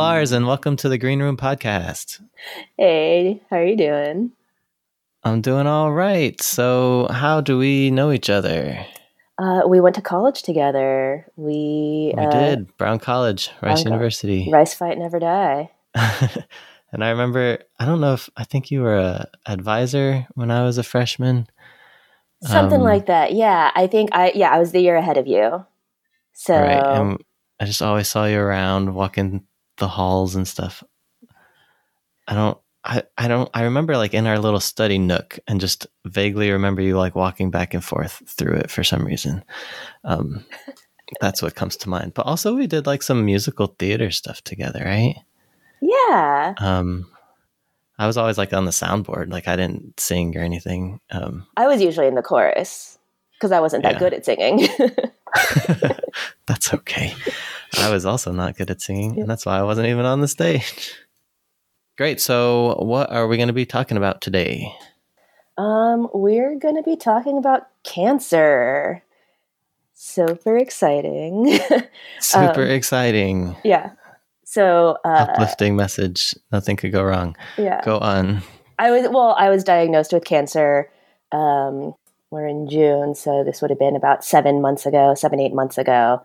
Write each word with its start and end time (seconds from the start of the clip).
Lars, 0.00 0.32
and 0.32 0.46
welcome 0.46 0.76
to 0.76 0.88
the 0.88 0.96
Green 0.96 1.20
Room 1.20 1.36
Podcast. 1.36 2.22
Hey, 2.78 3.42
how 3.50 3.56
are 3.56 3.66
you 3.66 3.76
doing? 3.76 4.32
I'm 5.24 5.42
doing 5.42 5.66
all 5.66 5.92
right. 5.92 6.40
So, 6.40 7.06
how 7.10 7.42
do 7.42 7.58
we 7.58 7.90
know 7.90 8.10
each 8.10 8.30
other? 8.30 8.82
Uh, 9.38 9.60
we 9.68 9.78
went 9.78 9.94
to 9.96 10.00
college 10.00 10.40
together. 10.42 11.26
We 11.36 12.14
We 12.16 12.24
uh, 12.24 12.30
did 12.30 12.74
Brown 12.78 12.98
College, 12.98 13.50
Rice 13.60 13.60
Brown 13.60 13.76
Co- 13.76 13.90
University. 13.90 14.48
Rice 14.52 14.72
fight 14.72 14.96
never 14.96 15.18
die. 15.18 15.70
and 15.94 17.04
I 17.04 17.10
remember, 17.10 17.58
I 17.78 17.84
don't 17.84 18.00
know 18.00 18.14
if 18.14 18.30
I 18.38 18.44
think 18.44 18.70
you 18.70 18.80
were 18.80 18.96
a 18.96 19.26
advisor 19.44 20.26
when 20.34 20.50
I 20.50 20.64
was 20.64 20.78
a 20.78 20.82
freshman. 20.82 21.46
Something 22.42 22.80
Um, 22.80 22.86
like 22.86 23.04
that. 23.04 23.34
Yeah, 23.34 23.70
I 23.74 23.86
think 23.86 24.08
I 24.14 24.32
yeah 24.34 24.48
I 24.50 24.58
was 24.60 24.72
the 24.72 24.80
year 24.80 24.96
ahead 24.96 25.18
of 25.18 25.26
you. 25.26 25.66
So 26.32 26.54
Right. 26.56 27.18
I 27.60 27.66
just 27.66 27.82
always 27.82 28.08
saw 28.08 28.24
you 28.24 28.38
around 28.40 28.94
walking 28.94 29.44
the 29.80 29.88
halls 29.88 30.36
and 30.36 30.46
stuff. 30.46 30.84
I 32.28 32.34
don't 32.34 32.58
I, 32.84 33.02
I 33.18 33.28
don't 33.28 33.50
I 33.52 33.62
remember 33.64 33.96
like 33.96 34.14
in 34.14 34.26
our 34.26 34.38
little 34.38 34.60
study 34.60 34.98
nook 34.98 35.38
and 35.48 35.60
just 35.60 35.86
vaguely 36.06 36.50
remember 36.50 36.80
you 36.80 36.96
like 36.96 37.14
walking 37.14 37.50
back 37.50 37.74
and 37.74 37.84
forth 37.84 38.22
through 38.26 38.54
it 38.54 38.70
for 38.70 38.84
some 38.84 39.04
reason. 39.04 39.42
Um 40.04 40.44
that's 41.20 41.42
what 41.42 41.56
comes 41.56 41.76
to 41.78 41.88
mind. 41.88 42.14
But 42.14 42.26
also 42.26 42.54
we 42.54 42.66
did 42.68 42.86
like 42.86 43.02
some 43.02 43.24
musical 43.26 43.74
theater 43.78 44.10
stuff 44.12 44.42
together, 44.42 44.82
right? 44.84 45.16
yeah, 45.82 46.54
Um 46.58 47.10
I 47.98 48.06
was 48.06 48.16
always 48.16 48.38
like 48.38 48.54
on 48.54 48.64
the 48.64 48.70
soundboard, 48.70 49.30
like 49.30 49.46
I 49.48 49.56
didn't 49.56 49.98
sing 50.00 50.36
or 50.36 50.40
anything. 50.42 51.00
Um 51.10 51.46
I 51.56 51.66
was 51.66 51.82
usually 51.82 52.06
in 52.06 52.14
the 52.14 52.22
chorus 52.22 52.98
because 53.34 53.52
I 53.52 53.60
wasn't 53.60 53.82
that 53.82 53.94
Yeah. 53.94 53.98
good 53.98 54.14
at 54.14 54.24
singing. 54.24 54.68
that's 56.46 56.72
okay. 56.74 57.14
I 57.78 57.90
was 57.90 58.04
also 58.06 58.32
not 58.32 58.56
good 58.56 58.70
at 58.70 58.80
singing, 58.80 59.20
and 59.20 59.28
that's 59.30 59.46
why 59.46 59.58
I 59.58 59.62
wasn't 59.62 59.88
even 59.88 60.04
on 60.04 60.20
the 60.20 60.28
stage. 60.28 60.92
Great. 61.96 62.20
So, 62.20 62.76
what 62.80 63.10
are 63.12 63.26
we 63.28 63.36
going 63.36 63.48
to 63.48 63.52
be 63.52 63.66
talking 63.66 63.96
about 63.96 64.20
today? 64.20 64.72
um, 65.58 66.08
we're 66.14 66.56
gonna 66.58 66.82
be 66.82 66.96
talking 66.96 67.36
about 67.36 67.66
cancer. 67.84 69.02
Super 69.92 70.56
exciting. 70.56 71.58
Super 72.20 72.62
Um, 72.62 72.70
exciting, 72.70 73.56
yeah. 73.62 73.90
So 74.44 74.96
uh, 75.04 75.26
uplifting 75.28 75.76
message. 75.76 76.34
Nothing 76.50 76.76
could 76.76 76.92
go 76.92 77.02
wrong. 77.04 77.36
yeah. 77.58 77.82
Go 77.84 77.98
on. 77.98 78.42
I 78.78 78.90
was 78.90 79.06
well. 79.10 79.34
I 79.38 79.50
was 79.50 79.62
diagnosed 79.62 80.12
with 80.14 80.24
cancer. 80.24 80.90
Um, 81.30 81.94
we're 82.30 82.46
in 82.46 82.68
June, 82.68 83.14
so 83.14 83.42
this 83.44 83.60
would 83.60 83.70
have 83.70 83.78
been 83.78 83.96
about 83.96 84.24
seven 84.24 84.60
months 84.60 84.86
ago, 84.86 85.14
seven 85.14 85.40
eight 85.40 85.52
months 85.54 85.78
ago, 85.78 86.22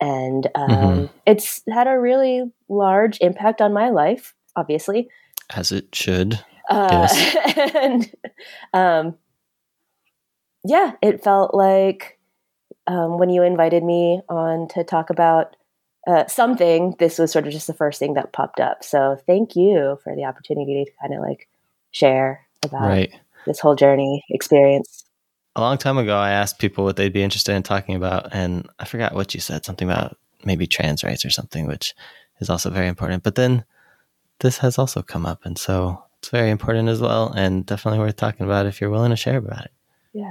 and 0.00 0.46
um, 0.54 0.68
Mhm. 0.68 1.10
it's 1.26 1.62
had 1.70 1.86
a 1.88 1.98
really 1.98 2.50
large 2.68 3.18
impact 3.20 3.60
on 3.60 3.72
my 3.72 3.90
life. 3.90 4.34
Obviously, 4.56 5.08
As 5.54 5.72
it 5.72 5.94
should. 5.94 6.40
uh, 6.70 7.08
and 7.74 8.10
um, 8.72 9.16
yeah, 10.64 10.92
it 11.02 11.22
felt 11.22 11.54
like 11.54 12.18
um, 12.86 13.18
when 13.18 13.30
you 13.30 13.42
invited 13.42 13.82
me 13.84 14.20
on 14.28 14.68
to 14.68 14.84
talk 14.84 15.10
about 15.10 15.56
uh, 16.06 16.26
something, 16.26 16.94
this 16.98 17.18
was 17.18 17.30
sort 17.30 17.46
of 17.46 17.52
just 17.52 17.66
the 17.66 17.74
first 17.74 17.98
thing 17.98 18.14
that 18.14 18.32
popped 18.32 18.60
up. 18.60 18.82
So 18.82 19.18
thank 19.26 19.54
you 19.56 19.98
for 20.02 20.14
the 20.16 20.24
opportunity 20.24 20.84
to 20.84 20.90
kind 21.00 21.12
of 21.14 21.20
like 21.20 21.48
share 21.90 22.46
about 22.64 22.86
Right. 22.88 23.12
this 23.46 23.60
whole 23.60 23.74
journey 23.74 24.24
experience. 24.30 25.04
A 25.58 25.60
long 25.60 25.76
time 25.76 25.98
ago, 25.98 26.16
I 26.16 26.30
asked 26.30 26.60
people 26.60 26.84
what 26.84 26.94
they'd 26.94 27.12
be 27.12 27.20
interested 27.24 27.52
in 27.52 27.64
talking 27.64 27.96
about, 27.96 28.32
and 28.32 28.68
I 28.78 28.84
forgot 28.84 29.12
what 29.12 29.34
you 29.34 29.40
said. 29.40 29.64
Something 29.64 29.90
about 29.90 30.16
maybe 30.44 30.68
trans 30.68 31.02
rights 31.02 31.24
or 31.24 31.30
something, 31.30 31.66
which 31.66 31.96
is 32.38 32.48
also 32.48 32.70
very 32.70 32.86
important. 32.86 33.24
But 33.24 33.34
then 33.34 33.64
this 34.38 34.58
has 34.58 34.78
also 34.78 35.02
come 35.02 35.26
up, 35.26 35.44
and 35.44 35.58
so 35.58 36.04
it's 36.20 36.28
very 36.28 36.50
important 36.50 36.88
as 36.88 37.00
well, 37.00 37.32
and 37.32 37.66
definitely 37.66 37.98
worth 37.98 38.14
talking 38.14 38.46
about 38.46 38.66
if 38.66 38.80
you're 38.80 38.88
willing 38.88 39.10
to 39.10 39.16
share 39.16 39.38
about 39.38 39.64
it. 39.64 39.72
Yeah. 40.12 40.30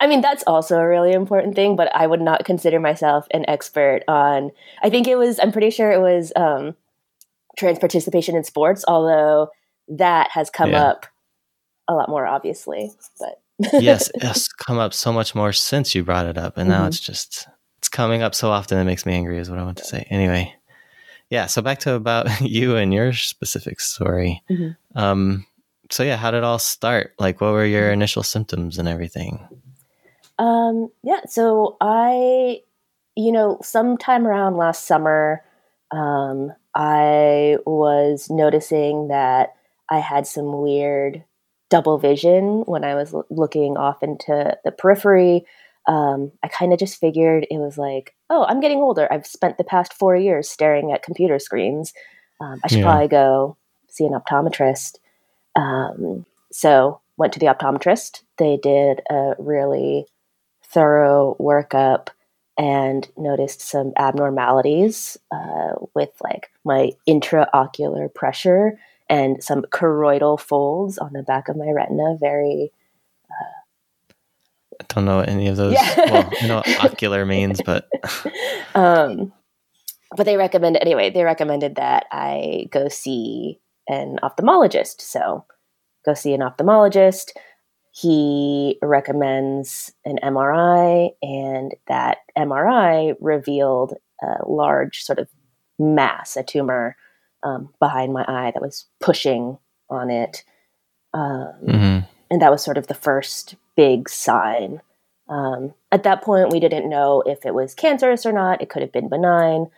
I 0.00 0.06
mean, 0.06 0.22
that's 0.22 0.44
also 0.46 0.78
a 0.78 0.88
really 0.88 1.12
important 1.12 1.54
thing, 1.54 1.76
but 1.76 1.94
I 1.94 2.06
would 2.06 2.22
not 2.22 2.46
consider 2.46 2.80
myself 2.80 3.26
an 3.32 3.44
expert 3.46 4.04
on. 4.08 4.52
I 4.82 4.88
think 4.88 5.06
it 5.06 5.16
was, 5.16 5.38
I'm 5.38 5.52
pretty 5.52 5.68
sure 5.68 5.90
it 5.90 6.00
was 6.00 6.32
um, 6.34 6.76
trans 7.58 7.78
participation 7.78 8.36
in 8.36 8.44
sports, 8.44 8.86
although 8.88 9.50
that 9.88 10.30
has 10.30 10.48
come 10.48 10.70
Yeah. 10.70 10.84
up 10.84 11.06
a 11.88 11.92
lot 11.92 12.08
more, 12.08 12.26
obviously. 12.26 12.92
But 13.20 13.42
yes, 13.72 14.10
it's 14.14 14.48
come 14.48 14.78
up 14.78 14.94
so 14.94 15.12
much 15.12 15.34
more 15.34 15.52
since 15.52 15.94
you 15.94 16.04
brought 16.04 16.26
it 16.26 16.38
up, 16.38 16.56
and 16.56 16.68
now 16.68 16.84
Mhm. 16.84 16.88
it's 16.88 17.00
just 17.00 17.48
it's 17.78 17.88
coming 17.88 18.22
up 18.22 18.34
so 18.34 18.50
often 18.50 18.78
it 18.78 18.84
makes 18.84 19.06
me 19.06 19.14
angry. 19.14 19.38
Is 19.38 19.50
what 19.50 19.58
I 19.58 19.64
want 19.64 19.78
to 19.78 19.84
say. 19.84 20.06
Anyway, 20.10 20.54
yeah. 21.30 21.46
So 21.46 21.62
back 21.62 21.78
to 21.80 21.94
about 21.94 22.28
you 22.40 22.76
and 22.76 22.92
your 22.92 23.12
specific 23.12 23.80
story. 23.80 24.42
Mhm. 24.50 24.76
Um, 24.94 25.46
so 25.90 26.02
yeah, 26.02 26.16
how 26.16 26.30
did 26.30 26.38
it 26.38 26.44
all 26.44 26.58
start? 26.58 27.12
Like, 27.18 27.40
what 27.40 27.52
were 27.52 27.64
your 27.64 27.90
initial 27.92 28.22
symptoms 28.22 28.78
and 28.78 28.86
everything? 28.88 29.48
Um, 30.38 30.90
yeah, 31.02 31.22
so 31.26 31.76
I, 31.80 32.60
you 33.16 33.32
know, 33.32 33.58
sometime 33.62 34.26
around 34.26 34.56
last 34.56 34.86
summer, 34.86 35.42
um, 35.90 36.52
I 36.74 37.56
was 37.66 38.28
noticing 38.30 39.08
that 39.08 39.54
I 39.90 39.98
had 39.98 40.26
some 40.28 40.60
weird 40.60 41.24
double 41.70 41.98
vision 41.98 42.62
when 42.66 42.84
I 42.84 42.94
was 42.94 43.12
l- 43.14 43.26
looking 43.30 43.76
off 43.76 44.02
into 44.02 44.56
the 44.64 44.72
periphery. 44.72 45.44
Um, 45.86 46.32
I 46.42 46.48
kind 46.48 46.72
of 46.72 46.78
just 46.78 47.00
figured 47.00 47.46
it 47.50 47.58
was 47.58 47.78
like, 47.78 48.14
oh, 48.30 48.44
I'm 48.48 48.60
getting 48.60 48.78
older. 48.78 49.10
I've 49.10 49.26
spent 49.26 49.56
the 49.58 49.64
past 49.64 49.94
four 49.94 50.16
years 50.16 50.48
staring 50.48 50.92
at 50.92 51.02
computer 51.02 51.38
screens. 51.38 51.92
Um, 52.40 52.60
I 52.64 52.68
should 52.68 52.78
Yeah. 52.78 52.84
probably 52.84 53.08
go 53.08 53.56
see 53.88 54.04
an 54.04 54.12
optometrist. 54.12 54.98
Um, 55.56 56.26
so 56.52 57.00
went 57.16 57.32
to 57.32 57.38
the 57.38 57.46
optometrist. 57.46 58.22
They 58.36 58.58
did 58.58 59.00
a 59.10 59.32
really 59.38 60.06
thorough 60.62 61.36
workup 61.40 62.08
and 62.58 63.08
noticed 63.16 63.60
some 63.60 63.92
abnormalities 63.96 65.16
uh, 65.30 65.72
with 65.94 66.10
like 66.22 66.50
my 66.64 66.92
intraocular 67.08 68.12
pressure 68.12 68.78
and 69.08 69.42
some 69.42 69.62
choroidal 69.72 70.38
folds 70.38 70.98
on 70.98 71.12
the 71.12 71.22
back 71.22 71.48
of 71.48 71.56
my 71.56 71.70
retina. 71.70 72.16
Very 72.18 72.72
I 74.80 74.84
don't 74.88 75.04
know 75.04 75.16
what 75.18 75.28
any 75.28 75.48
of 75.48 75.56
those. 75.56 75.74
Yeah. 75.74 76.10
well, 76.10 76.32
I 76.40 76.46
know 76.46 76.56
what 76.56 76.84
ocular 76.84 77.26
means, 77.26 77.60
but 77.64 77.88
um, 78.74 79.32
but 80.16 80.24
they 80.24 80.36
recommended 80.36 80.82
anyway. 80.82 81.10
They 81.10 81.24
recommended 81.24 81.76
that 81.76 82.06
I 82.12 82.68
go 82.70 82.88
see 82.88 83.60
an 83.88 84.18
ophthalmologist. 84.22 85.00
So 85.00 85.44
go 86.04 86.14
see 86.14 86.32
an 86.32 86.40
ophthalmologist. 86.40 87.30
He 87.92 88.78
recommends 88.80 89.92
an 90.04 90.18
MRI, 90.22 91.10
and 91.22 91.74
that 91.88 92.18
MRI 92.36 93.16
revealed 93.20 93.94
a 94.22 94.46
large 94.46 95.02
sort 95.02 95.18
of 95.18 95.28
mass, 95.78 96.36
a 96.36 96.44
tumor 96.44 96.96
um, 97.42 97.72
behind 97.78 98.12
my 98.12 98.24
eye 98.26 98.50
that 98.52 98.62
was 98.62 98.86
pushing 99.00 99.58
on 99.90 100.10
it. 100.10 100.44
Um, 101.14 101.54
Mhm. 101.66 102.08
and 102.30 102.42
that 102.42 102.50
was 102.50 102.62
sort 102.62 102.78
of 102.78 102.86
the 102.86 102.94
first 102.94 103.54
big 103.76 104.08
sign. 104.08 104.80
Um, 105.28 105.74
at 105.92 106.02
that 106.04 106.22
point, 106.22 106.50
we 106.50 106.60
didn't 106.60 106.88
know 106.88 107.22
if 107.22 107.44
it 107.46 107.54
was 107.54 107.74
cancerous 107.74 108.24
or 108.26 108.32
not. 108.32 108.60
It 108.62 108.68
could 108.70 108.82
have 108.82 108.92
been 108.92 109.08
benign. 109.08 109.70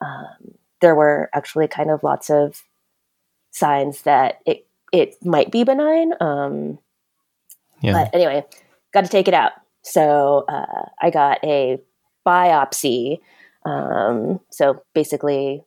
Um, 0.00 0.58
there 0.80 0.94
were 0.94 1.30
actually 1.32 1.68
kind 1.68 1.90
of 1.90 2.02
lots 2.02 2.28
of 2.30 2.62
signs 3.50 4.02
that 4.02 4.40
it 4.46 4.66
it 4.92 5.16
might 5.24 5.50
be 5.50 5.64
benign. 5.64 6.12
Um, 6.20 6.78
yeah, 7.80 7.92
But 7.92 8.14
anyway, 8.14 8.44
got 8.92 9.04
to 9.04 9.10
take 9.10 9.28
it 9.28 9.34
out. 9.34 9.52
So 9.82 10.44
uh, 10.48 10.86
I 11.00 11.10
got 11.10 11.42
a 11.44 11.80
biopsy. 12.26 13.18
Um, 13.64 14.40
so 14.50 14.82
basically, 14.94 15.64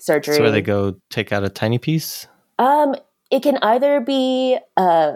surgery. 0.00 0.36
so 0.36 0.42
where 0.42 0.50
they 0.50 0.62
go 0.62 0.96
take 1.10 1.32
out 1.32 1.44
a 1.44 1.48
tiny 1.48 1.78
piece. 1.78 2.26
Um, 2.58 2.94
it 3.30 3.42
can 3.42 3.58
either 3.62 4.00
be 4.00 4.58
uh, 4.76 5.14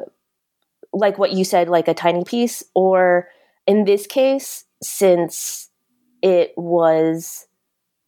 like 0.93 1.19
what 1.19 1.33
you 1.33 1.45
said, 1.45 1.69
like 1.69 1.89
a 1.89 1.95
tiny 1.95 2.25
piece, 2.25 2.63
or 2.75 3.29
in 3.67 3.85
this 3.85 4.07
case, 4.07 4.65
since 4.83 5.71
it 6.23 6.53
was 6.57 7.47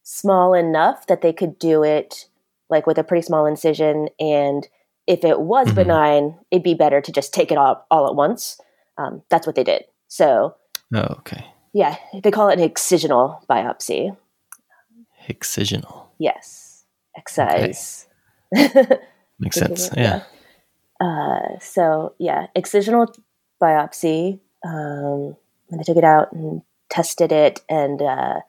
small 0.03 0.55
enough 0.55 1.07
that 1.09 1.21
they 1.23 1.33
could 1.33 1.59
do 1.59 1.83
it 1.83 2.29
like 2.71 2.87
with 2.87 2.99
a 2.99 3.05
pretty 3.05 3.23
small 3.27 3.47
incision, 3.47 4.09
and 4.19 4.67
if 5.07 5.25
it 5.25 5.41
was 5.41 5.69
Mhm. 5.69 5.75
benign, 5.75 6.39
it'd 6.51 6.63
be 6.65 6.75
better 6.75 7.01
to 7.01 7.13
just 7.13 7.33
take 7.35 7.53
it 7.53 7.59
all 7.59 7.85
all 7.91 8.07
at 8.09 8.15
once. 8.15 8.61
Um, 8.99 9.23
that's 9.29 9.47
what 9.47 9.55
they 9.57 9.65
did. 9.65 9.85
So 10.09 10.55
Oh, 10.95 11.17
okay. 11.19 11.45
yeah, 11.73 11.97
they 12.23 12.31
call 12.31 12.49
it 12.49 12.59
an 12.59 12.69
excisional 12.69 13.45
biopsy. 13.47 14.17
Excisional 15.29 16.05
Yes, 16.19 16.66
excise. 17.17 18.07
makes 19.39 19.57
sense. 19.57 19.91
Yeah. 19.97 20.23
Uh, 21.01 21.59
so 21.61 22.15
yeah, 22.19 22.47
excisional 22.57 23.15
biopsy. 23.61 24.41
Um, 24.65 25.37
and 25.71 25.81
I 25.81 25.83
took 25.85 25.97
it 25.97 26.05
out 26.05 26.33
and 26.33 26.63
tested 26.89 27.33
it, 27.33 27.61
and 27.69 28.01
uh, 28.01 28.41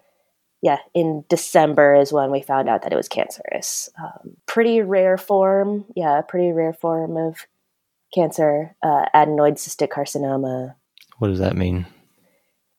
yeah, 0.62 0.78
in 0.94 1.24
December 1.30 1.96
is 1.96 2.12
when 2.12 2.32
we 2.32 2.42
found 2.42 2.70
out 2.70 2.84
that 2.84 2.94
it 2.94 2.96
was 2.96 3.08
cancerous. 3.08 3.90
Um, 4.02 4.38
pretty 4.46 4.82
rare 4.82 5.18
form, 5.18 5.86
yeah, 5.96 6.22
pretty 6.22 6.52
rare 6.52 6.74
form 6.74 7.18
of 7.18 7.48
cancer, 8.14 8.76
uh, 8.84 9.06
adenoid 9.14 9.54
cystic 9.54 9.90
carcinoma. 9.90 10.76
What 11.20 11.30
does 11.30 11.40
that 11.40 11.56
mean? 11.56 11.86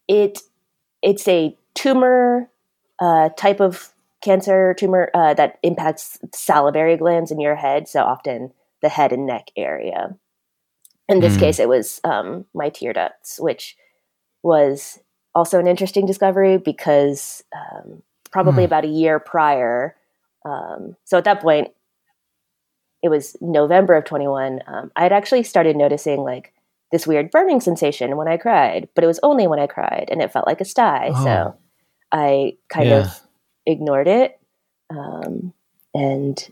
It 0.07 0.41
it's 1.03 1.29
a 1.29 1.57
tumor 1.75 2.51
uh, 3.01 3.31
type 3.31 3.61
of 3.61 3.93
cancer 4.23 4.75
tumor 4.75 5.11
uh, 5.15 5.35
that 5.35 5.59
impacts 5.63 6.19
salivary 6.33 6.97
glands 6.97 7.31
in 7.31 7.41
your 7.41 7.57
head, 7.57 7.89
so 7.89 8.03
often 8.03 8.53
the 8.83 8.89
head 8.89 9.13
and 9.13 9.27
neck 9.27 9.51
area. 9.57 10.17
In 11.09 11.21
this 11.21 11.37
Mm. 11.37 11.41
case, 11.41 11.59
it 11.59 11.69
was 11.69 12.01
um, 12.05 12.45
my 12.55 12.69
tear 12.69 12.93
ducts, 12.93 13.39
which 13.41 13.77
was 14.43 15.01
also 15.35 15.59
an 15.59 15.67
interesting 15.67 16.07
discovery 16.07 16.59
because 16.59 17.43
um, 17.55 18.03
probably 18.31 18.65
Hmm. 18.65 18.67
about 18.67 18.85
a 18.85 18.89
year 18.89 19.19
prior, 19.19 19.97
um, 20.45 20.97
so 21.05 21.19
at 21.19 21.25
that 21.25 21.41
point, 21.41 21.69
it 23.03 23.09
was 23.09 23.37
November 23.41 23.95
of 23.95 24.05
21. 24.05 24.61
Um, 24.67 24.91
I 24.97 25.03
had 25.03 25.13
actually 25.13 25.43
started 25.45 25.77
noticing 25.77 26.21
like 26.21 26.53
this 26.91 27.07
weird 27.07 27.31
burning 27.31 27.61
sensation 27.61 28.17
when 28.17 28.29
I 28.29 28.37
cried, 28.37 28.89
but 28.95 29.05
it 29.05 29.07
was 29.07 29.21
only 29.23 29.47
when 29.47 29.59
I 29.61 29.67
cried 29.67 30.09
and 30.11 30.21
it 30.23 30.33
felt 30.33 30.47
like 30.47 30.61
a 30.61 30.65
sty. 30.65 31.13
Oh. 31.15 31.25
So 31.25 31.55
I 32.13 32.57
kind 32.69 32.89
Yeah. 32.89 33.01
of 33.03 33.21
ignored 33.69 34.09
it. 34.09 34.41
Um, 34.91 35.53
and 35.95 36.49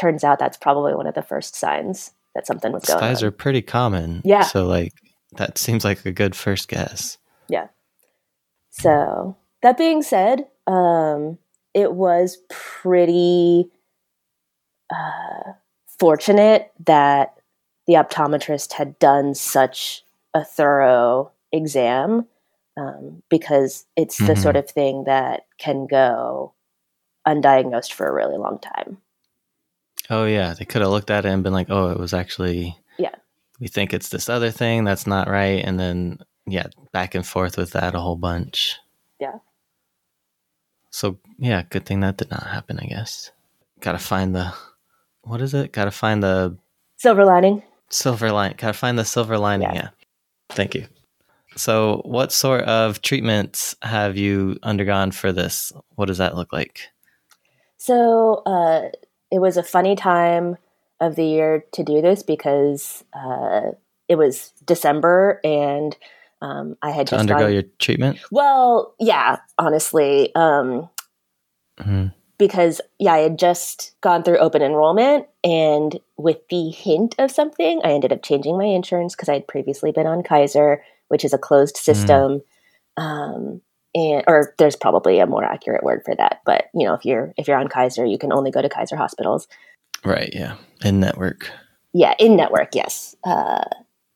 turns 0.00 0.24
out 0.24 0.38
that's 0.38 0.56
probably 0.56 0.94
one 0.94 1.06
of 1.06 1.14
the 1.14 1.22
first 1.22 1.54
signs 1.54 2.12
that 2.34 2.46
something 2.46 2.72
was 2.72 2.84
going 2.84 2.98
Styes 2.98 3.22
on. 3.22 3.28
are 3.28 3.32
pretty 3.32 3.62
common. 3.62 4.22
Yeah. 4.24 4.42
So 4.42 4.66
like 4.66 4.94
that 5.36 5.58
seems 5.58 5.84
like 5.84 6.04
a 6.06 6.12
good 6.12 6.34
first 6.34 6.68
guess. 6.68 7.18
Yeah. 7.48 7.68
So 8.70 9.36
that 9.62 9.76
being 9.76 10.02
said, 10.02 10.46
um, 10.66 11.38
it 11.74 11.92
was 11.92 12.38
pretty 12.48 13.70
uh, 14.90 15.52
fortunate 15.98 16.72
that 16.86 17.34
the 17.86 17.94
optometrist 17.94 18.74
had 18.74 18.98
done 18.98 19.34
such 19.34 20.04
a 20.34 20.44
thorough 20.44 21.32
exam 21.52 22.26
um, 22.78 23.22
because 23.28 23.86
it's 23.96 24.18
the 24.18 24.34
Mhm. 24.34 24.42
sort 24.42 24.56
of 24.56 24.70
thing 24.70 25.04
that 25.04 25.46
can 25.58 25.86
go 25.86 26.54
undiagnosed 27.26 27.92
for 27.92 28.06
a 28.08 28.12
really 28.12 28.38
long 28.38 28.58
time. 28.58 28.98
Oh 30.10 30.24
yeah, 30.24 30.54
they 30.54 30.64
could 30.64 30.80
have 30.82 30.90
looked 30.90 31.10
at 31.10 31.26
it 31.26 31.28
and 31.28 31.42
been 31.42 31.52
like, 31.52 31.68
"Oh, 31.70 31.90
it 31.90 31.98
was 31.98 32.14
actually 32.14 32.78
Yeah. 32.98 33.14
We 33.60 33.66
think 33.68 33.92
it's 33.92 34.08
this 34.08 34.28
other 34.28 34.50
thing 34.50 34.84
that's 34.84 35.06
not 35.06 35.28
right," 35.28 35.62
and 35.64 35.78
then 35.78 36.18
yeah, 36.46 36.68
back 36.92 37.14
and 37.14 37.26
forth 37.26 37.56
with 37.58 37.72
that 37.72 37.94
a 37.94 38.00
whole 38.00 38.16
bunch. 38.16 38.76
Yeah. 39.20 39.38
So 40.90 41.18
yeah, 41.38 41.62
good 41.62 41.84
thing 41.84 42.00
that 42.00 42.16
did 42.16 42.30
not 42.30 42.44
happen. 42.46 42.78
I 42.80 42.86
guess. 42.86 43.30
Got 43.80 43.92
to 43.92 43.98
find 43.98 44.34
the 44.34 44.54
what 45.22 45.40
is 45.42 45.52
it? 45.54 45.72
Got 45.72 45.84
to 45.84 45.90
find 45.90 46.22
the 46.22 46.56
Silver 46.96 47.24
lining. 47.24 47.62
silver 47.90 48.32
line. 48.32 48.54
Got 48.56 48.68
to 48.68 48.72
find 48.78 48.98
the 48.98 49.04
silver 49.04 49.36
lining. 49.38 49.68
Yeah. 49.68 49.74
Yeah. 49.74 49.88
Thank 50.50 50.74
you. 50.74 50.86
So, 51.58 52.02
what 52.04 52.32
sort 52.32 52.62
of 52.64 53.02
treatments 53.02 53.74
have 53.82 54.16
you 54.16 54.56
undergone 54.62 55.10
for 55.10 55.32
this? 55.32 55.72
What 55.96 56.06
does 56.06 56.18
that 56.18 56.36
look 56.36 56.52
like? 56.52 56.88
So 57.76 58.42
uh, 58.46 58.88
it 59.30 59.40
was 59.40 59.56
a 59.56 59.62
funny 59.62 59.94
time 59.96 60.56
of 61.00 61.14
the 61.16 61.24
year 61.24 61.64
to 61.72 61.84
do 61.84 62.00
this 62.02 62.22
because 62.22 63.04
uh, 63.12 63.72
it 64.08 64.16
was 64.16 64.52
December 64.64 65.40
and 65.44 65.96
um, 66.42 66.76
I 66.82 66.90
had 66.90 67.06
To 67.08 67.10
just 67.16 67.20
undergo 67.20 67.44
gone- 67.44 67.52
your 67.52 67.62
treatment? 67.78 68.18
well, 68.30 68.94
yeah, 68.98 69.38
honestly, 69.58 70.34
um, 70.34 70.88
Mhm. 71.80 72.12
because 72.38 72.80
yeah, 72.98 73.12
I 73.14 73.18
had 73.18 73.38
just 73.38 73.94
gone 74.00 74.22
through 74.24 74.38
open 74.38 74.62
enrollment, 74.62 75.26
and 75.44 75.98
with 76.16 76.38
the 76.50 76.70
hint 76.70 77.14
of 77.18 77.30
something, 77.30 77.80
I 77.84 77.90
ended 77.92 78.12
up 78.12 78.22
changing 78.24 78.58
my 78.58 78.64
insurance 78.64 79.14
because 79.14 79.28
I 79.28 79.34
had 79.34 79.46
previously 79.46 79.92
been 79.92 80.06
on 80.08 80.22
Kaiser, 80.24 80.82
which 81.08 81.24
is 81.24 81.32
a 81.32 81.38
closed 81.38 81.76
system. 81.76 82.42
Um, 82.96 83.60
and 83.94 84.22
or 84.26 84.54
there's 84.58 84.76
probably 84.76 85.18
a 85.18 85.26
more 85.26 85.44
accurate 85.44 85.82
word 85.82 86.02
for 86.04 86.14
that, 86.16 86.40
but 86.44 86.66
you 86.74 86.86
know, 86.86 86.94
if 86.94 87.04
you're 87.04 87.32
if 87.36 87.48
you're 87.48 87.56
on 87.56 87.68
Kaiser, 87.68 88.04
you 88.04 88.18
can 88.18 88.32
only 88.32 88.50
go 88.50 88.60
to 88.60 88.68
Kaiser 88.68 88.96
hospitals. 88.96 89.48
Right. 90.04 90.30
Yeah. 90.32 90.56
In 90.84 91.00
network. 91.00 91.50
Yeah, 91.92 92.14
in 92.18 92.36
network, 92.36 92.74
yes. 92.74 93.16
Uh, 93.24 93.64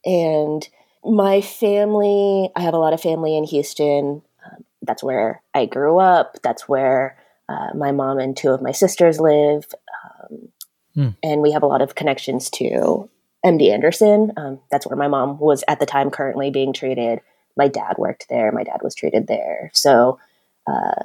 and 0.04 0.68
my 1.04 1.40
family, 1.40 2.50
I 2.54 2.60
have 2.62 2.74
a 2.74 2.78
lot 2.78 2.92
of 2.92 3.00
family 3.00 3.36
in 3.36 3.44
Houston. 3.44 4.22
Um, 4.44 4.64
that's 4.82 5.02
where 5.02 5.42
I 5.54 5.66
grew 5.66 5.98
up. 5.98 6.36
That's 6.42 6.68
where 6.68 7.16
uh, 7.48 7.70
my 7.74 7.92
mom 7.92 8.18
and 8.18 8.36
two 8.36 8.50
of 8.50 8.62
my 8.62 8.72
sisters 8.72 9.18
live. 9.18 9.66
Um, 10.04 10.52
Hmm. 10.94 11.08
And 11.22 11.40
we 11.40 11.52
have 11.52 11.62
a 11.62 11.66
lot 11.66 11.82
of 11.82 11.94
connections 11.94 12.50
to 12.50 13.08
MD 13.44 13.72
Anderson. 13.72 14.32
Um, 14.36 14.60
that's 14.70 14.86
where 14.86 14.96
my 14.96 15.08
mom 15.08 15.38
was 15.38 15.64
at 15.68 15.80
the 15.80 15.86
time 15.86 16.10
currently 16.10 16.50
being 16.50 16.72
treated. 16.72 17.20
My 17.56 17.68
dad 17.68 17.96
worked 17.98 18.28
there. 18.28 18.50
My 18.52 18.64
dad 18.64 18.80
was 18.82 18.94
treated 18.94 19.26
there. 19.26 19.70
So, 19.74 20.18
uh, 20.66 21.02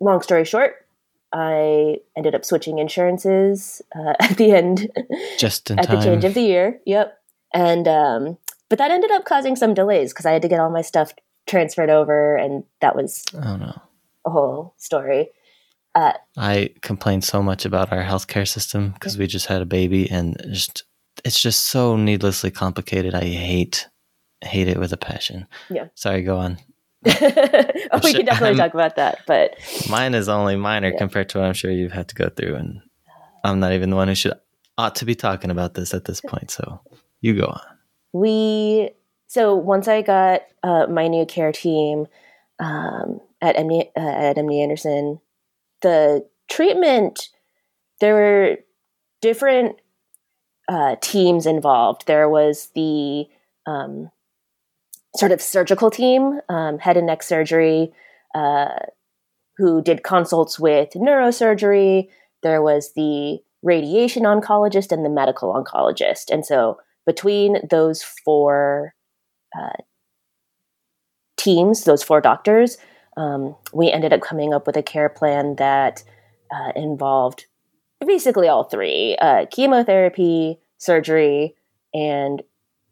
long 0.00 0.22
story 0.22 0.44
short, 0.44 0.86
I 1.32 1.98
ended 2.16 2.34
up 2.34 2.44
switching 2.44 2.78
insurances 2.78 3.82
uh, 3.94 4.14
at 4.20 4.36
the 4.36 4.52
end 4.52 4.88
Just 5.38 5.70
in 5.70 5.78
at 5.78 5.86
time. 5.86 5.96
the 5.98 6.04
change 6.04 6.24
of 6.24 6.34
the 6.34 6.42
year. 6.42 6.80
Yep. 6.86 7.18
And 7.52 7.88
um, 7.88 8.38
but 8.68 8.78
that 8.78 8.90
ended 8.90 9.10
up 9.10 9.24
causing 9.24 9.56
some 9.56 9.74
delays 9.74 10.12
because 10.12 10.26
I 10.26 10.32
had 10.32 10.42
to 10.42 10.48
get 10.48 10.60
all 10.60 10.70
my 10.70 10.82
stuff 10.82 11.12
transferred 11.46 11.90
over, 11.90 12.36
and 12.36 12.64
that 12.80 12.96
was 12.96 13.24
oh 13.34 13.56
no. 13.56 13.80
a 14.26 14.30
whole 14.30 14.74
story. 14.78 15.30
I 16.36 16.74
complain 16.82 17.22
so 17.22 17.42
much 17.42 17.64
about 17.64 17.90
our 17.92 18.02
healthcare 18.02 18.46
system 18.46 18.90
because 18.90 19.16
we 19.16 19.26
just 19.26 19.46
had 19.46 19.62
a 19.62 19.66
baby 19.66 20.10
and 20.10 20.36
just 20.52 20.84
it's 21.24 21.40
just 21.40 21.64
so 21.68 21.96
needlessly 21.96 22.50
complicated. 22.50 23.14
I 23.14 23.24
hate 23.24 23.88
hate 24.42 24.68
it 24.68 24.78
with 24.78 24.92
a 24.92 24.96
passion. 24.96 25.46
Yeah. 25.70 25.88
Sorry, 25.94 26.22
go 26.22 26.36
on. 26.36 26.58
oh, 27.06 27.10
we 27.10 28.10
Shit, 28.10 28.16
can 28.16 28.24
definitely 28.26 28.48
I'm- 28.48 28.56
talk 28.56 28.74
about 28.74 28.96
that, 28.96 29.20
but 29.26 29.54
Mine 29.88 30.14
is 30.14 30.28
only 30.28 30.56
minor 30.56 30.90
Yeah. 30.90 30.98
compared 30.98 31.28
to 31.30 31.38
what 31.38 31.46
I'm 31.46 31.54
sure 31.54 31.70
you've 31.70 31.92
had 31.92 32.08
to 32.08 32.14
go 32.14 32.28
through 32.28 32.56
and 32.56 32.80
I'm 33.44 33.60
not 33.60 33.72
even 33.72 33.90
the 33.90 33.96
one 33.96 34.08
who 34.08 34.14
should 34.14 34.32
ought 34.76 34.96
to 34.96 35.04
be 35.04 35.14
talking 35.14 35.50
about 35.50 35.74
this 35.74 35.94
at 35.94 36.04
this 36.04 36.20
point. 36.20 36.50
So 36.50 36.80
you 37.20 37.34
go 37.36 37.46
on. 37.46 37.60
we 38.12 38.90
so 39.28 39.54
once 39.54 39.88
I 39.88 40.02
got 40.02 40.42
uh, 40.62 40.86
my 40.88 41.08
new 41.08 41.26
care 41.26 41.52
team 41.52 42.06
um, 42.58 43.20
at 43.40 43.56
MD 43.56 43.88
uh, 43.96 44.00
at 44.00 44.36
MD 44.36 44.62
Anderson, 44.62 45.20
the 45.82 46.26
treatment 46.48 47.28
there 48.00 48.14
were 48.14 48.56
different 49.20 49.76
uh, 50.68 50.96
teams 51.00 51.46
involved. 51.46 52.06
There 52.06 52.28
was 52.28 52.70
the 52.74 53.26
um, 53.66 54.10
sort 55.16 55.32
of 55.32 55.40
surgical 55.40 55.90
team, 55.90 56.40
um, 56.48 56.78
head 56.78 56.96
and 56.96 57.06
neck 57.06 57.22
surgery, 57.22 57.92
uh, 58.34 58.78
who 59.56 59.82
did 59.82 60.02
consults 60.02 60.58
with 60.58 60.90
neurosurgery. 60.90 62.08
There 62.42 62.62
was 62.62 62.92
the 62.94 63.38
radiation 63.62 64.24
oncologist 64.24 64.92
and 64.92 65.04
the 65.04 65.10
medical 65.10 65.52
oncologist, 65.52 66.30
and 66.30 66.44
so 66.44 66.78
between 67.06 67.58
those 67.70 68.02
four 68.02 68.94
uh, 69.58 69.82
teams, 71.36 71.84
those 71.84 72.02
four 72.02 72.20
doctors, 72.20 72.78
um, 73.16 73.54
we 73.72 73.90
ended 73.90 74.12
up 74.12 74.20
coming 74.20 74.52
up 74.52 74.66
with 74.66 74.76
a 74.76 74.82
care 74.82 75.08
plan 75.08 75.56
that 75.56 76.02
uh, 76.52 76.72
involved 76.74 77.46
basically 78.04 78.48
all 78.48 78.64
three 78.64 79.16
uh, 79.20 79.46
chemotherapy, 79.50 80.58
surgery, 80.78 81.54
and 81.94 82.42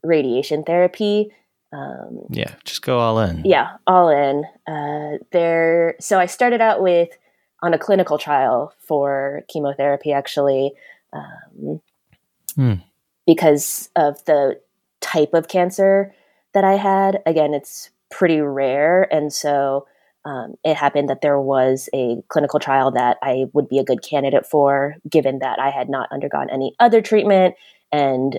radiation 0.02 0.62
therapy. 0.64 1.30
Um, 1.72 2.20
Yeah, 2.30 2.54
just 2.64 2.82
go 2.82 2.98
all 3.00 3.18
in. 3.20 3.42
yeah, 3.44 3.76
all 3.86 4.08
in. 4.08 4.44
Uh, 4.66 5.18
there. 5.32 5.96
So 6.00 6.18
I 6.20 6.26
started 6.26 6.60
out 6.60 6.80
with 6.80 7.10
on 7.62 7.74
a 7.74 7.78
clinical 7.78 8.18
trial 8.18 8.72
for 8.78 9.42
chemotherapy, 9.48 10.12
actually, 10.12 10.72
um, 11.12 11.80
Hmm. 12.54 12.74
because 13.26 13.88
of 13.96 14.24
the 14.26 14.60
type 15.00 15.34
of 15.34 15.48
cancer 15.48 16.14
that 16.52 16.62
I 16.64 16.74
had. 16.74 17.22
Again, 17.26 17.52
it's 17.54 17.90
pretty 18.10 18.40
rare, 18.40 19.08
and 19.12 19.32
so 19.32 19.86
um, 20.24 20.54
it 20.64 20.76
happened 20.76 21.08
that 21.08 21.20
there 21.20 21.40
was 21.40 21.88
a 21.94 22.16
clinical 22.28 22.58
trial 22.58 22.90
that 22.92 23.18
I 23.22 23.44
would 23.52 23.68
be 23.68 23.78
a 23.78 23.84
good 23.84 24.02
candidate 24.02 24.46
for, 24.46 24.94
given 25.10 25.40
that 25.40 25.58
I 25.58 25.70
had 25.70 25.88
not 25.88 26.08
undergone 26.12 26.48
any 26.50 26.74
other 26.80 27.00
treatment 27.02 27.54
and 27.92 28.36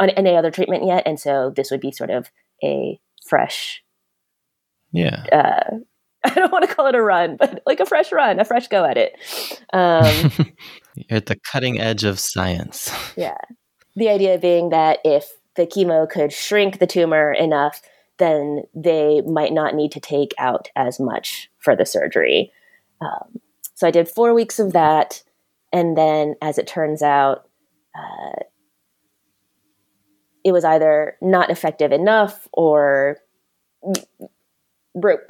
um, 0.00 0.10
any 0.16 0.36
other 0.36 0.50
treatment 0.50 0.84
yet, 0.86 1.04
and 1.06 1.18
so 1.18 1.52
this 1.54 1.70
would 1.70 1.80
be 1.80 1.92
sort 1.92 2.10
of 2.10 2.30
a 2.62 2.98
fresh 3.26 3.82
Yeah. 4.92 5.24
uh, 5.32 5.76
I 6.24 6.34
don't 6.34 6.52
want 6.52 6.68
to 6.68 6.74
call 6.74 6.86
it 6.86 6.94
a 6.94 7.02
run, 7.02 7.36
but 7.38 7.62
like 7.66 7.80
a 7.80 7.86
fresh 7.86 8.10
run, 8.10 8.40
a 8.40 8.44
fresh 8.44 8.68
go 8.68 8.84
at 8.84 8.96
it. 8.96 9.14
Um, 9.72 10.32
You're 10.94 11.18
at 11.18 11.26
the 11.26 11.36
cutting 11.50 11.78
edge 11.80 12.04
of 12.04 12.18
science. 12.18 12.90
yeah. 13.16 13.36
The 13.96 14.08
idea 14.08 14.38
being 14.38 14.70
that 14.70 14.98
if 15.04 15.30
the 15.56 15.66
chemo 15.66 16.08
could 16.08 16.32
shrink 16.32 16.78
the 16.78 16.86
tumor 16.86 17.32
enough, 17.32 17.80
then 18.18 18.62
they 18.74 19.20
might 19.22 19.52
not 19.52 19.74
need 19.74 19.92
to 19.92 20.00
take 20.00 20.34
out 20.38 20.68
as 20.76 21.00
much 21.00 21.50
for 21.58 21.74
the 21.74 21.86
surgery. 21.86 22.52
Um, 23.00 23.40
so 23.74 23.86
I 23.86 23.90
did 23.90 24.08
four 24.08 24.34
weeks 24.34 24.58
of 24.58 24.72
that. 24.72 25.22
And 25.72 25.98
then, 25.98 26.36
as 26.40 26.58
it 26.58 26.68
turns 26.68 27.02
out, 27.02 27.48
uh, 27.98 28.44
it 30.44 30.52
was 30.52 30.64
either 30.64 31.16
not 31.20 31.50
effective 31.50 31.90
enough 31.90 32.46
or 32.52 33.18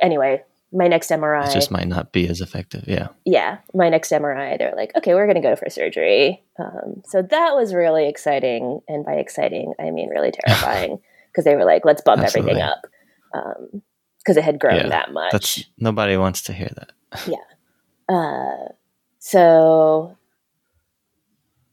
anyway 0.03 0.43
my 0.73 0.89
next 0.89 1.11
mri 1.11 1.47
it 1.47 1.53
just 1.53 1.71
might 1.71 1.89
not 1.89 2.13
be 2.13 2.29
as 2.29 2.41
effective 2.41 2.85
yeah 2.87 3.09
yeah 3.25 3.59
my 3.73 3.89
next 3.89 4.11
mri 4.11 4.59
they're 4.59 4.75
like 4.77 4.95
okay 4.97 5.15
we're 5.15 5.27
going 5.27 5.41
to 5.41 5.49
go 5.49 5.57
for 5.57 5.71
surgery 5.71 6.43
um, 6.59 7.03
so 7.07 7.23
that 7.23 7.55
was 7.55 7.73
really 7.73 8.09
exciting 8.09 8.81
and 8.89 9.05
by 9.05 9.15
exciting 9.15 9.73
i 9.79 9.91
mean 9.91 10.09
really 10.11 10.31
terrifying 10.47 10.99
because 11.35 11.45
they 11.45 11.57
were 11.57 11.65
like 11.65 11.85
let's 11.85 12.03
bump 12.03 12.23
Absolutely. 12.23 12.53
everything 12.53 12.71
up 12.71 12.87
because 13.35 14.37
um, 14.37 14.39
it 14.39 14.45
had 14.45 14.59
grown 14.59 14.77
yeah, 14.77 14.89
that 14.89 15.13
much. 15.13 15.33
that's, 15.33 15.65
nobody 15.79 16.17
wants 16.17 16.43
to 16.43 16.53
hear 16.53 16.71
that. 16.77 16.93
Yeah. 17.29 18.15
Uh, 18.15 18.73
so 19.19 20.17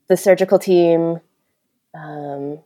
the 0.07 0.15
surgical 0.15 0.59
team 0.59 1.19
um, 1.93 2.59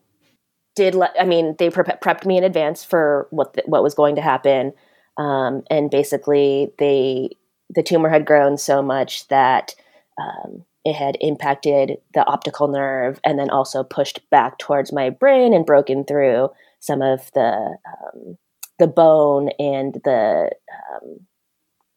did 0.75 0.93
let, 0.93 1.15
I 1.19 1.25
mean, 1.25 1.55
they 1.57 1.69
pre- 1.69 1.83
prepped 1.83 2.25
me 2.25 2.37
in 2.37 2.43
advance 2.43 2.83
for 2.83 3.27
what 3.31 3.53
the, 3.53 3.63
what 3.65 3.81
was 3.81 3.95
going 3.95 4.15
to 4.15 4.21
happen, 4.21 4.73
um, 5.17 5.63
and 5.69 5.89
basically 5.89 6.71
they 6.77 7.29
the 7.73 7.81
tumor 7.81 8.09
had 8.09 8.25
grown 8.25 8.57
so 8.57 8.83
much 8.83 9.27
that 9.29 9.73
um, 10.21 10.65
it 10.83 10.93
had 10.93 11.17
impacted 11.19 11.97
the 12.13 12.25
optical 12.27 12.67
nerve, 12.67 13.19
and 13.23 13.39
then 13.39 13.49
also 13.49 13.83
pushed 13.83 14.29
back 14.29 14.59
towards 14.59 14.93
my 14.93 15.09
brain 15.09 15.53
and 15.53 15.65
broken 15.65 16.03
through 16.03 16.49
some 16.85 17.01
of 17.01 17.31
the 17.33 17.77
um, 17.87 18.37
the 18.79 18.87
bone 18.87 19.49
and 19.59 19.95
the 20.03 20.51
um, 20.93 21.19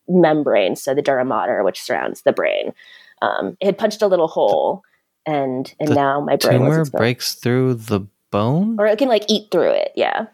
membrane, 0.08 0.76
so 0.76 0.94
the 0.94 1.02
dura 1.02 1.24
mater, 1.24 1.62
which 1.62 1.80
surrounds 1.80 2.22
the 2.22 2.32
brain. 2.32 2.72
Um, 3.20 3.56
it 3.60 3.66
had 3.66 3.78
punched 3.78 4.02
a 4.02 4.06
little 4.06 4.28
hole, 4.28 4.82
and 5.26 5.74
and 5.80 5.90
the 5.90 5.94
now 5.94 6.20
my 6.20 6.36
brain 6.36 6.60
tumor 6.60 6.84
breaks 6.84 7.34
through 7.34 7.74
the 7.74 8.06
bone? 8.30 8.76
Or 8.78 8.86
it 8.86 8.98
can 8.98 9.08
like 9.08 9.24
eat 9.28 9.50
through 9.50 9.70
it. 9.70 9.92
Yeah. 9.94 10.26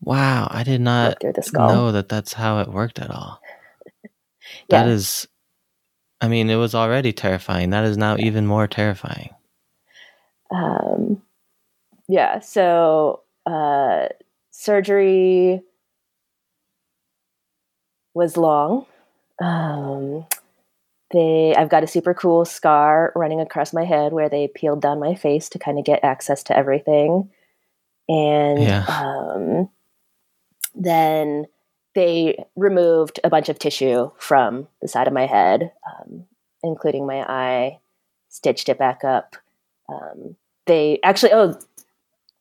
Wow, 0.00 0.48
I 0.50 0.64
did 0.64 0.80
not 0.80 1.22
know 1.52 1.92
that 1.92 2.08
that's 2.08 2.34
how 2.34 2.60
it 2.60 2.68
worked 2.68 2.98
at 2.98 3.10
all. 3.10 3.40
yeah. 4.04 4.10
That 4.68 4.88
is, 4.88 5.26
I 6.20 6.28
mean, 6.28 6.50
it 6.50 6.56
was 6.56 6.74
already 6.74 7.12
terrifying. 7.12 7.70
That 7.70 7.84
is 7.84 7.96
now 7.96 8.16
even 8.18 8.46
more 8.46 8.66
terrifying. 8.66 9.30
Um, 10.50 11.22
yeah. 12.06 12.40
So, 12.40 13.22
uh, 13.46 14.08
surgery 14.50 15.62
was 18.14 18.36
long. 18.36 18.86
Um, 19.40 20.26
they 21.12 21.54
I've 21.56 21.68
got 21.68 21.84
a 21.84 21.88
super 21.88 22.14
cool 22.14 22.44
scar 22.44 23.12
running 23.14 23.40
across 23.40 23.72
my 23.72 23.84
head 23.84 24.12
where 24.12 24.28
they 24.28 24.48
peeled 24.48 24.80
down 24.80 25.00
my 25.00 25.14
face 25.14 25.48
to 25.50 25.58
kind 25.58 25.78
of 25.78 25.84
get 25.84 26.04
access 26.04 26.42
to 26.44 26.56
everything. 26.56 27.30
And 28.08 28.62
yeah. 28.62 28.84
um, 28.86 29.68
then 30.74 31.46
they 31.94 32.44
removed 32.56 33.20
a 33.22 33.30
bunch 33.30 33.48
of 33.48 33.58
tissue 33.58 34.10
from 34.18 34.68
the 34.82 34.88
side 34.88 35.06
of 35.06 35.12
my 35.12 35.26
head, 35.26 35.72
um, 35.88 36.24
including 36.62 37.06
my 37.06 37.22
eye, 37.22 37.78
stitched 38.28 38.68
it 38.68 38.78
back 38.78 39.04
up. 39.04 39.36
Um, 39.88 40.36
they 40.66 40.98
actually, 41.02 41.32
oh, 41.32 41.58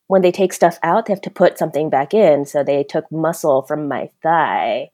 when 0.08 0.22
they 0.22 0.32
take 0.32 0.54
stuff 0.54 0.78
out, 0.84 1.06
they 1.06 1.14
have 1.14 1.22
to 1.22 1.30
put 1.30 1.58
something 1.58 1.90
back 1.90 2.14
in. 2.14 2.46
So 2.46 2.64
they 2.64 2.84
took 2.84 3.12
muscle 3.12 3.62
from 3.64 3.88
my 3.88 4.10
thigh 4.22 4.90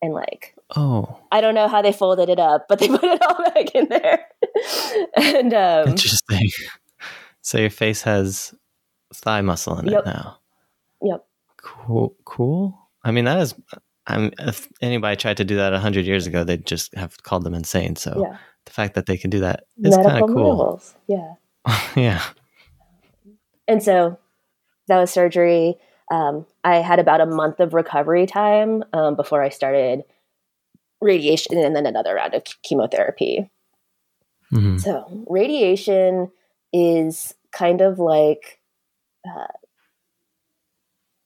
and 0.00 0.12
like 0.12 0.54
Oh. 0.74 1.18
I 1.30 1.40
don't 1.40 1.54
know 1.54 1.68
how 1.68 1.82
they 1.82 1.92
folded 1.92 2.28
it 2.28 2.38
up, 2.38 2.66
but 2.68 2.78
they 2.78 2.88
put 2.98 3.04
it 3.04 3.22
all 3.22 3.44
back 3.44 3.74
in 3.74 3.88
there. 3.88 4.26
and 5.16 5.54
um, 5.54 5.88
interesting. 5.88 6.50
So 7.42 7.58
your 7.58 7.70
face 7.70 8.02
has 8.02 8.54
thigh 9.14 9.42
muscle 9.42 9.78
in 9.78 9.86
yep. 9.86 10.00
it 10.00 10.06
now. 10.06 10.38
Yep. 11.02 11.24
Cool. 11.58 12.16
Cool. 12.24 12.78
I 13.04 13.10
mean, 13.10 13.24
that 13.24 13.38
is. 13.38 13.54
I'm. 14.06 14.32
If 14.38 14.68
anybody 14.80 15.16
tried 15.16 15.36
to 15.38 15.44
do 15.44 15.56
that 15.56 15.72
hundred 15.74 16.06
years 16.06 16.26
ago, 16.26 16.44
they'd 16.44 16.66
just 16.66 16.94
have 16.94 17.22
called 17.22 17.44
them 17.44 17.54
insane. 17.54 17.96
So 17.96 18.24
yeah. 18.28 18.38
the 18.64 18.72
fact 18.72 18.94
that 18.94 19.06
they 19.06 19.16
can 19.16 19.30
do 19.30 19.40
that 19.40 19.64
is 19.82 19.96
kind 19.96 20.22
of 20.22 20.28
cool. 20.28 20.82
Yeah. 21.06 21.34
yeah. 21.96 22.22
And 23.68 23.82
so 23.82 24.18
that 24.92 25.00
was 25.00 25.10
surgery. 25.10 25.76
Um, 26.10 26.44
I 26.62 26.76
had 26.76 26.98
about 26.98 27.22
a 27.22 27.26
month 27.26 27.60
of 27.60 27.72
recovery 27.72 28.26
time 28.26 28.84
um, 28.92 29.16
before 29.16 29.42
I 29.42 29.48
started 29.48 30.02
radiation 31.00 31.56
and 31.56 31.74
then 31.74 31.86
another 31.86 32.14
round 32.14 32.34
of 32.34 32.42
chemotherapy. 32.62 33.50
Mm-hmm. 34.52 34.76
So, 34.76 35.24
radiation 35.26 36.30
is 36.74 37.34
kind 37.52 37.80
of 37.80 37.98
like, 37.98 38.60
uh, 39.26 39.46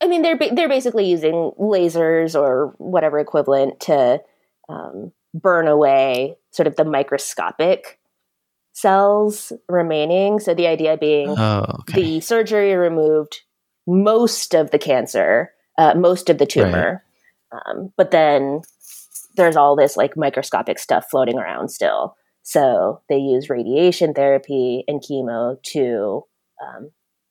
I 0.00 0.06
mean, 0.06 0.22
they're 0.22 0.38
ba- 0.38 0.54
they're 0.54 0.68
basically 0.68 1.10
using 1.10 1.50
lasers 1.58 2.40
or 2.40 2.72
whatever 2.78 3.18
equivalent 3.18 3.80
to 3.80 4.22
um, 4.68 5.10
burn 5.34 5.66
away 5.66 6.36
sort 6.52 6.68
of 6.68 6.76
the 6.76 6.84
microscopic 6.84 7.98
cells 8.74 9.52
remaining. 9.68 10.38
So 10.38 10.54
the 10.54 10.68
idea 10.68 10.96
being, 10.96 11.30
oh, 11.36 11.78
okay. 11.80 12.00
the 12.00 12.20
surgery 12.20 12.72
removed 12.76 13.40
most 13.86 14.54
of 14.54 14.70
the 14.70 14.78
cancer, 14.78 15.52
uh, 15.78 15.94
most 15.94 16.28
of 16.28 16.38
the 16.38 16.46
tumor, 16.46 17.02
right. 17.52 17.62
um, 17.66 17.92
but 17.96 18.10
then 18.10 18.62
there's 19.36 19.56
all 19.56 19.76
this 19.76 19.96
like 19.96 20.16
microscopic 20.16 20.78
stuff 20.78 21.06
floating 21.10 21.38
around 21.38 21.68
still. 21.68 22.16
So 22.42 23.02
they 23.08 23.16
use 23.16 23.50
radiation 23.50 24.14
therapy 24.14 24.84
and 24.88 25.02
chemo 25.02 25.62
to 25.64 26.24
um, 26.62 26.90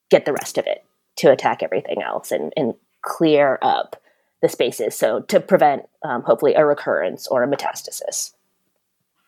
get 0.10 0.26
the 0.26 0.34
rest 0.34 0.58
of 0.58 0.68
it 0.68 0.86
to 1.18 1.32
attack 1.32 1.64
everything 1.64 2.02
else 2.02 2.32
and, 2.32 2.54
and 2.56 2.74
clear 3.02 3.58
up 3.62 3.96
the 4.42 4.50
spaces. 4.50 4.96
So 4.96 5.22
to 5.22 5.40
prevent 5.40 5.84
um, 6.04 6.24
hopefully 6.24 6.54
a 6.54 6.66
recurrence 6.66 7.28
or 7.28 7.44
a 7.44 7.48
metastasis. 7.48 8.34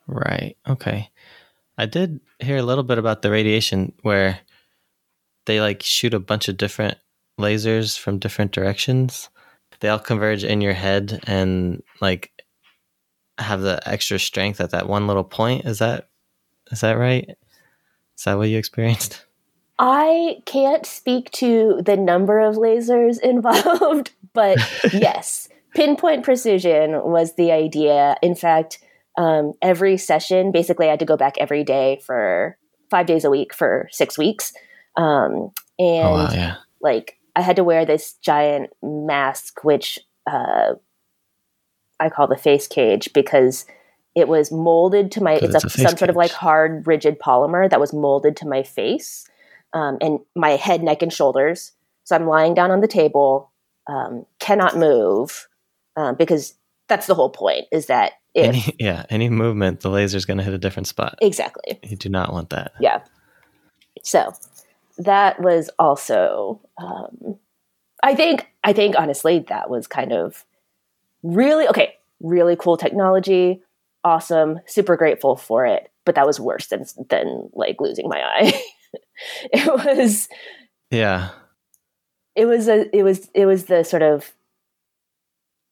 Right. 0.07 0.57
Okay. 0.67 1.10
I 1.77 1.86
did 1.86 2.19
hear 2.39 2.57
a 2.57 2.63
little 2.63 2.84
bit 2.84 2.98
about 2.98 3.22
the 3.22 3.31
radiation 3.31 3.93
where 4.01 4.39
they 5.46 5.62
like 5.62 5.84
shoot 5.84 6.13
a 6.13 6.19
bunch 6.19 6.50
of 6.50 6.57
different 6.57 6.98
lasers 7.39 7.98
from 7.98 8.20
different 8.20 8.51
directions. 8.51 9.29
They 9.79 9.89
all 9.89 10.00
converge 10.00 10.44
in 10.44 10.62
your 10.62 10.74
head 10.74 11.20
and 11.27 11.84
like 12.01 12.32
have 13.38 13.62
the 13.62 13.79
extra 13.88 14.17
strength 14.17 14.60
at 14.60 14.72
that 14.72 14.88
one 14.88 15.08
little 15.08 15.24
point. 15.24 15.65
Is 15.65 15.79
that 15.79 16.10
is 16.72 16.82
that 16.82 16.94
right? 16.94 17.29
Is 18.17 18.24
that 18.24 18.38
what 18.38 18.50
you 18.50 18.58
experienced? 18.58 19.24
I 19.79 20.38
can't 20.46 20.86
speak 20.86 21.29
to 21.32 21.82
the 21.86 21.96
number 21.96 22.39
of 22.39 22.56
lasers 22.56 23.20
involved, 23.24 24.12
but 24.34 24.58
yes, 24.94 25.50
pinpoint 25.75 26.24
precision 26.24 26.94
was 27.03 27.36
the 27.36 27.51
idea. 27.51 28.17
In 28.22 28.36
fact, 28.36 28.79
um, 29.17 29.53
every 29.62 29.98
session, 29.98 30.51
basically, 30.51 30.88
I 30.88 30.91
had 30.91 31.00
to 31.00 31.06
go 31.06 31.17
back 31.17 31.38
every 31.39 31.63
day 31.63 32.01
for 32.06 32.58
five 32.89 33.06
days 33.06 33.24
a 33.24 33.29
week 33.29 33.53
for 33.53 33.88
six 33.91 34.17
weeks. 34.17 34.53
Um, 34.96 35.51
and 35.79 36.08
oh, 36.08 36.12
wow, 36.12 36.29
yeah. 36.32 36.56
like, 36.82 37.20
I 37.38 37.41
had 37.41 37.56
to 37.58 37.63
wear 37.63 37.86
this 37.86 38.13
giant 38.13 38.72
mask, 38.82 39.63
which 39.63 40.00
uh, 40.25 40.74
I 42.00 42.10
call 42.10 42.27
the 42.27 42.36
face 42.36 42.67
cage 42.67 43.13
because 43.13 43.67
it 44.15 44.27
was 44.27 44.51
molded 44.51 45.12
to 45.12 45.24
my 45.24 45.34
it's, 45.34 45.53
a, 45.53 45.58
a 45.58 45.70
some 45.70 45.86
cage. 45.86 46.00
sort 46.00 46.10
of 46.10 46.15
like 46.15 46.32
hard 46.32 46.88
rigid 46.88 47.20
polymer 47.20 47.70
that 47.70 47.79
was 47.79 47.94
molded 47.94 48.36
to 48.38 48.48
my 48.48 48.63
face 48.63 49.27
um, 49.74 50.00
and 50.01 50.20
my 50.36 50.51
head 50.51 50.82
neck 50.82 51.03
and 51.03 51.13
shoulders. 51.13 51.74
So 52.06 52.15
i'm 52.15 52.25
lying 52.25 52.56
down 52.56 52.72
on 52.72 52.82
the 52.82 52.88
table 52.88 53.51
um, 53.86 54.25
cannot 54.39 54.75
move 54.75 55.48
um, 55.96 56.15
because 56.15 56.56
that's 56.88 57.06
the 57.06 57.13
whole 57.13 57.29
point 57.29 57.65
is 57.72 57.86
that 57.86 58.13
if, 58.34 58.48
any, 58.48 58.75
yeah 58.79 59.06
any 59.10 59.29
movement 59.29 59.82
the 59.82 59.89
laser 59.91 60.17
is 60.17 60.25
going 60.25 60.38
to 60.38 60.44
hit 60.44 60.53
a 60.53 60.58
different 60.58 60.88
spot. 60.88 61.20
Exactly. 61.22 61.79
You 61.84 61.98
do 61.98 62.10
not 62.10 62.34
want 62.34 62.50
that. 62.50 62.72
Yeah. 62.79 63.03
So 64.01 64.34
that 64.98 65.42
was 65.42 65.70
also 65.80 66.62
um, 66.77 67.38
i 68.04 68.16
think 68.16 68.48
i 68.63 68.74
think 68.74 68.96
honestly 68.98 69.46
that 69.48 69.70
was 69.70 69.88
kind 69.88 70.12
of 70.12 70.46
really 71.24 71.68
okay, 71.68 71.96
really 72.20 72.56
cool 72.56 72.77
technology, 72.77 73.62
awesome, 74.04 74.60
super 74.66 74.96
grateful 74.96 75.36
for 75.36 75.66
it. 75.66 75.92
But 76.06 76.16
that 76.16 76.25
was 76.25 76.39
worse 76.39 76.68
than 76.68 76.86
than 77.10 77.50
like 77.54 77.77
losing 77.80 78.08
my 78.08 78.22
eye. 78.22 78.62
it 79.51 79.86
was 79.86 80.30
yeah. 80.89 81.30
It 82.36 82.46
was 82.46 82.68
a 82.68 82.96
it 82.96 83.04
was 83.04 83.30
it 83.34 83.46
was 83.46 83.66
the 83.66 83.84
sort 83.84 84.04
of 84.04 84.32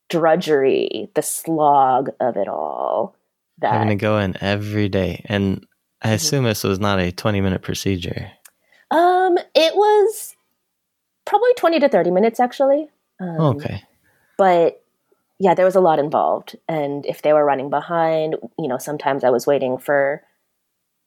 drudgery, 0.10 1.10
the 1.16 1.22
slog 1.22 2.10
of 2.20 2.38
it 2.38 2.48
all. 2.48 3.16
That 3.60 3.72
having 3.72 3.90
to 3.90 3.96
go 3.96 4.18
in 4.18 4.36
every 4.42 4.90
day, 4.90 5.24
and 5.26 5.66
I 6.02 6.08
mm-hmm. 6.08 6.16
assume 6.16 6.44
this 6.44 6.64
was 6.64 6.80
not 6.80 7.00
a 7.00 7.12
twenty 7.12 7.40
minute 7.40 7.62
procedure. 7.62 8.32
Um, 8.92 9.38
it 9.54 9.76
was 9.76 10.36
probably 11.26 11.54
twenty 11.58 11.80
to 11.80 11.90
thirty 11.90 12.12
minutes 12.12 12.40
actually. 12.40 12.90
Um, 13.20 13.40
okay, 13.58 13.84
but 14.38 14.82
yeah, 15.40 15.54
there 15.54 15.66
was 15.66 15.76
a 15.76 15.82
lot 15.82 16.00
involved. 16.00 16.56
And 16.68 17.06
if 17.06 17.22
they 17.22 17.34
were 17.34 17.44
running 17.44 17.70
behind, 17.70 18.36
you 18.58 18.68
know, 18.68 18.78
sometimes 18.78 19.24
I 19.24 19.30
was 19.30 19.46
waiting 19.46 19.78
for 19.78 20.24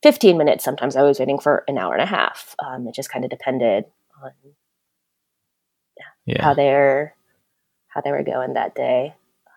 15 0.02 0.36
minutes, 0.36 0.64
sometimes 0.64 0.96
I 0.96 1.02
was 1.02 1.18
waiting 1.18 1.38
for 1.38 1.64
an 1.66 1.78
hour 1.78 1.94
and 1.94 2.02
a 2.02 2.06
half. 2.06 2.54
Um, 2.58 2.86
it 2.86 2.94
just 2.94 3.10
kind 3.10 3.24
of 3.24 3.30
depended 3.30 3.84
on 4.22 4.32
Yeah. 5.96 6.04
yeah. 6.26 6.42
how 6.44 6.54
they're 6.54 7.14
how 7.88 8.02
they 8.02 8.10
were 8.10 8.22
going 8.22 8.52
that 8.52 8.74
day. 8.74 9.14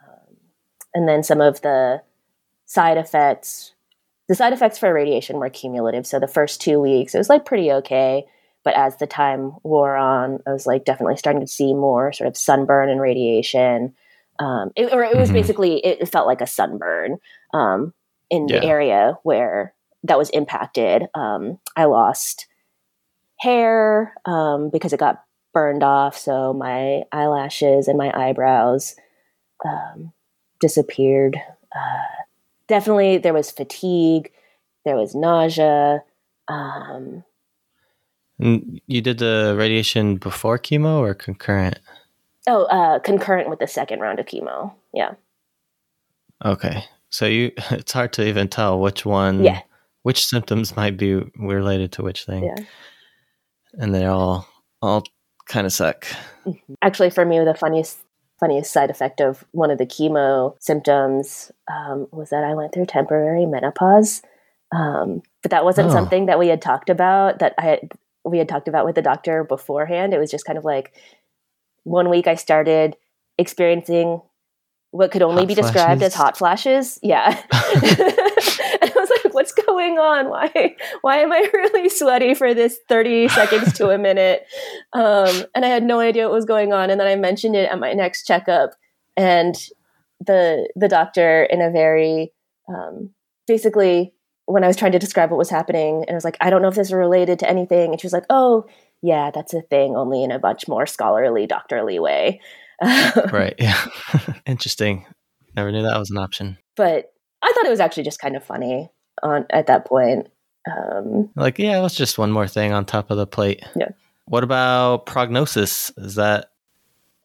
Um, 0.08 0.38
and 0.94 1.08
then 1.08 1.22
some 1.22 1.42
of 1.42 1.62
the 1.62 2.02
side 2.66 2.98
effects, 2.98 3.74
the 4.32 4.36
side 4.36 4.54
effects 4.54 4.78
for 4.78 4.94
radiation 4.94 5.36
were 5.40 5.50
cumulative. 5.50 6.08
So 6.08 6.18
the 6.18 6.26
first 6.26 6.62
two 6.62 6.80
weeks, 6.80 7.14
it 7.14 7.18
was 7.18 7.28
like 7.28 7.44
pretty 7.44 7.70
okay. 7.70 8.24
But 8.64 8.76
as 8.76 8.96
the 8.96 9.06
time 9.06 9.58
wore 9.62 9.98
on, 9.98 10.40
I 10.48 10.54
was 10.54 10.66
like 10.66 10.86
definitely 10.86 11.18
starting 11.18 11.42
to 11.42 11.48
see 11.48 11.74
more 11.74 12.14
sort 12.14 12.30
of 12.30 12.38
sunburn 12.38 12.90
and 12.90 13.02
radiation. 13.02 13.94
Um, 14.40 14.72
it, 14.78 14.94
or 14.94 15.04
it 15.04 15.18
was 15.18 15.32
Mhm. 15.32 15.34
basically, 15.34 15.86
it, 15.86 16.08
felt 16.08 16.28
like 16.28 16.40
a 16.40 16.48
sunburn 16.48 17.18
um, 17.54 17.94
in 18.30 18.46
the 18.46 18.64
area 18.64 19.18
where 19.24 19.74
that 20.04 20.18
was 20.18 20.30
impacted. 20.30 21.08
Um, 21.14 21.60
I 21.76 21.84
lost 21.84 22.48
hair 23.38 24.14
um, 24.24 24.70
because 24.70 24.94
it 24.94 25.00
got 25.02 25.26
burned 25.54 25.84
off. 25.84 26.18
So 26.18 26.54
my 26.54 27.04
eyelashes 27.12 27.90
and 27.90 27.98
my 27.98 28.14
eyebrows 28.16 28.96
um, 29.66 30.14
disappeared. 30.62 31.36
Uh, 31.76 32.22
definitely, 32.72 33.18
there 33.18 33.34
was 33.34 33.52
fatigue. 33.52 34.32
There 34.86 34.96
was 34.96 35.14
nausea. 35.14 36.04
Um, 36.48 37.24
you 38.40 39.02
did 39.02 39.20
the 39.20 39.54
radiation 39.58 40.16
before 40.16 40.58
chemo 40.58 41.00
or 41.00 41.14
concurrent? 41.14 41.78
oh, 42.48 42.64
uh, 42.66 42.98
concurrent 43.00 43.50
with 43.50 43.60
the 43.60 43.68
second 43.68 44.00
round 44.00 44.18
of 44.20 44.26
chemo. 44.26 44.74
Yeah. 44.94 45.12
Okay. 46.44 46.84
So 47.10 47.26
you 47.28 47.52
it's 47.72 47.92
hard 47.92 48.14
to 48.14 48.26
even 48.28 48.48
tell 48.48 48.80
which 48.80 49.06
one 49.06 49.44
Yeah. 49.44 49.62
which 50.04 50.26
symptoms 50.26 50.76
might 50.76 50.98
be 50.98 51.16
related 51.38 51.92
to 51.94 52.02
which 52.04 52.26
thing. 52.26 52.46
Yeah. 52.46 52.64
And 53.74 53.94
they 53.94 54.06
all 54.06 54.48
all 54.82 55.04
kind 55.48 55.68
of 55.68 55.74
suck. 55.74 56.08
Actually, 56.82 57.12
for 57.12 57.26
me, 57.26 57.38
the 57.44 57.54
funniest 57.54 58.00
funniest 58.42 58.74
side 58.74 58.90
effect 58.90 59.22
of 59.22 59.46
one 59.52 59.72
of 59.72 59.78
the 59.78 59.86
chemo 59.86 60.56
symptoms 60.60 61.52
um, 61.72 62.08
was 62.12 62.32
that 62.32 62.44
I 62.44 62.54
went 62.56 62.74
through 62.74 62.88
temporary 62.88 63.46
menopause. 63.46 64.22
Um, 64.76 65.22
but 65.42 65.52
that 65.52 65.64
wasn't 65.64 65.90
Oh. 65.90 65.94
something 65.94 66.26
that 66.26 66.40
we 66.40 66.48
had 66.50 66.62
talked 66.62 66.90
about. 66.90 67.40
That 67.40 67.54
I 67.58 67.62
had, 67.62 67.92
we 68.26 68.40
had 68.40 68.50
talked 68.50 68.68
about 68.68 68.86
with 68.86 68.96
the 68.96 69.02
doctor 69.02 69.44
beforehand. 69.46 70.14
It 70.14 70.18
was 70.20 70.32
just 70.32 70.46
kind 70.46 70.58
of 70.58 70.66
like 70.66 70.92
one 71.84 72.10
week 72.10 72.28
I 72.28 72.36
started 72.36 72.98
experiencing 73.38 74.22
what 74.92 75.12
could 75.12 75.22
only 75.22 75.44
Hot 75.44 75.48
be 75.48 75.56
described 75.56 76.04
as 76.04 76.14
hot 76.14 76.38
flashes. 76.38 77.00
Yeah. 77.02 77.30
and 77.52 78.92
I 78.92 78.92
was 78.96 79.10
like, 79.24 79.34
what's 79.34 79.54
going 79.72 79.98
on? 79.98 80.30
Why 80.30 80.76
why 81.02 81.18
am 81.18 81.32
I 81.32 81.50
really 81.54 81.90
sweaty 81.90 82.34
for 82.34 82.54
this 82.54 82.80
30 82.90 83.28
seconds 83.40 83.74
to 83.74 83.90
a 83.90 83.98
minute? 83.98 84.46
Um, 84.94 85.46
and 85.56 85.66
I 85.66 85.68
had 85.68 85.84
no 85.84 86.00
idea 86.00 86.26
what 86.26 86.34
was 86.36 86.46
going 86.46 86.74
on. 86.74 86.90
And 86.90 87.00
then 87.00 87.08
I 87.08 87.16
mentioned 87.16 87.56
it 87.56 87.70
at 87.70 87.80
my 87.80 87.94
next 87.94 88.26
checkup, 88.26 88.72
and 89.18 89.56
the 90.20 90.70
the 90.76 90.88
doctor, 90.88 91.44
in 91.44 91.62
a 91.62 91.72
very 91.72 92.32
um, 92.70 93.12
basically, 93.48 94.14
when 94.46 94.64
I 94.64 94.68
was 94.68 94.76
trying 94.78 94.92
to 94.94 95.00
describe 95.00 95.32
what 95.32 95.38
was 95.38 95.50
happening, 95.50 96.04
and 96.08 96.12
I 96.12 96.14
was 96.16 96.26
like, 96.26 96.38
I 96.42 96.50
don't 96.50 96.62
know 96.62 96.68
if 96.70 96.76
this 96.76 96.88
is 96.88 96.94
related 96.94 97.40
to 97.40 97.50
anything, 97.50 97.92
and 97.92 98.00
she 98.00 98.06
was 98.08 98.14
like, 98.14 98.26
Oh, 98.30 98.66
yeah, 99.02 99.32
that's 99.34 99.54
a 99.54 99.62
thing, 99.62 99.96
only 99.96 100.24
in 100.24 100.32
a 100.32 100.40
much 100.40 100.68
more 100.68 100.86
scholarly, 100.86 101.48
doctorly 101.48 102.00
way. 102.00 102.40
right. 103.32 103.56
Yeah. 103.60 103.80
Interesting. 104.46 105.06
Never 105.56 105.72
knew 105.72 105.84
that 105.84 106.00
was 106.00 106.10
an 106.12 106.18
option. 106.18 106.58
but 106.76 107.12
I 107.44 107.52
thought 107.54 107.66
it 107.66 107.72
was 107.72 107.80
actually 107.80 108.04
just 108.04 108.20
kind 108.20 108.36
of 108.36 108.44
funny 108.44 108.90
on 109.24 109.46
at 109.50 109.68
that 109.68 109.86
point. 109.86 110.28
Um, 110.70 111.30
Like, 111.36 111.60
yeah, 111.60 111.78
it 111.78 111.82
was 111.82 111.96
just 111.96 112.18
one 112.18 112.32
more 112.32 112.48
thing 112.48 112.72
on 112.72 112.86
top 112.86 113.12
of 113.12 113.18
the 113.18 113.28
plate. 113.28 113.64
Yeah. 113.76 113.90
What 114.26 114.44
about 114.44 115.06
prognosis? 115.06 115.92
Is 115.98 116.16
that 116.16 116.52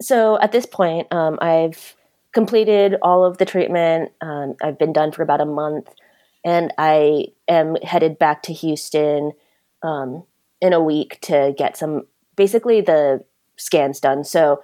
so 0.01 0.39
at 0.41 0.53
this 0.53 0.67
point, 0.67 1.13
um, 1.13 1.39
I've 1.41 1.95
completed 2.33 2.97
all 3.03 3.25
of 3.25 3.39
the 3.39 3.45
treatment. 3.45 4.13
Um, 4.21 4.55
I've 4.63 4.79
been 4.79 4.93
done 4.93 5.13
for 5.13 5.23
about 5.23 5.41
a 5.41 5.47
month, 5.47 5.89
and 6.45 6.73
I 6.77 7.29
am 7.49 7.77
headed 7.77 8.19
back 8.19 8.43
to 8.45 8.53
Houston 8.53 9.33
um, 9.83 10.25
in 10.61 10.73
a 10.73 10.83
week 10.83 11.21
to 11.23 11.55
get 11.57 11.77
some 11.77 12.07
basically 12.37 12.81
the 12.81 13.25
scans 13.57 14.01
done. 14.01 14.25
So 14.25 14.63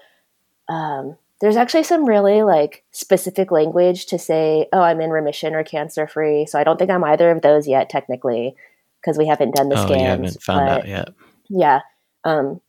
um, 0.68 1.16
there's 1.42 1.56
actually 1.56 1.82
some 1.82 2.06
really 2.06 2.42
like 2.42 2.84
specific 2.92 3.50
language 3.50 4.06
to 4.06 4.18
say, 4.18 4.68
"Oh, 4.72 4.80
I'm 4.80 5.02
in 5.02 5.10
remission 5.10 5.54
or 5.54 5.62
cancer 5.62 6.06
free." 6.06 6.46
So 6.46 6.58
I 6.58 6.64
don't 6.64 6.78
think 6.78 6.90
I'm 6.90 7.04
either 7.04 7.30
of 7.30 7.42
those 7.42 7.68
yet, 7.68 7.90
technically, 7.90 8.56
because 9.02 9.18
we 9.18 9.26
haven't 9.26 9.54
done 9.54 9.68
the 9.68 9.78
oh, 9.78 9.84
scans. 9.84 10.00
you 10.00 10.06
haven't 10.06 10.42
found 10.42 10.68
out 10.70 10.88
yet? 10.88 11.08
yeah 11.52 11.80
um 12.24 12.60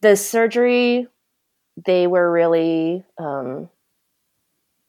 the 0.00 0.16
surgery 0.16 1.06
they 1.86 2.06
were 2.06 2.30
really 2.30 3.04
um 3.18 3.68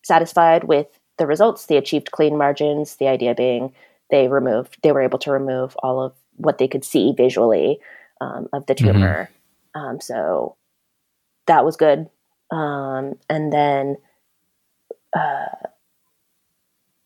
satisfied 0.04 0.64
with 0.64 0.88
the 1.18 1.28
results 1.28 1.68
they 1.68 1.78
achieved 1.78 2.12
clean 2.12 2.38
margins 2.38 2.96
the 2.96 3.08
idea 3.08 3.36
being 3.36 3.74
they 4.10 4.28
removed 4.28 4.78
they 4.82 4.92
were 4.92 5.02
able 5.02 5.20
to 5.20 5.32
remove 5.32 5.76
all 5.84 6.02
of 6.02 6.14
what 6.38 6.58
they 6.58 6.68
could 6.68 6.84
see 6.84 7.14
visually 7.16 7.80
um, 8.22 8.48
of 8.52 8.66
the 8.66 8.76
tumor 8.76 9.30
um, 9.76 10.02
so 10.02 10.56
that 11.46 11.64
was 11.64 11.76
good 11.76 12.10
um, 12.52 13.16
and 13.30 13.52
then 13.54 13.98
uh, 15.16 15.68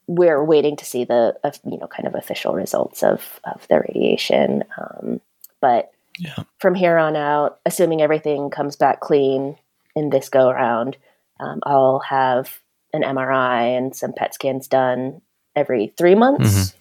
we're 0.08 0.44
waiting 0.44 0.76
to 0.78 0.86
see 0.86 1.06
the 1.06 1.36
uh, 1.44 1.52
you 1.66 1.78
know 1.78 1.88
kind 1.88 2.08
of 2.08 2.16
official 2.16 2.54
results 2.54 3.04
of 3.04 3.40
of 3.44 3.66
the 3.70 3.80
radiation 3.80 4.64
um, 4.78 5.22
but 5.62 5.92
Yeah. 6.20 6.44
from 6.60 6.76
here 6.76 6.98
on 6.98 7.16
out, 7.16 7.60
assuming 7.66 8.02
everything 8.02 8.50
comes 8.50 8.76
back 8.76 9.00
clean 9.00 9.56
in 9.96 10.10
this 10.10 10.30
go 10.30 10.50
around, 10.50 10.98
um, 11.40 11.60
I'll 11.64 12.00
have 12.00 12.60
an 12.94 13.02
MRI 13.02 13.78
and 13.78 13.96
some 13.96 14.14
PET 14.14 14.34
scans 14.36 14.68
done 14.68 15.22
every 15.56 15.94
three 15.98 16.16
months 16.16 16.74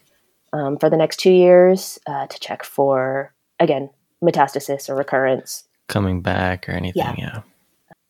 um, 0.51 0.77
for 0.77 0.89
the 0.89 0.97
next 0.97 1.17
two 1.17 1.31
years 1.31 1.97
uh, 2.05 2.27
to 2.27 2.39
check 2.39 2.63
for, 2.63 3.33
again, 3.59 3.89
metastasis 4.21 4.89
or 4.89 4.95
recurrence. 4.95 5.63
Coming 5.87 6.21
back 6.21 6.67
or 6.69 6.73
anything? 6.73 7.15
Yeah. 7.17 7.41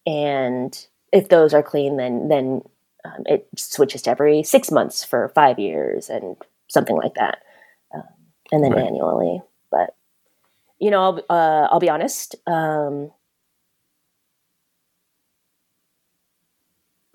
And 0.06 0.88
if 1.12 1.30
those 1.30 1.54
are 1.54 1.64
clean, 1.64 1.98
then 1.98 2.28
then 2.28 2.62
um, 3.06 3.24
it 3.26 3.48
switches 3.56 4.02
to 4.04 4.12
every 4.12 4.44
six 4.44 4.72
months 4.72 5.04
for 5.04 5.30
five 5.36 5.60
years 5.60 6.10
and 6.10 6.36
something 6.70 6.96
like 6.96 7.14
that, 7.16 7.40
um, 7.94 8.04
and 8.52 8.64
then 8.64 8.74
Right. 8.74 8.86
annually. 8.86 9.42
But 9.72 9.96
you 10.80 10.92
know, 10.92 11.02
I'll, 11.02 11.24
uh, 11.30 11.68
I'll 11.72 11.80
be 11.80 11.90
honest. 11.90 12.36
Um, 12.48 13.12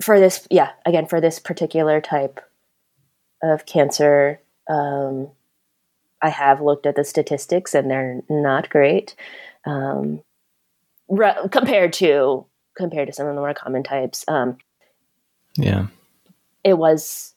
for 0.01 0.18
this, 0.20 0.46
yeah, 0.51 0.70
again, 0.87 1.07
for 1.07 1.20
this 1.20 1.38
particular 1.38 2.01
type 2.01 2.40
of 3.42 3.66
cancer, 3.66 4.40
um, 4.68 5.29
I 6.22 6.31
have 6.31 6.61
looked 6.61 6.87
at 6.87 6.96
the 6.96 7.05
statistics 7.05 7.74
and 7.74 7.90
they're 7.90 8.22
not 8.29 8.70
great 8.70 9.14
um, 9.66 10.22
re- 11.09 11.48
compared 11.51 11.92
to 11.94 12.46
compared 12.79 13.09
to 13.09 13.12
some 13.12 13.27
of 13.27 13.35
the 13.35 13.41
more 13.41 13.53
common 13.53 13.83
types. 13.83 14.25
Um, 14.29 14.57
Yeah. 15.57 15.88
it 16.64 16.79
was 16.79 17.35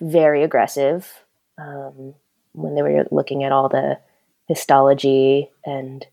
very 0.00 0.42
aggressive 0.42 1.24
um, 1.58 2.14
when 2.52 2.74
they 2.74 2.82
were 2.82 3.04
looking 3.10 3.44
at 3.44 3.52
all 3.52 3.68
the 3.68 3.98
histology 4.48 5.50
and 5.64 6.06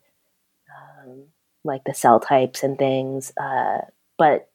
um, 0.78 1.24
like 1.64 1.84
the 1.86 1.94
cell 1.94 2.20
types 2.20 2.64
and 2.64 2.78
things. 2.78 3.32
Uh, 3.38 3.80
but 4.18 4.50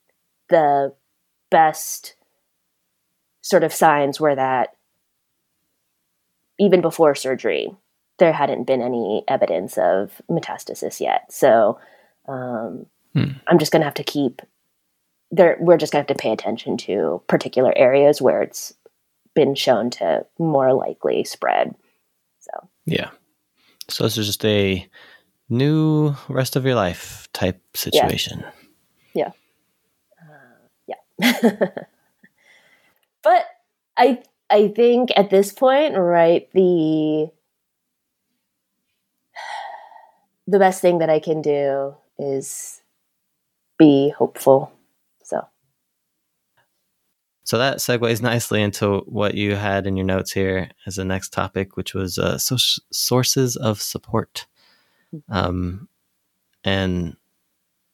the 0.50 0.94
best 1.50 2.14
sort 3.40 3.64
of 3.64 3.72
signs 3.72 4.20
were 4.20 4.34
that 4.34 4.76
even 6.58 6.80
before 6.80 7.14
surgery, 7.14 7.74
there 8.18 8.32
hadn't 8.32 8.66
been 8.66 8.82
any 8.82 9.24
evidence 9.26 9.78
of 9.78 10.20
metastasis 10.30 11.00
yet. 11.00 11.32
So 11.32 11.80
um, 12.28 12.86
Hmm. 13.14 13.32
I'm 13.46 13.58
just 13.58 13.72
going 13.72 13.80
to 13.80 13.86
have 13.86 13.94
to 13.94 14.04
keep 14.04 14.42
there. 15.30 15.56
We're 15.60 15.76
just 15.76 15.92
going 15.92 16.04
to 16.04 16.10
have 16.10 16.16
to 16.16 16.22
pay 16.22 16.32
attention 16.32 16.76
to 16.78 17.22
particular 17.26 17.72
areas 17.76 18.22
where 18.22 18.42
it's 18.42 18.72
been 19.34 19.54
shown 19.54 19.90
to 19.90 20.26
more 20.38 20.72
likely 20.74 21.24
spread. 21.24 21.74
So 22.40 22.68
Yeah. 22.86 23.10
So 23.88 24.04
this 24.04 24.18
is 24.18 24.26
just 24.26 24.44
a 24.44 24.86
new 25.48 26.14
rest 26.28 26.56
of 26.56 26.64
your 26.64 26.74
life 26.74 27.28
type 27.32 27.60
situation. 27.76 28.44
Yeah. 29.14 29.30
Uh 30.20 30.94
yeah. 31.20 31.68
But 33.22 33.46
I 33.96 34.22
I 34.50 34.68
think 34.68 35.10
at 35.16 35.30
this 35.30 35.52
point, 35.52 35.96
right, 35.96 36.48
the 36.52 37.30
the 40.46 40.58
best 40.58 40.80
thing 40.82 40.98
that 40.98 41.10
I 41.10 41.20
can 41.20 41.40
do 41.40 41.94
is 42.18 42.81
be 43.82 44.10
hopeful. 44.10 44.72
So 45.24 45.46
So 47.44 47.58
that 47.58 47.78
segues 47.78 48.22
nicely 48.22 48.62
into 48.62 48.98
what 49.06 49.34
you 49.34 49.56
had 49.56 49.86
in 49.86 49.96
your 49.96 50.06
notes 50.06 50.32
here 50.32 50.70
as 50.86 50.96
the 50.96 51.04
next 51.04 51.32
topic, 51.32 51.76
which 51.76 51.94
was 51.94 52.18
uh, 52.18 52.38
so- 52.38 52.80
sources 52.92 53.56
of 53.56 53.80
support. 53.80 54.46
Mm-hmm. 55.14 55.32
Um, 55.32 55.88
and 56.64 57.16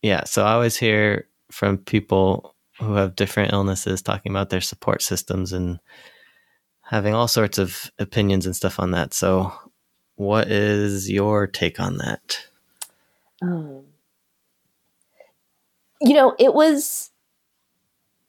yeah, 0.03 0.25
so 0.25 0.45
I 0.45 0.53
always 0.53 0.77
hear 0.77 1.27
from 1.51 1.79
people 1.79 2.55
who 2.79 2.95
have 2.95 3.17
different 3.17 3.53
illnesses 3.53 4.03
talking 4.03 4.31
about 4.31 4.51
their 4.51 4.61
support 4.61 5.03
systems 5.03 5.53
and 5.53 5.81
having 6.83 7.15
all 7.15 7.29
sorts 7.29 7.59
of 7.59 7.91
opinions 7.99 8.47
and 8.47 8.55
stuff 8.55 8.79
on 8.79 8.93
that. 8.93 9.15
So, 9.15 9.53
what 10.17 10.49
is 10.49 11.11
your 11.11 11.47
take 11.47 11.81
on 11.81 11.97
that? 11.99 12.39
Um, 13.41 13.85
you 16.01 16.15
know, 16.15 16.35
it 16.39 16.55
was 16.55 17.11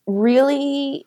really 0.07 1.05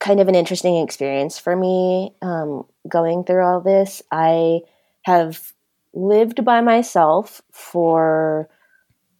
kind 0.00 0.20
of 0.20 0.28
an 0.28 0.34
interesting 0.34 0.76
experience 0.76 1.38
for 1.38 1.56
me 1.56 2.14
um, 2.20 2.66
going 2.88 3.24
through 3.24 3.42
all 3.42 3.60
this. 3.60 4.02
I 4.12 4.60
have 5.04 5.52
lived 5.94 6.44
by 6.44 6.60
myself 6.60 7.40
for 7.52 8.48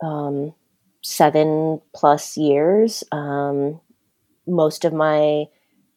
um, 0.03 0.55
seven 1.03 1.81
plus 1.95 2.37
years. 2.37 3.05
Um, 3.13 3.81
most 4.47 4.85
of 4.85 4.93
my 4.93 5.47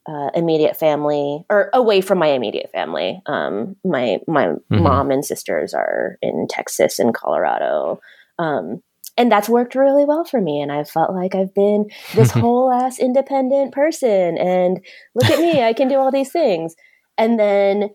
uh, 0.09 0.29
immediate 0.33 0.77
family, 0.77 1.43
or 1.49 1.69
away 1.73 1.99
from 1.99 2.17
my 2.17 2.27
immediate 2.27 2.71
family, 2.71 3.21
um, 3.25 3.75
my 3.83 4.19
my 4.25 4.45
mm-hmm. 4.45 4.83
mom 4.83 5.11
and 5.11 5.25
sisters 5.25 5.73
are 5.73 6.17
in 6.21 6.47
Texas 6.49 6.97
and 6.97 7.13
Colorado. 7.13 7.99
Um, 8.39 8.81
and 9.17 9.31
that's 9.31 9.49
worked 9.49 9.75
really 9.75 10.05
well 10.05 10.23
for 10.23 10.39
me 10.39 10.61
and 10.61 10.71
i 10.71 10.83
felt 10.83 11.13
like 11.13 11.35
i've 11.35 11.53
been 11.53 11.89
this 12.15 12.31
whole 12.41 12.71
ass 12.71 12.99
independent 12.99 13.73
person 13.73 14.37
and 14.37 14.79
look 15.15 15.29
at 15.29 15.39
me 15.39 15.61
i 15.61 15.73
can 15.73 15.87
do 15.87 15.95
all 15.95 16.11
these 16.11 16.31
things. 16.31 16.75
And 17.19 17.39
then 17.39 17.89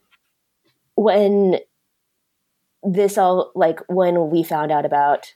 when 0.96 1.60
this 2.82 3.16
all 3.16 3.52
like 3.54 3.78
when 3.88 4.30
we 4.30 4.42
found 4.42 4.72
out 4.72 4.84
about 4.84 5.32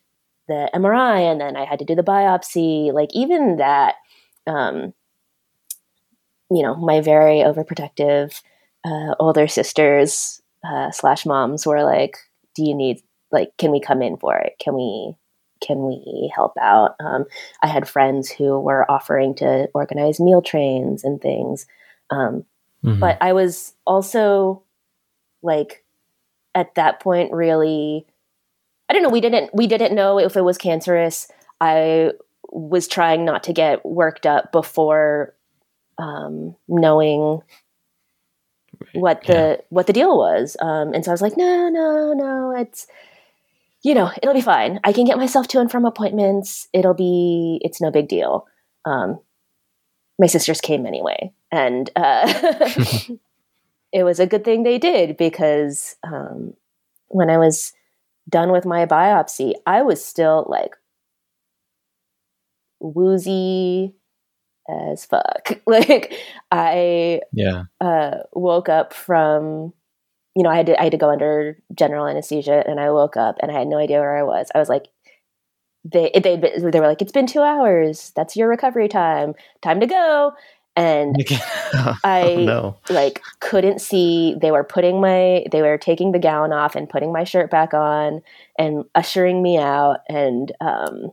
the 0.48 0.68
mri 0.74 1.30
and 1.30 1.40
then 1.40 1.56
i 1.56 1.64
had 1.64 1.78
to 1.78 1.84
do 1.84 1.94
the 1.94 2.02
biopsy 2.02 2.92
like 2.92 3.10
even 3.14 3.56
that 3.58 3.94
um 4.48 4.92
you 6.50 6.62
know 6.62 6.74
my 6.74 7.00
very 7.00 7.38
overprotective 7.38 8.42
uh, 8.84 9.14
older 9.20 9.46
sisters 9.46 10.42
uh, 10.64 10.90
slash 10.90 11.24
moms 11.24 11.64
were 11.64 11.84
like 11.84 12.16
do 12.56 12.64
you 12.64 12.74
need 12.74 13.00
like 13.30 13.56
can 13.58 13.70
we 13.70 13.80
come 13.80 14.02
in 14.02 14.16
for 14.16 14.36
it? 14.36 14.54
Can 14.58 14.74
we 14.74 15.14
can 15.66 15.84
we 15.86 16.32
help 16.34 16.54
out? 16.60 16.94
Um, 17.00 17.24
I 17.62 17.66
had 17.66 17.88
friends 17.88 18.30
who 18.30 18.60
were 18.60 18.90
offering 18.90 19.34
to 19.36 19.68
organize 19.74 20.20
meal 20.20 20.42
trains 20.42 21.04
and 21.04 21.20
things. 21.20 21.66
Um, 22.10 22.44
mm-hmm. 22.84 23.00
But 23.00 23.18
I 23.20 23.32
was 23.32 23.74
also 23.86 24.62
like, 25.42 25.84
at 26.54 26.74
that 26.76 27.00
point, 27.00 27.32
really, 27.32 28.06
I 28.88 28.94
don't 28.94 29.02
know. 29.02 29.10
We 29.10 29.20
didn't 29.20 29.50
we 29.52 29.66
didn't 29.66 29.94
know 29.94 30.18
if 30.18 30.36
it 30.36 30.42
was 30.42 30.56
cancerous. 30.56 31.28
I 31.60 32.12
was 32.50 32.88
trying 32.88 33.24
not 33.24 33.42
to 33.44 33.52
get 33.52 33.84
worked 33.84 34.24
up 34.24 34.52
before 34.52 35.34
um, 35.98 36.56
knowing 36.68 37.42
what 38.94 39.22
the 39.24 39.32
yeah. 39.32 39.56
what 39.68 39.86
the 39.86 39.92
deal 39.92 40.16
was. 40.16 40.56
Um, 40.60 40.94
and 40.94 41.04
so 41.04 41.10
I 41.10 41.14
was 41.14 41.22
like, 41.22 41.36
no, 41.36 41.68
no, 41.68 42.12
no, 42.14 42.54
it's 42.56 42.86
you 43.82 43.94
know, 43.94 44.10
it'll 44.22 44.34
be 44.34 44.40
fine. 44.40 44.80
I 44.84 44.92
can 44.92 45.04
get 45.04 45.18
myself 45.18 45.48
to 45.48 45.60
and 45.60 45.70
from 45.70 45.84
appointments. 45.84 46.68
It'll 46.72 46.94
be, 46.94 47.60
it's 47.62 47.80
no 47.80 47.90
big 47.90 48.08
deal. 48.08 48.46
Um, 48.84 49.20
my 50.18 50.26
sisters 50.26 50.60
came 50.60 50.86
anyway. 50.86 51.32
And 51.52 51.90
uh, 51.94 52.32
it 53.92 54.02
was 54.02 54.20
a 54.20 54.26
good 54.26 54.44
thing 54.44 54.62
they 54.62 54.78
did 54.78 55.16
because 55.16 55.96
um, 56.02 56.54
when 57.08 57.30
I 57.30 57.38
was 57.38 57.72
done 58.28 58.50
with 58.50 58.66
my 58.66 58.86
biopsy, 58.86 59.54
I 59.66 59.82
was 59.82 60.04
still 60.04 60.46
like 60.48 60.74
woozy 62.80 63.94
as 64.68 65.04
fuck. 65.04 65.60
like 65.66 66.12
I 66.50 67.20
yeah 67.32 67.64
uh, 67.80 68.18
woke 68.32 68.68
up 68.68 68.92
from 68.92 69.72
you 70.36 70.42
know, 70.42 70.50
I 70.50 70.56
had 70.56 70.66
to 70.66 70.78
I 70.78 70.84
had 70.84 70.92
to 70.92 70.98
go 70.98 71.08
under 71.08 71.58
general 71.74 72.06
anesthesia, 72.06 72.62
and 72.68 72.78
I 72.78 72.90
woke 72.90 73.16
up 73.16 73.36
and 73.40 73.50
I 73.50 73.58
had 73.58 73.66
no 73.66 73.78
idea 73.78 74.00
where 74.00 74.18
I 74.18 74.22
was. 74.22 74.48
I 74.54 74.58
was 74.58 74.68
like, 74.68 74.84
they 75.82 76.10
they 76.14 76.36
they 76.36 76.78
were 76.78 76.86
like, 76.86 77.00
it's 77.00 77.10
been 77.10 77.26
two 77.26 77.40
hours. 77.40 78.12
That's 78.14 78.36
your 78.36 78.46
recovery 78.46 78.88
time. 78.88 79.34
Time 79.62 79.80
to 79.80 79.86
go. 79.86 80.34
And 80.76 81.16
I 82.04 82.36
oh, 82.38 82.44
no. 82.44 82.76
like 82.90 83.22
couldn't 83.40 83.80
see. 83.80 84.36
They 84.38 84.50
were 84.50 84.62
putting 84.62 85.00
my 85.00 85.46
they 85.50 85.62
were 85.62 85.78
taking 85.78 86.12
the 86.12 86.18
gown 86.18 86.52
off 86.52 86.76
and 86.76 86.86
putting 86.86 87.12
my 87.12 87.24
shirt 87.24 87.50
back 87.50 87.72
on 87.72 88.20
and 88.58 88.84
ushering 88.94 89.42
me 89.42 89.56
out. 89.56 90.00
And 90.10 90.52
um, 90.60 91.12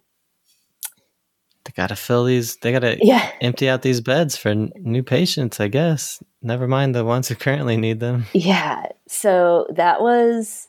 they 1.65 1.71
gotta 1.75 1.95
fill 1.95 2.25
these. 2.25 2.57
They 2.57 2.71
gotta 2.71 2.97
yeah. 3.01 3.31
empty 3.41 3.69
out 3.69 3.81
these 3.81 4.01
beds 4.01 4.35
for 4.35 4.49
n- 4.49 4.71
new 4.75 5.03
patients. 5.03 5.59
I 5.59 5.67
guess. 5.67 6.21
Never 6.41 6.67
mind 6.67 6.93
the 6.93 7.05
ones 7.05 7.27
who 7.29 7.35
currently 7.35 7.77
need 7.77 7.99
them. 7.99 8.25
Yeah. 8.33 8.87
So 9.07 9.67
that 9.69 10.01
was, 10.01 10.67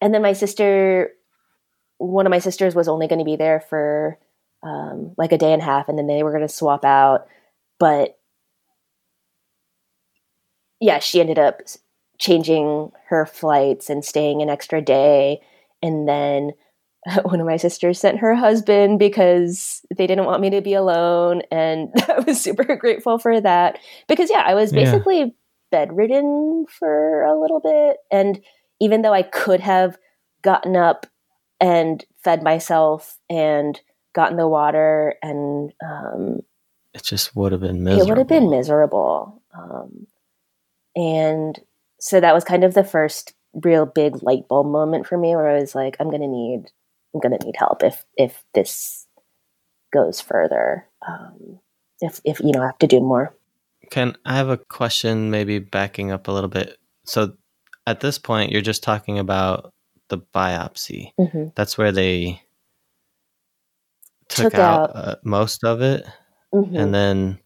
and 0.00 0.14
then 0.14 0.22
my 0.22 0.32
sister, 0.32 1.10
one 1.98 2.26
of 2.26 2.30
my 2.30 2.38
sisters 2.38 2.74
was 2.74 2.88
only 2.88 3.08
going 3.08 3.18
to 3.18 3.24
be 3.24 3.36
there 3.36 3.60
for 3.60 4.18
um, 4.62 5.14
like 5.18 5.32
a 5.32 5.38
day 5.38 5.52
and 5.52 5.60
a 5.60 5.64
half, 5.64 5.88
and 5.88 5.98
then 5.98 6.06
they 6.06 6.22
were 6.22 6.30
going 6.30 6.46
to 6.46 6.48
swap 6.48 6.84
out. 6.84 7.26
But 7.78 8.18
yeah, 10.80 10.98
she 10.98 11.20
ended 11.20 11.38
up 11.38 11.60
changing 12.18 12.90
her 13.08 13.26
flights 13.26 13.90
and 13.90 14.04
staying 14.04 14.40
an 14.40 14.48
extra 14.48 14.80
day, 14.80 15.40
and 15.82 16.08
then 16.08 16.52
one 17.22 17.40
of 17.40 17.46
my 17.46 17.56
sisters 17.56 17.98
sent 17.98 18.18
her 18.18 18.34
husband 18.34 18.98
because 18.98 19.84
they 19.96 20.06
didn't 20.06 20.26
want 20.26 20.40
me 20.40 20.50
to 20.50 20.60
be 20.60 20.74
alone 20.74 21.42
and 21.50 21.90
i 22.08 22.20
was 22.20 22.40
super 22.40 22.76
grateful 22.76 23.18
for 23.18 23.40
that 23.40 23.78
because 24.08 24.30
yeah 24.30 24.44
i 24.46 24.54
was 24.54 24.72
basically 24.72 25.18
yeah. 25.18 25.26
bedridden 25.70 26.64
for 26.68 27.22
a 27.22 27.40
little 27.40 27.60
bit 27.60 27.96
and 28.10 28.40
even 28.80 29.02
though 29.02 29.12
i 29.12 29.22
could 29.22 29.60
have 29.60 29.98
gotten 30.42 30.76
up 30.76 31.06
and 31.60 32.04
fed 32.22 32.42
myself 32.42 33.18
and 33.30 33.80
gotten 34.14 34.36
the 34.36 34.48
water 34.48 35.14
and 35.22 35.72
um, 35.84 36.40
it 36.92 37.02
just 37.02 37.34
would 37.34 37.52
have 37.52 37.62
been 37.62 37.82
miserable 37.82 38.06
it 38.06 38.08
would 38.08 38.18
have 38.18 38.28
been 38.28 38.50
miserable 38.50 39.42
um, 39.56 40.06
and 40.94 41.58
so 41.98 42.20
that 42.20 42.34
was 42.34 42.44
kind 42.44 42.64
of 42.64 42.74
the 42.74 42.84
first 42.84 43.34
real 43.64 43.86
big 43.86 44.22
light 44.22 44.46
bulb 44.48 44.66
moment 44.66 45.06
for 45.06 45.18
me 45.18 45.34
where 45.34 45.48
i 45.48 45.58
was 45.58 45.74
like 45.74 45.96
i'm 45.98 46.08
going 46.08 46.22
to 46.22 46.28
need 46.28 46.70
I'm 47.14 47.20
going 47.20 47.38
to 47.38 47.44
need 47.44 47.56
help 47.56 47.82
if 47.82 48.04
if 48.16 48.44
this 48.54 49.06
goes 49.92 50.20
further. 50.20 50.86
Um, 51.06 51.60
if 52.00 52.20
if 52.24 52.40
you 52.40 52.52
know 52.52 52.62
I 52.62 52.66
have 52.66 52.78
to 52.78 52.86
do 52.86 53.00
more. 53.00 53.34
Can 53.90 54.16
I 54.24 54.36
have 54.36 54.48
a 54.48 54.56
question? 54.56 55.30
Maybe 55.30 55.58
backing 55.58 56.10
up 56.10 56.28
a 56.28 56.32
little 56.32 56.48
bit. 56.48 56.78
So 57.04 57.34
at 57.86 58.00
this 58.00 58.18
point, 58.18 58.52
you're 58.52 58.62
just 58.62 58.82
talking 58.82 59.18
about 59.18 59.72
the 60.08 60.18
biopsy. 60.18 61.12
Mm-hmm. 61.18 61.48
That's 61.54 61.76
where 61.76 61.92
they 61.92 62.40
took, 64.28 64.52
took 64.52 64.60
out, 64.60 64.90
out. 64.90 64.96
Uh, 64.96 65.16
most 65.24 65.64
of 65.64 65.82
it, 65.82 66.06
mm-hmm. 66.54 66.76
and 66.76 66.94
then 66.94 67.38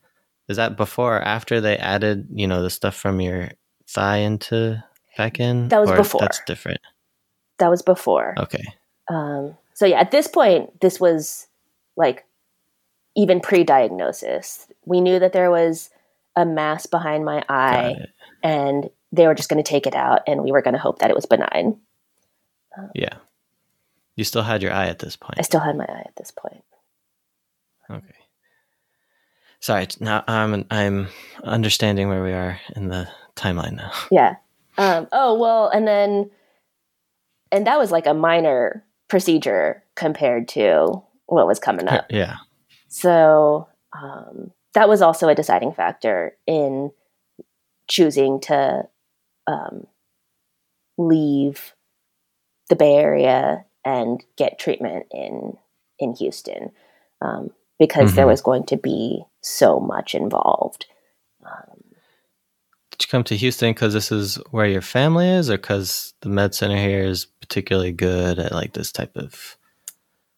is 0.49 0.57
that 0.57 0.77
before 0.77 1.17
or 1.17 1.23
after 1.23 1.61
they 1.61 1.77
added 1.77 2.29
you 2.33 2.47
know 2.47 2.63
the 2.63 2.71
stuff 2.71 2.95
from 2.95 3.21
your 3.21 3.51
thigh 3.89 4.19
into 4.19 4.83
back 5.17 5.41
in? 5.41 5.69
That 5.69 5.81
was 5.81 5.91
or 5.91 5.97
before. 5.97 6.21
That's 6.21 6.41
different. 6.47 6.81
That 7.59 7.71
was 7.71 7.83
before. 7.83 8.35
Okay. 8.39 8.65
Um, 9.09 9.57
so 9.75 9.87
yeah, 9.87 10.01
at 10.01 10.11
this 10.11 10.27
point, 10.27 10.81
this 10.81 10.99
was 11.01 11.47
like 11.97 12.25
even 13.17 13.41
pre-diagnosis. 13.41 14.67
We 14.85 15.01
knew 15.01 15.19
that 15.19 15.33
there 15.33 15.51
was 15.51 15.91
a 16.35 16.45
mass 16.45 16.87
behind 16.87 17.25
my 17.25 17.43
eye, 17.49 17.95
and 18.43 18.91
they 19.13 19.27
were 19.27 19.35
just 19.35 19.49
going 19.49 19.63
to 19.63 19.69
take 19.69 19.87
it 19.87 19.95
out, 19.95 20.21
and 20.27 20.43
we 20.43 20.53
were 20.53 20.63
going 20.63 20.75
to 20.75 20.81
hope 20.81 20.99
that 20.99 21.11
it 21.11 21.17
was 21.17 21.27
benign. 21.27 21.81
Um, 22.77 22.91
yeah, 22.95 23.15
you 24.17 24.25
still 24.25 24.43
had 24.43 24.63
your 24.63 24.73
eye 24.73 24.89
at 24.89 24.99
this 24.99 25.17
point. 25.17 25.39
I 25.39 25.43
still 25.43 25.61
had 25.61 25.77
my 25.77 25.85
eye 25.85 26.05
at 26.05 26.17
this 26.17 26.31
point. 26.31 26.65
Okay. 27.91 28.15
Sorry. 29.61 29.89
Now 30.01 30.25
I'm 30.27 30.67
I'm 30.71 31.09
understanding 31.43 32.09
where 32.09 32.23
we 32.23 32.33
are 32.33 32.61
in 32.75 32.89
the 32.89 33.09
timeline 33.35 33.77
now. 33.77 33.93
Yeah. 34.11 34.37
Um, 34.79 35.09
oh 35.13 35.39
well, 35.39 35.69
and 35.69 35.89
then, 35.89 36.31
and 37.51 37.67
that 37.67 37.79
was 37.79 37.91
like 37.91 38.07
a 38.07 38.15
minor 38.15 38.85
procedure 39.09 39.83
compared 39.95 40.49
to 40.49 41.03
what 41.27 41.47
was 41.47 41.59
coming 41.59 41.89
up. 41.89 42.07
Yeah. 42.11 42.37
So 42.89 43.69
um, 43.93 44.53
that 44.75 44.89
was 44.89 45.03
also 45.03 45.29
a 45.29 45.35
deciding 45.35 45.73
factor 45.73 46.37
in 46.47 46.91
choosing 47.89 48.41
to 48.41 48.89
um, 49.47 49.87
leave 50.99 51.75
the 52.69 52.77
Bay 52.77 52.95
Area 52.95 53.65
and 53.85 54.23
get 54.37 54.59
treatment 54.59 55.07
in 55.13 55.57
in 55.99 56.15
Houston. 56.15 56.73
Um, 57.21 57.51
because 57.79 58.15
there 58.15 58.25
Mhm. 58.25 58.31
was 58.31 58.41
going 58.43 58.65
to 58.65 58.77
be 58.77 59.23
so 59.43 59.79
much 59.79 60.15
involved. 60.15 60.87
Um, 61.45 61.83
Did 62.91 63.03
you 63.05 63.09
come 63.11 63.25
to 63.25 63.37
Houston 63.37 63.71
because 63.73 63.93
this 63.93 64.11
is 64.11 64.37
where 64.51 64.67
your 64.67 64.81
family 64.81 65.29
is, 65.29 65.51
or 65.51 65.59
because 65.59 66.15
the 66.23 66.31
med 66.31 66.55
center 66.55 66.77
here 66.77 67.05
is 67.05 67.27
particularly 67.47 67.93
good 67.93 68.39
at 68.39 68.53
like 68.53 68.73
this 68.73 68.91
type 68.91 69.17
of 69.17 69.57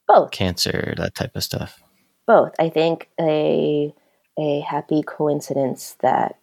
both, 0.07 0.31
cancer, 0.31 0.94
that 0.97 1.14
type 1.14 1.35
of 1.35 1.42
stuff? 1.44 1.83
both. 2.27 2.53
I 2.59 2.68
think 2.68 3.09
a 3.18 3.94
a 4.38 4.61
happy 4.61 5.03
coincidence 5.03 5.97
that 6.01 6.38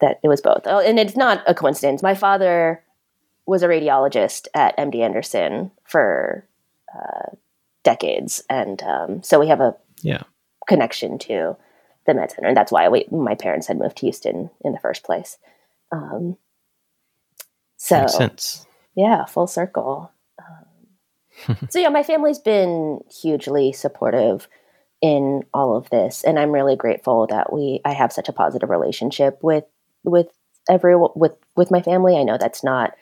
that 0.00 0.18
it 0.22 0.28
was 0.28 0.40
both. 0.40 0.62
Oh, 0.66 0.80
and 0.80 0.98
it's 0.98 1.16
not 1.16 1.42
a 1.46 1.54
coincidence. 1.54 2.02
My 2.02 2.14
father 2.14 2.82
was 3.46 3.62
a 3.62 3.68
radiologist 3.68 4.48
at 4.54 4.76
MD 4.76 4.96
Anderson 4.96 5.70
for 5.84 6.44
uh, 6.94 7.36
decades, 7.84 8.42
and 8.50 8.82
um, 8.82 9.22
so 9.22 9.38
we 9.38 9.48
have 9.48 9.60
a 9.60 9.76
Yeah. 10.02 10.22
connection 10.68 11.18
to 11.20 11.56
the 12.06 12.14
med 12.14 12.30
center, 12.32 12.48
and 12.48 12.56
that's 12.56 12.72
why 12.72 12.88
we, 12.88 13.06
my 13.10 13.34
parents 13.36 13.68
had 13.68 13.78
moved 13.78 13.96
to 13.98 14.06
Houston 14.06 14.50
in 14.64 14.72
the 14.72 14.80
first 14.80 15.04
place. 15.04 15.38
Um, 15.92 16.36
so 17.76 18.00
Makes 18.00 18.14
sense. 18.14 18.65
Yeah, 18.96 19.24
full 19.26 19.46
circle. 19.46 20.10
Um, 20.38 21.56
so 21.70 21.78
yeah, 21.78 21.90
my 21.90 22.02
family's 22.02 22.38
been 22.38 23.00
hugely 23.10 23.72
supportive 23.72 24.48
in 25.02 25.42
all 25.52 25.76
of 25.76 25.90
this, 25.90 26.24
and 26.24 26.38
I'm 26.38 26.50
really 26.52 26.76
grateful 26.76 27.26
that 27.28 27.52
we 27.52 27.80
I 27.84 27.92
have 27.92 28.12
such 28.12 28.28
a 28.28 28.32
positive 28.32 28.70
relationship 28.70 29.38
with 29.42 29.64
with 30.02 30.28
every 30.68 30.96
with 30.96 31.32
with 31.54 31.70
my 31.70 31.82
family. 31.82 32.16
I 32.16 32.22
know 32.22 32.38
that's 32.38 32.64
not 32.64 32.94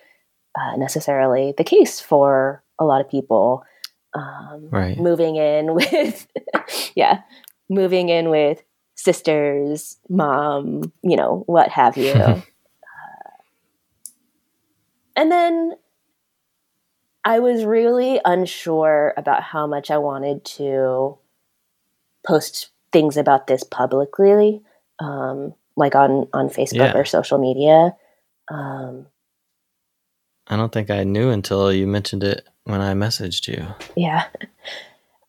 uh, 0.58 0.76
necessarily 0.76 1.54
the 1.56 1.64
case 1.64 2.00
for 2.00 2.62
a 2.78 2.84
lot 2.84 3.00
of 3.00 3.08
people. 3.08 3.64
Um, 4.14 4.68
Right. 4.70 4.98
Moving 4.98 5.36
in 5.36 5.74
with 5.74 6.26
yeah, 6.94 7.20
moving 7.68 8.08
in 8.08 8.30
with 8.30 8.62
sisters, 8.96 9.98
mom, 10.08 10.92
you 11.02 11.16
know, 11.16 11.42
what 11.46 11.68
have 11.68 11.96
you. 11.96 12.42
Uh, 13.06 13.30
and 15.16 15.30
then 15.32 15.72
I 17.24 17.38
was 17.38 17.64
really 17.64 18.20
unsure 18.24 19.14
about 19.16 19.42
how 19.42 19.66
much 19.66 19.90
I 19.90 19.98
wanted 19.98 20.44
to 20.56 21.18
post 22.26 22.70
things 22.92 23.16
about 23.16 23.46
this 23.46 23.64
publicly, 23.64 24.62
um, 24.98 25.54
like 25.76 25.94
on 25.94 26.28
on 26.32 26.48
Facebook 26.48 26.92
Yeah. 26.92 26.96
or 26.96 27.04
social 27.04 27.38
media. 27.38 27.96
Um, 28.48 29.06
I 30.46 30.56
don't 30.56 30.70
think 30.72 30.90
I 30.90 31.04
knew 31.04 31.30
until 31.30 31.72
you 31.72 31.86
mentioned 31.86 32.22
it 32.24 32.46
when 32.64 32.80
I 32.82 32.92
messaged 32.92 33.48
you, 33.48 33.66
yeah, 33.96 34.24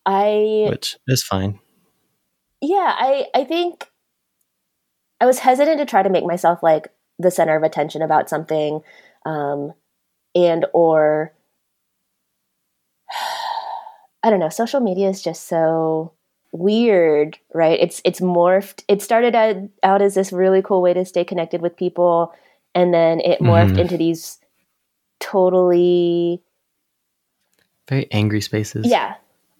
I 0.04 0.66
which 0.68 0.98
is 1.08 1.22
fine. 1.24 1.58
yeah, 2.60 2.94
I 2.98 3.26
I 3.34 3.44
think 3.44 3.90
I 5.20 5.24
was 5.26 5.38
hesitant 5.38 5.78
to 5.78 5.86
try 5.86 6.02
to 6.02 6.10
make 6.10 6.24
myself 6.26 6.62
like 6.62 6.88
the 7.18 7.30
center 7.30 7.56
of 7.56 7.62
attention 7.62 8.02
about 8.02 8.28
something, 8.28 8.82
um, 9.24 9.72
and 10.34 10.66
or 10.74 11.32
I 14.26 14.30
don't 14.30 14.40
know. 14.40 14.48
Social 14.48 14.80
media 14.80 15.08
is 15.08 15.22
just 15.22 15.46
so 15.46 16.12
weird, 16.50 17.38
right? 17.54 17.78
It's 17.80 18.02
it's 18.04 18.18
morphed. 18.20 18.82
It 18.88 19.00
started 19.00 19.36
out, 19.36 19.56
out 19.84 20.02
as 20.02 20.14
this 20.14 20.32
really 20.32 20.62
cool 20.62 20.82
way 20.82 20.92
to 20.94 21.04
stay 21.04 21.22
connected 21.24 21.60
with 21.62 21.76
people, 21.76 22.34
and 22.74 22.92
then 22.92 23.20
it 23.20 23.38
morphed 23.40 23.74
Mhm. 23.74 23.78
into 23.82 23.96
these 23.96 24.38
totally 25.20 26.42
Very 27.88 28.08
angry 28.10 28.40
spaces. 28.40 28.84
yeah 28.88 29.14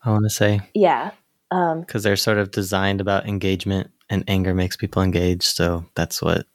I 0.04 0.10
want 0.10 0.24
to 0.24 0.30
say 0.30 0.60
yeah 0.74 1.12
um, 1.52 1.82
because 1.82 2.02
they're 2.02 2.16
sort 2.16 2.38
of 2.38 2.50
designed 2.50 3.00
about 3.00 3.28
engagement, 3.28 3.92
and 4.10 4.24
anger 4.26 4.52
makes 4.52 4.76
people 4.76 5.00
engage. 5.00 5.44
So 5.44 5.84
that's 5.94 6.20
what 6.20 6.46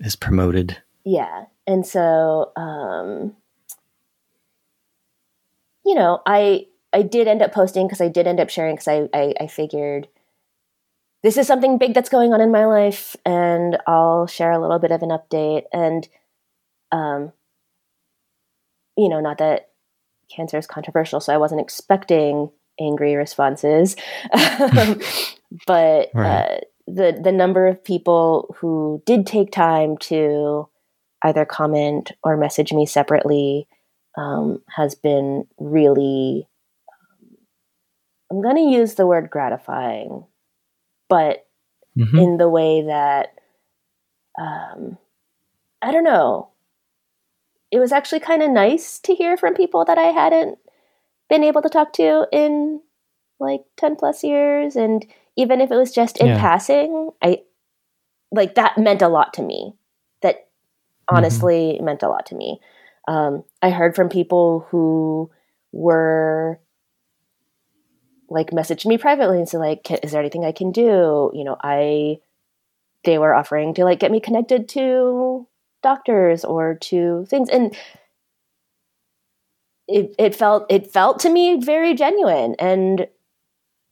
is 0.00 0.16
promoted. 0.16 0.76
yeah 1.04 1.44
and 1.68 1.86
so 1.86 2.50
um 2.56 3.36
you 5.84 5.94
know 5.94 6.20
i 6.26 6.66
i 6.92 7.02
did 7.02 7.28
end 7.28 7.42
up 7.42 7.52
posting 7.52 7.86
because 7.86 8.00
i 8.00 8.08
did 8.08 8.26
end 8.26 8.40
up 8.40 8.50
sharing 8.50 8.74
because 8.76 8.88
I, 8.88 9.08
I 9.12 9.34
i 9.40 9.46
figured 9.46 10.08
this 11.22 11.36
is 11.36 11.46
something 11.46 11.78
big 11.78 11.94
that's 11.94 12.08
going 12.08 12.32
on 12.32 12.40
in 12.40 12.50
my 12.52 12.64
life 12.66 13.16
and 13.24 13.78
i'll 13.86 14.26
share 14.26 14.52
a 14.52 14.60
little 14.60 14.78
bit 14.78 14.90
of 14.92 15.02
an 15.02 15.10
update 15.10 15.64
and 15.72 16.08
um 16.92 17.32
you 18.96 19.08
know 19.08 19.20
not 19.20 19.38
that 19.38 19.70
cancer 20.34 20.58
is 20.58 20.66
controversial 20.66 21.20
so 21.20 21.32
i 21.32 21.38
wasn't 21.38 21.60
expecting 21.60 22.50
angry 22.80 23.14
responses 23.16 23.96
Um, 24.32 25.00
but 25.66 26.10
Right. 26.14 26.26
uh, 26.44 26.58
the 26.86 27.18
the 27.22 27.32
number 27.32 27.66
of 27.66 27.82
people 27.82 28.54
who 28.58 29.02
did 29.06 29.26
take 29.26 29.50
time 29.50 29.96
to 29.98 30.68
either 31.22 31.44
comment 31.44 32.12
or 32.22 32.36
message 32.36 32.72
me 32.72 32.86
separately 32.86 33.66
um, 34.16 34.62
has 34.76 34.94
been 34.94 35.46
really 35.58 36.46
i'm 38.30 38.42
going 38.42 38.56
to 38.56 38.62
use 38.76 38.94
the 38.94 39.06
word 39.06 39.30
gratifying 39.30 40.24
but 41.08 41.46
Mhm. 41.96 42.18
in 42.18 42.36
the 42.36 42.48
way 42.48 42.82
that 42.82 43.34
um, 44.38 44.98
i 45.82 45.90
don't 45.90 46.04
know 46.04 46.50
it 47.70 47.78
was 47.78 47.92
actually 47.92 48.20
kind 48.20 48.42
of 48.42 48.50
nice 48.50 48.98
to 49.00 49.14
hear 49.14 49.36
from 49.36 49.54
people 49.54 49.84
that 49.84 49.98
i 49.98 50.06
hadn't 50.06 50.58
been 51.28 51.44
able 51.44 51.60
to 51.62 51.68
talk 51.68 51.92
to 51.92 52.26
in 52.32 52.80
like 53.40 53.60
10 53.76 53.96
plus 53.96 54.24
years 54.24 54.76
and 54.76 55.06
even 55.36 55.60
if 55.60 55.70
it 55.70 55.76
was 55.76 55.92
just 55.92 56.16
in 56.18 56.28
Yeah. 56.28 56.38
passing 56.40 57.10
i 57.22 57.42
like 58.32 58.54
that 58.56 58.78
meant 58.78 59.02
a 59.02 59.08
lot 59.08 59.34
to 59.34 59.42
me 59.42 59.74
that 60.22 60.48
honestly 61.08 61.78
meant 61.82 62.02
a 62.02 62.08
lot 62.08 62.26
to 62.26 62.34
me 62.34 62.60
um, 63.08 63.44
i 63.62 63.70
heard 63.70 63.94
from 63.96 64.08
people 64.08 64.66
who 64.70 65.30
were 65.72 66.60
like 68.30 68.50
messaged 68.50 68.86
me 68.86 68.98
privately 68.98 69.38
and 69.38 69.48
said 69.48 69.58
like 69.58 69.90
is 70.04 70.12
there 70.12 70.20
anything 70.20 70.44
i 70.44 70.52
can 70.52 70.70
do 70.72 71.30
you 71.34 71.44
know 71.44 71.56
i 71.62 72.16
they 73.04 73.18
were 73.18 73.34
offering 73.34 73.72
to 73.74 73.84
like 73.84 73.98
get 74.00 74.10
me 74.10 74.20
connected 74.20 74.68
to 74.68 75.46
doctors 75.82 76.44
or 76.44 76.74
to 76.74 77.24
things 77.28 77.48
and 77.48 77.76
it, 79.86 80.14
it 80.18 80.34
felt 80.34 80.66
it 80.70 80.90
felt 80.90 81.18
to 81.20 81.30
me 81.30 81.58
very 81.60 81.94
genuine 81.94 82.54
and 82.58 83.06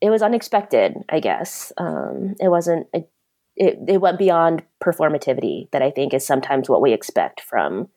it 0.01 0.11
was 0.11 0.23
unexpected 0.23 0.95
i 1.09 1.21
guess 1.21 1.73
um, 1.79 2.35
it 2.41 2.49
wasn't 2.49 2.87
it, 2.93 3.09
it, 3.57 3.79
it 3.89 4.01
went 4.01 4.19
beyond 4.19 4.63
performativity 4.85 5.71
that 5.71 5.83
i 5.83 5.91
think 5.91 6.13
is 6.13 6.27
sometimes 6.27 6.69
what 6.69 6.83
we 6.83 6.93
expect 6.93 7.41
from 7.41 7.89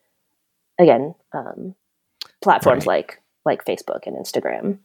again 0.78 1.14
um, 1.34 1.74
platforms 2.42 2.86
Right. 2.86 2.98
like 3.08 3.22
like 3.44 3.64
facebook 3.64 4.06
and 4.06 4.16
instagram 4.16 4.78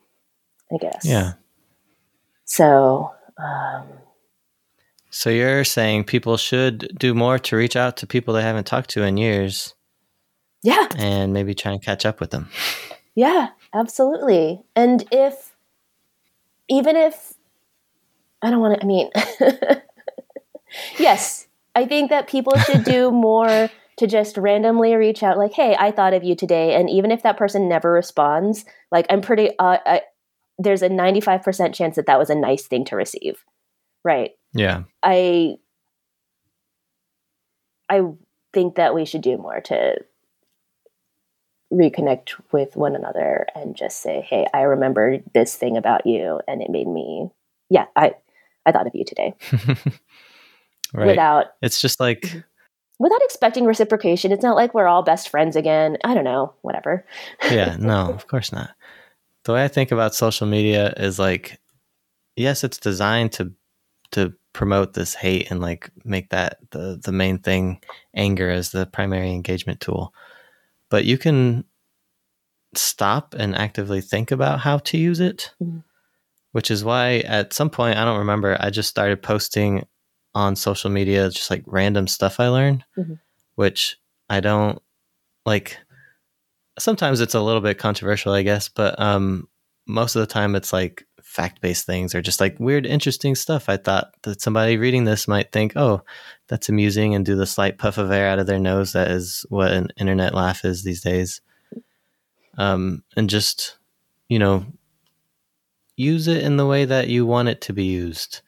i 0.73 0.77
guess 0.77 1.05
Yeah. 1.05 1.33
So 2.45 3.11
um, 3.37 3.87
So 5.09 5.29
you're 5.29 5.63
saying 5.63 6.05
people 6.05 6.37
should 6.37 6.89
do 6.97 7.13
more 7.13 7.37
to 7.39 7.55
reach 7.55 7.75
out 7.75 7.97
to 7.97 8.07
people 8.07 8.33
they 8.33 8.41
haven't 8.41 8.67
talked 8.67 8.89
to 8.91 9.03
in 9.03 9.17
years 9.17 9.73
yeah 10.63 10.87
and 10.97 11.33
maybe 11.33 11.53
try 11.53 11.71
and 11.71 11.83
catch 11.83 12.05
up 12.05 12.19
with 12.19 12.31
them. 12.31 12.49
Yeah, 13.15 13.49
absolutely. 13.73 14.61
And 14.75 15.05
if, 15.11 15.55
even 16.69 16.97
if, 16.97 17.33
I 18.41 18.51
don't 18.51 18.59
want 18.59 18.79
to, 18.79 18.83
I 18.83 18.87
mean, 18.87 19.09
yes, 20.99 21.47
I 21.73 21.85
think 21.85 22.09
that 22.09 22.27
people 22.27 22.57
should 22.57 22.83
do 22.83 23.09
more 23.11 23.69
to 23.97 24.07
just 24.07 24.35
randomly 24.35 24.93
reach 24.95 25.23
out, 25.23 25.37
like, 25.37 25.53
hey, 25.53 25.75
I 25.79 25.91
thought 25.91 26.13
of 26.13 26.25
you 26.25 26.35
today. 26.35 26.75
And 26.75 26.89
even 26.89 27.11
if 27.11 27.23
that 27.23 27.37
person 27.37 27.69
never 27.69 27.93
responds, 27.93 28.65
like, 28.91 29.05
I'm 29.09 29.21
pretty, 29.21 29.51
uh, 29.57 29.77
I, 29.85 30.01
there's 30.57 30.81
a 30.81 30.89
95% 30.89 31.73
chance 31.73 31.95
that 31.95 32.05
that 32.07 32.19
was 32.19 32.29
a 32.29 32.35
nice 32.35 32.65
thing 32.65 32.85
to 32.85 32.95
receive. 32.95 33.43
Right. 34.03 34.31
Yeah. 34.53 34.83
I, 35.03 35.55
I 37.89 38.01
think 38.53 38.75
that 38.75 38.95
we 38.95 39.05
should 39.05 39.21
do 39.21 39.37
more 39.37 39.61
to 39.61 39.97
reconnect 41.73 42.35
with 42.51 42.75
one 42.75 42.95
another 42.95 43.45
and 43.55 43.75
just 43.75 44.01
say, 44.01 44.21
"Hey, 44.21 44.47
I 44.53 44.61
remember 44.61 45.19
this 45.33 45.55
thing 45.55 45.77
about 45.77 46.05
you, 46.05 46.39
and 46.47 46.61
it 46.61 46.69
made 46.69 46.87
me, 46.87 47.29
yeah, 47.69 47.85
I, 47.95 48.13
I 48.65 48.71
thought 48.71 48.87
of 48.87 48.95
you 48.95 49.05
today." 49.05 49.33
right. 50.93 51.07
Without 51.07 51.47
it's 51.61 51.81
just 51.81 51.99
like 51.99 52.21
mm-hmm. 52.21 52.39
without 52.99 53.21
expecting 53.23 53.65
reciprocation. 53.65 54.31
It's 54.31 54.43
not 54.43 54.55
like 54.55 54.73
we're 54.73 54.87
all 54.87 55.03
best 55.03 55.29
friends 55.29 55.55
again. 55.55 55.97
I 56.03 56.13
don't 56.13 56.23
know, 56.23 56.53
whatever. 56.61 57.05
yeah, 57.49 57.75
no, 57.79 58.09
of 58.13 58.27
course 58.27 58.51
not. 58.51 58.71
The 59.45 59.53
way 59.53 59.63
I 59.63 59.67
think 59.67 59.91
about 59.91 60.15
social 60.15 60.47
media 60.47 60.93
is 60.97 61.17
like, 61.19 61.59
yes, 62.35 62.63
it's 62.63 62.77
designed 62.77 63.31
to 63.33 63.51
to 64.11 64.33
promote 64.53 64.93
this 64.93 65.13
hate 65.13 65.49
and 65.51 65.59
like 65.61 65.89
make 66.03 66.29
that 66.29 66.57
the 66.71 66.99
the 67.03 67.11
main 67.11 67.37
thing, 67.39 67.81
anger 68.15 68.49
as 68.49 68.71
the 68.71 68.85
primary 68.85 69.31
engagement 69.31 69.79
tool. 69.81 70.13
But 70.89 71.05
you 71.05 71.17
can 71.17 71.65
stop 72.75 73.33
and 73.37 73.55
actively 73.55 74.01
think 74.01 74.31
about 74.31 74.59
how 74.59 74.77
to 74.79 74.97
use 74.97 75.19
it. 75.19 75.51
Mhm. 75.61 75.83
which 76.51 76.71
is 76.71 76.85
why 76.85 77.17
at 77.25 77.51
some 77.51 77.69
point 77.69 77.97
I 77.97 78.05
don't 78.05 78.17
remember 78.19 78.55
I 78.61 78.69
just 78.69 78.89
started 78.89 79.21
posting 79.21 79.85
on 80.33 80.55
social 80.55 80.89
media 80.89 81.29
just 81.29 81.51
like 81.51 81.63
random 81.65 82.07
stuff 82.07 82.39
I 82.39 82.47
learned, 82.47 82.85
Mhm. 82.97 83.19
which 83.55 83.97
I 84.29 84.39
don't 84.39 84.81
like. 85.45 85.77
Sometimes 86.77 87.21
it's 87.21 87.35
a 87.35 87.41
little 87.41 87.61
bit 87.61 87.77
controversial, 87.77 88.33
I 88.33 88.43
guess, 88.43 88.69
but 88.69 88.99
um, 88.99 89.47
most 89.87 90.15
of 90.15 90.19
the 90.19 90.27
time 90.27 90.55
it's 90.55 90.73
like 90.73 91.05
fact 91.21 91.61
based 91.61 91.85
things 91.85 92.15
or 92.15 92.21
just 92.21 92.39
like 92.39 92.59
weird, 92.59 92.85
interesting 92.85 93.35
stuff. 93.35 93.67
I 93.67 93.77
thought 93.77 94.11
that 94.23 94.41
somebody 94.41 94.77
reading 94.77 95.03
this 95.03 95.27
might 95.27 95.51
think, 95.51 95.73
oh, 95.75 96.01
that's 96.47 96.69
amusing 96.69 97.15
and 97.15 97.25
do 97.25 97.35
the 97.35 97.45
slight 97.45 97.77
puff 97.77 97.97
of 97.97 98.11
air 98.11 98.27
out 98.27 98.39
of 98.39 98.47
their 98.47 98.59
nose. 98.59 98.93
That 98.93 99.11
is 99.11 99.45
what 99.49 99.71
an 99.71 99.89
internet 99.97 100.33
laugh 100.33 100.63
is 100.63 100.83
these 100.83 101.01
days. 101.01 101.41
Um, 102.57 103.03
and 103.17 103.29
just, 103.29 103.77
you 104.29 104.39
know, 104.39 104.65
use 105.97 106.27
it 106.27 106.43
in 106.43 106.57
the 106.57 106.65
way 106.65 106.85
that 106.85 107.07
you 107.09 107.25
want 107.25 107.49
it 107.49 107.61
to 107.61 107.73
be 107.73 107.85
used. 107.85 108.41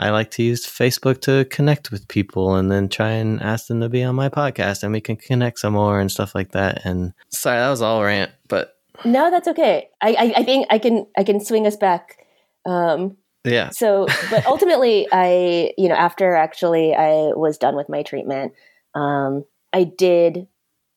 I 0.00 0.10
like 0.10 0.30
to 0.32 0.42
use 0.42 0.66
Facebook 0.66 1.20
to 1.22 1.44
connect 1.44 1.90
with 1.90 2.08
people 2.08 2.54
and 2.54 2.72
then 2.72 2.88
try 2.88 3.10
and 3.10 3.40
ask 3.42 3.66
them 3.66 3.82
to 3.82 3.88
be 3.90 4.02
on 4.02 4.14
my 4.14 4.30
podcast 4.30 4.82
and 4.82 4.92
we 4.92 5.00
can 5.02 5.16
connect 5.16 5.58
some 5.58 5.74
more 5.74 6.00
and 6.00 6.10
stuff 6.10 6.34
like 6.34 6.52
that. 6.52 6.86
And 6.86 7.12
sorry, 7.28 7.58
that 7.58 7.68
was 7.68 7.82
all 7.82 8.02
rant, 8.02 8.30
but 8.48 8.78
No, 9.04 9.30
that's 9.30 9.46
okay. 9.48 9.90
I, 10.00 10.12
I, 10.12 10.32
I 10.38 10.42
think 10.42 10.66
I 10.70 10.78
can 10.78 11.06
I 11.18 11.22
can 11.22 11.38
swing 11.38 11.66
us 11.66 11.76
back. 11.76 12.26
Um, 12.64 13.18
yeah. 13.44 13.70
so, 13.70 14.06
but 14.30 14.46
ultimately, 14.46 15.06
I 15.12 15.74
you 15.76 15.88
know 15.90 15.96
after 15.96 16.34
actually 16.34 16.94
I 16.94 17.32
was 17.36 17.58
done 17.58 17.76
with 17.76 17.90
my 17.90 18.02
treatment, 18.02 18.54
um, 18.94 19.44
I 19.74 19.84
did 19.84 20.46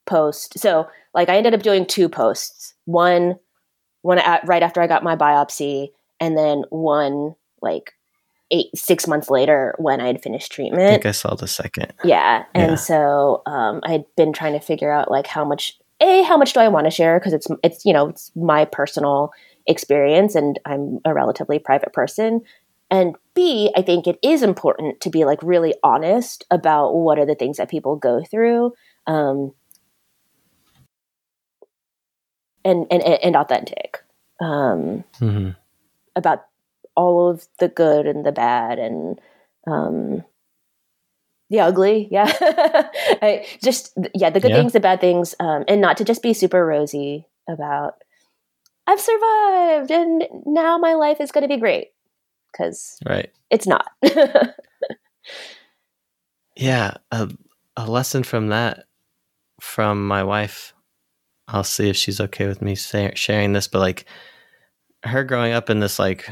post. 0.05 0.57
So 0.59 0.87
like 1.13 1.27
I 1.27 1.35
ended 1.35 1.53
up 1.53 1.61
doing 1.61 1.85
two 1.85 2.07
posts. 2.07 2.73
One 2.85 3.37
one 4.01 4.19
at, 4.19 4.47
right 4.47 4.63
after 4.63 4.81
I 4.81 4.87
got 4.87 5.03
my 5.03 5.17
biopsy, 5.17 5.89
and 6.21 6.37
then 6.37 6.63
one 6.69 7.35
like 7.61 7.91
eight 8.53 8.67
six 8.77 9.07
months 9.07 9.29
later 9.29 9.75
when 9.79 9.99
I 9.99 10.07
had 10.07 10.23
finished 10.23 10.51
treatment. 10.51 10.83
I 10.83 10.87
think 10.87 11.05
I 11.05 11.11
saw 11.11 11.35
the 11.35 11.47
second. 11.47 11.91
Yeah. 12.05 12.45
And 12.53 12.71
Yeah. 12.71 12.75
so 12.75 13.41
um, 13.45 13.81
I'd 13.83 14.05
been 14.15 14.31
trying 14.31 14.53
to 14.53 14.59
figure 14.59 14.91
out 14.91 15.11
like 15.11 15.27
how 15.27 15.43
much 15.43 15.77
a 15.99 16.23
how 16.23 16.37
much 16.37 16.53
do 16.53 16.59
I 16.59 16.67
want 16.69 16.85
to 16.85 16.91
share 16.91 17.19
because 17.19 17.33
it's 17.33 17.47
it's 17.63 17.83
you 17.83 17.91
know 17.93 18.07
it's 18.09 18.31
my 18.35 18.65
personal 18.65 19.31
experience 19.67 20.35
and 20.35 20.59
I'm 20.65 20.99
a 21.03 21.13
relatively 21.13 21.59
private 21.59 21.91
person. 21.93 22.41
And 22.91 23.15
B, 23.33 23.71
I 23.75 23.81
think 23.81 24.05
it 24.05 24.19
is 24.21 24.43
important 24.43 25.01
to 25.01 25.09
be 25.09 25.25
like 25.25 25.41
really 25.41 25.73
honest 25.83 26.45
about 26.51 26.93
what 26.93 27.17
are 27.17 27.25
the 27.25 27.35
things 27.35 27.57
that 27.57 27.69
people 27.71 27.95
go 27.95 28.23
through. 28.23 28.73
Um, 29.07 29.53
and, 32.65 32.85
and 32.91 33.01
and 33.03 33.35
authentic 33.35 33.99
um, 34.39 35.03
hmm 35.19 35.49
about 36.15 36.45
all 36.95 37.29
of 37.29 37.47
the 37.59 37.67
good 37.67 38.05
and 38.07 38.25
the 38.25 38.31
bad 38.31 38.79
and 38.79 39.19
um 39.67 40.23
the 41.49 41.59
ugly 41.59 42.07
yeah 42.11 42.25
I, 43.21 43.45
just 43.61 43.97
yeah 44.15 44.29
the 44.29 44.39
good 44.39 44.49
Yeah. 44.51 44.57
things 44.57 44.73
the 44.73 44.79
bad 44.79 45.01
things 45.01 45.35
um 45.39 45.63
and 45.67 45.81
not 45.81 45.97
to 45.97 46.05
just 46.05 46.21
be 46.23 46.33
super 46.33 46.65
rosy 46.65 47.27
about 47.49 47.95
i've 48.87 48.99
survived 48.99 49.91
and 49.91 50.23
now 50.45 50.77
my 50.77 50.93
life 50.93 51.19
is 51.21 51.31
going 51.31 51.43
to 51.43 51.47
be 51.47 51.59
great 51.59 51.89
because 52.51 52.97
Right. 53.05 53.31
it's 53.49 53.67
not 53.67 53.87
Yeah. 56.55 56.95
A, 57.11 57.29
a 57.75 57.89
lesson 57.89 58.23
from 58.23 58.47
that 58.49 58.85
from 59.61 60.07
my 60.07 60.23
wife. 60.23 60.73
I'll 61.47 61.63
see 61.63 61.89
if 61.89 61.95
she's 61.97 62.21
okay 62.21 62.47
with 62.47 62.61
me 62.61 62.75
say, 62.75 63.11
sharing 63.15 63.53
this, 63.53 63.67
but 63.67 63.79
like 63.79 64.05
her 65.03 65.23
growing 65.23 65.51
up 65.53 65.69
in 65.69 65.79
this, 65.79 65.99
like, 65.99 66.27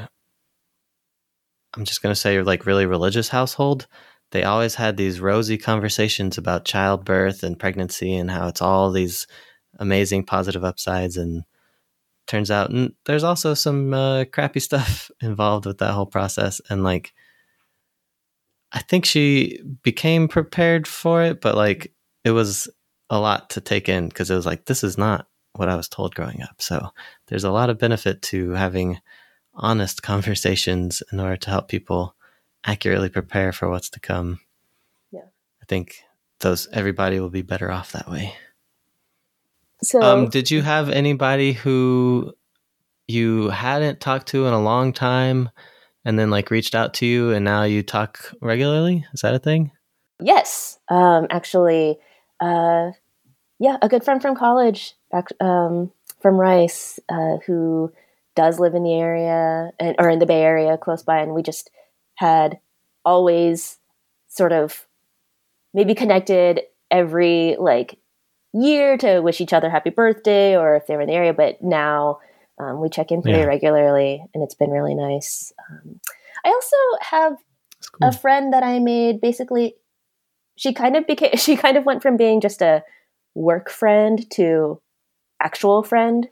I'm 1.76 1.86
just 1.86 2.02
going 2.02 2.14
to 2.14 2.20
say, 2.20 2.42
like, 2.42 2.66
really 2.66 2.86
religious 2.86 3.30
household, 3.30 3.88
they 4.32 4.44
always 4.44 4.76
had 4.76 4.98
these 4.98 5.20
rosy 5.20 5.58
conversations 5.58 6.38
about 6.38 6.66
childbirth 6.66 7.44
and 7.44 7.60
pregnancy 7.60 8.16
and 8.16 8.32
how 8.32 8.48
it's 8.48 8.62
all 8.62 8.92
these 8.92 9.28
amazing 9.80 10.26
positive 10.26 10.64
upsides. 10.64 11.18
And 11.18 11.44
turns 12.28 12.50
out 12.50 12.72
n- 12.72 12.94
there's 13.06 13.24
also 13.24 13.54
some 13.54 13.94
uh, 13.94 14.26
crappy 14.26 14.60
stuff 14.62 15.12
involved 15.22 15.66
with 15.66 15.80
that 15.80 15.94
whole 15.94 16.06
process. 16.06 16.62
And 16.70 16.84
like, 16.84 17.14
I 18.72 18.80
think 18.80 19.06
she 19.06 19.62
became 19.84 20.28
prepared 20.28 20.88
for 20.88 21.24
it, 21.24 21.42
but 21.42 21.56
like 21.56 21.94
it 22.24 22.32
was 22.32 22.70
a 23.10 23.20
lot 23.20 23.50
to 23.52 23.62
take 23.62 23.90
in 23.90 24.08
because 24.08 24.32
it 24.32 24.36
was 24.36 24.46
like, 24.46 24.66
this 24.66 24.84
is 24.84 24.98
not 24.98 25.28
what 25.54 25.68
I 25.68 25.76
was 25.76 25.90
told 25.90 26.16
growing 26.16 26.42
up. 26.42 26.62
So 26.62 26.90
there's 27.28 27.44
a 27.44 27.52
lot 27.52 27.70
of 27.70 27.78
benefit 27.78 28.22
to 28.24 28.52
having 28.52 29.00
honest 29.54 30.02
conversations 30.02 31.04
in 31.12 31.20
order 31.20 31.38
to 31.38 31.50
help 31.50 31.68
people 31.68 32.16
accurately 32.66 33.10
prepare 33.10 33.52
for 33.52 33.70
what's 33.70 33.90
to 33.90 34.00
come. 34.00 34.40
Yeah. 35.12 35.22
I 35.62 35.66
think 35.68 36.04
those 36.40 36.68
everybody 36.72 37.20
will 37.20 37.30
be 37.30 37.42
better 37.42 37.72
off 37.72 37.92
that 37.92 38.10
way. 38.10 38.36
so 39.84 40.02
Um, 40.02 40.30
did 40.30 40.52
you 40.52 40.62
have 40.62 40.90
anybody 40.90 41.54
who 41.54 42.34
you 43.08 43.50
hadn't 43.50 44.00
talked 44.00 44.28
to 44.28 44.48
in 44.48 44.54
a 44.54 44.62
long 44.62 44.94
time 44.94 45.50
and 46.06 46.18
then 46.18 46.30
like 46.30 46.52
reached 46.52 46.76
out 46.76 46.94
to 46.96 47.06
you 47.06 47.32
and 47.32 47.46
now 47.46 47.64
you 47.64 47.84
talk 47.84 48.34
regularly? 48.42 49.06
Is 49.14 49.22
that 49.22 49.36
a 49.36 49.40
thing? 49.40 49.72
Yes, 50.20 50.80
um, 50.90 51.28
actually, 51.32 51.98
uh, 52.40 52.92
yeah, 53.60 53.78
a 53.82 53.90
good 53.90 54.04
friend 54.04 54.22
from 54.22 54.36
college, 54.36 54.94
um, 55.40 55.92
from 56.20 56.36
Rice, 56.36 57.00
uh, 57.10 57.38
who 57.46 57.92
does 58.36 58.60
live 58.60 58.76
in 58.76 58.84
the 58.84 58.94
area 58.94 59.72
and 59.80 59.96
or 60.00 60.10
in 60.10 60.20
the 60.20 60.26
Bay 60.26 60.42
Area 60.42 60.78
close 60.78 61.04
by, 61.04 61.20
and 61.20 61.34
we 61.34 61.42
just 61.44 61.70
had 62.16 62.60
always 63.04 63.78
sort 64.28 64.52
of 64.54 64.88
maybe 65.74 65.96
connected 65.96 66.62
every 66.90 67.56
like 67.60 67.98
year 68.54 68.98
to 68.98 69.20
wish 69.22 69.42
each 69.42 69.54
other 69.54 69.70
happy 69.70 69.90
birthday 69.90 70.58
or 70.58 70.76
if 70.76 70.88
they 70.88 70.96
were 70.96 71.02
in 71.02 71.08
the 71.08 71.14
area, 71.14 71.34
but 71.34 71.62
now 71.62 72.20
um, 72.60 72.82
we 72.82 72.90
check 72.90 73.12
in 73.12 73.22
pretty 73.22 73.40
Yeah. 73.40 73.46
regularly, 73.46 74.24
and 74.34 74.44
it's 74.44 74.56
been 74.56 74.70
really 74.72 74.96
nice. 74.96 75.52
Um, 75.70 76.00
I 76.46 76.50
also 76.50 76.76
have 77.02 77.38
cool. 77.94 78.10
a 78.10 78.12
friend 78.12 78.54
that 78.54 78.64
I 78.64 78.80
made 78.80 79.22
basically 79.22 79.76
she 80.58 80.74
kind 80.74 80.96
of 80.96 81.08
became 81.08 81.32
she 81.36 81.56
kind 81.56 81.78
of 81.78 81.86
went 81.86 82.02
from 82.02 82.18
being 82.18 82.42
just 82.42 82.62
a 82.62 82.84
work 83.34 83.70
friend 83.70 84.30
to 84.32 84.82
actual 85.42 85.82
friend 85.84 86.28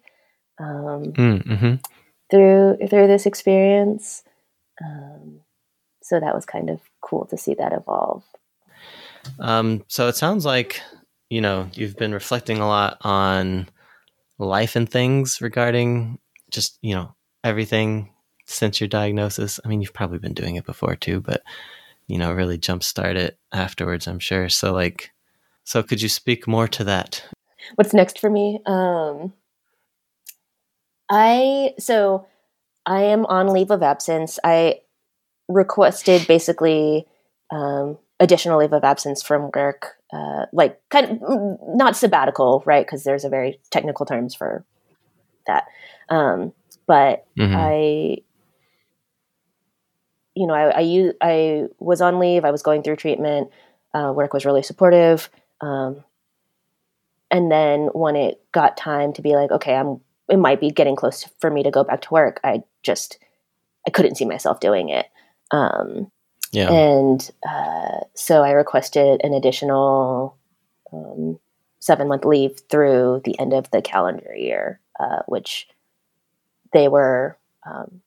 um, 0.59 1.13
Mm, 1.13 1.59
hmm 1.59 1.75
through 2.29 2.77
through 2.89 3.07
this 3.07 3.25
experience. 3.25 4.23
Um, 4.83 5.41
so 6.01 6.19
that 6.19 6.35
was 6.35 6.45
kind 6.45 6.69
of 6.69 6.79
cool 7.01 7.25
to 7.25 7.37
see 7.37 7.55
that 7.55 7.73
evolve. 7.73 8.23
Um, 9.39 9.83
so 9.87 10.07
it 10.07 10.15
sounds 10.15 10.45
like 10.45 10.81
you 11.29 11.41
know 11.41 11.69
you've 11.73 11.97
been 11.97 12.13
reflecting 12.13 12.59
a 12.59 12.67
lot 12.67 12.97
on 13.01 13.69
life 14.37 14.75
and 14.75 14.89
things 14.89 15.41
regarding 15.41 16.19
just 16.51 16.77
you 16.81 16.95
know 16.95 17.15
everything 17.43 18.13
since 18.45 18.79
your 18.79 18.87
diagnosis. 18.87 19.59
I 19.63 19.67
mean, 19.67 19.81
you've 19.81 19.93
probably 19.93 20.19
been 20.19 20.33
doing 20.33 20.55
it 20.55 20.65
before 20.65 20.95
too, 20.95 21.21
but 21.21 21.43
you 22.07 22.17
know, 22.17 22.33
really 22.33 22.57
jumpstart 22.57 23.15
it 23.15 23.37
afterwards. 23.51 24.07
I'm 24.07 24.19
sure. 24.19 24.49
So 24.49 24.73
like, 24.73 25.11
so 25.63 25.83
could 25.83 26.01
you 26.01 26.09
speak 26.09 26.47
more 26.47 26.67
to 26.69 26.83
that? 26.85 27.23
What's 27.75 27.93
next 27.93 28.17
for 28.19 28.29
me? 28.29 28.59
Um, 28.65 29.33
I 31.09 31.73
so 31.79 32.27
I 32.85 33.03
am 33.03 33.25
on 33.25 33.47
leave 33.47 33.71
of 33.71 33.83
absence. 33.83 34.39
I 34.43 34.81
requested 35.47 36.27
basically 36.27 37.07
um, 37.51 37.97
additional 38.19 38.60
leave 38.60 38.73
of 38.73 38.83
absence 38.83 39.23
from 39.23 39.49
work, 39.55 39.97
uh, 40.13 40.45
like 40.53 40.79
kind 40.89 41.12
of 41.12 41.17
mm, 41.19 41.57
not 41.75 41.95
sabbatical, 41.95 42.63
right? 42.65 42.85
Because 42.85 43.03
there's 43.03 43.25
a 43.25 43.29
very 43.29 43.60
technical 43.71 44.05
terms 44.05 44.35
for 44.35 44.63
that. 45.47 45.65
Um, 46.10 46.53
but 46.87 47.25
Mhm. 47.37 47.55
I, 47.55 48.17
you 50.35 50.47
know, 50.47 50.53
I 50.53 50.79
use 50.81 51.13
I 51.21 51.67
was 51.79 52.01
on 52.01 52.19
leave. 52.19 52.45
I 52.45 52.51
was 52.51 52.63
going 52.63 52.83
through 52.83 52.97
treatment. 52.97 53.49
Uh, 53.93 54.13
work 54.15 54.33
was 54.33 54.45
really 54.45 54.63
supportive. 54.63 55.29
Um, 55.62 56.03
and 57.31 57.51
then 57.51 57.89
when 57.93 58.15
it 58.15 58.41
got 58.51 58.77
time 58.77 59.13
to 59.13 59.21
be 59.21 59.35
like, 59.35 59.51
okay, 59.51 59.75
I'm, 59.75 60.01
it 60.30 60.38
might 60.38 60.60
be 60.60 60.69
getting 60.69 60.96
close 60.96 61.27
for 61.40 61.50
me 61.50 61.63
to 61.63 61.71
go 61.71 61.84
back 61.84 62.02
to 62.02 62.13
work. 62.13 62.40
I 62.44 62.63
just, 62.84 63.17
I 63.88 63.90
couldn't 63.90 64.15
see 64.15 64.25
myself 64.25 64.60
doing 64.60 64.90
it. 64.90 65.08
Um, 65.52 66.12
yeah. 66.52 66.71
and 66.71 67.30
uh, 67.48 68.02
so 68.15 68.44
I 68.44 68.52
requested 68.52 69.21
an 69.23 69.34
additional 69.34 70.38
um, 70.94 71.40
seven 71.80 72.08
month 72.08 72.25
leave 72.25 72.60
through 72.69 73.21
the 73.25 73.38
end 73.40 73.54
of 73.54 73.69
the 73.71 73.82
calendar 73.82 74.34
year, 74.36 74.80
uh, 75.00 75.19
which 75.27 75.67
they 76.73 76.88
were 76.88 77.38
um, 77.65 78.02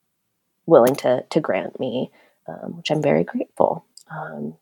willing 0.67 0.95
to 0.97 1.25
to 1.31 1.41
grant 1.41 1.79
me, 1.81 2.11
um, 2.47 2.77
which 2.77 2.91
I'm 2.91 3.03
very 3.03 3.25
grateful. 3.25 3.85
Um, 4.11 4.55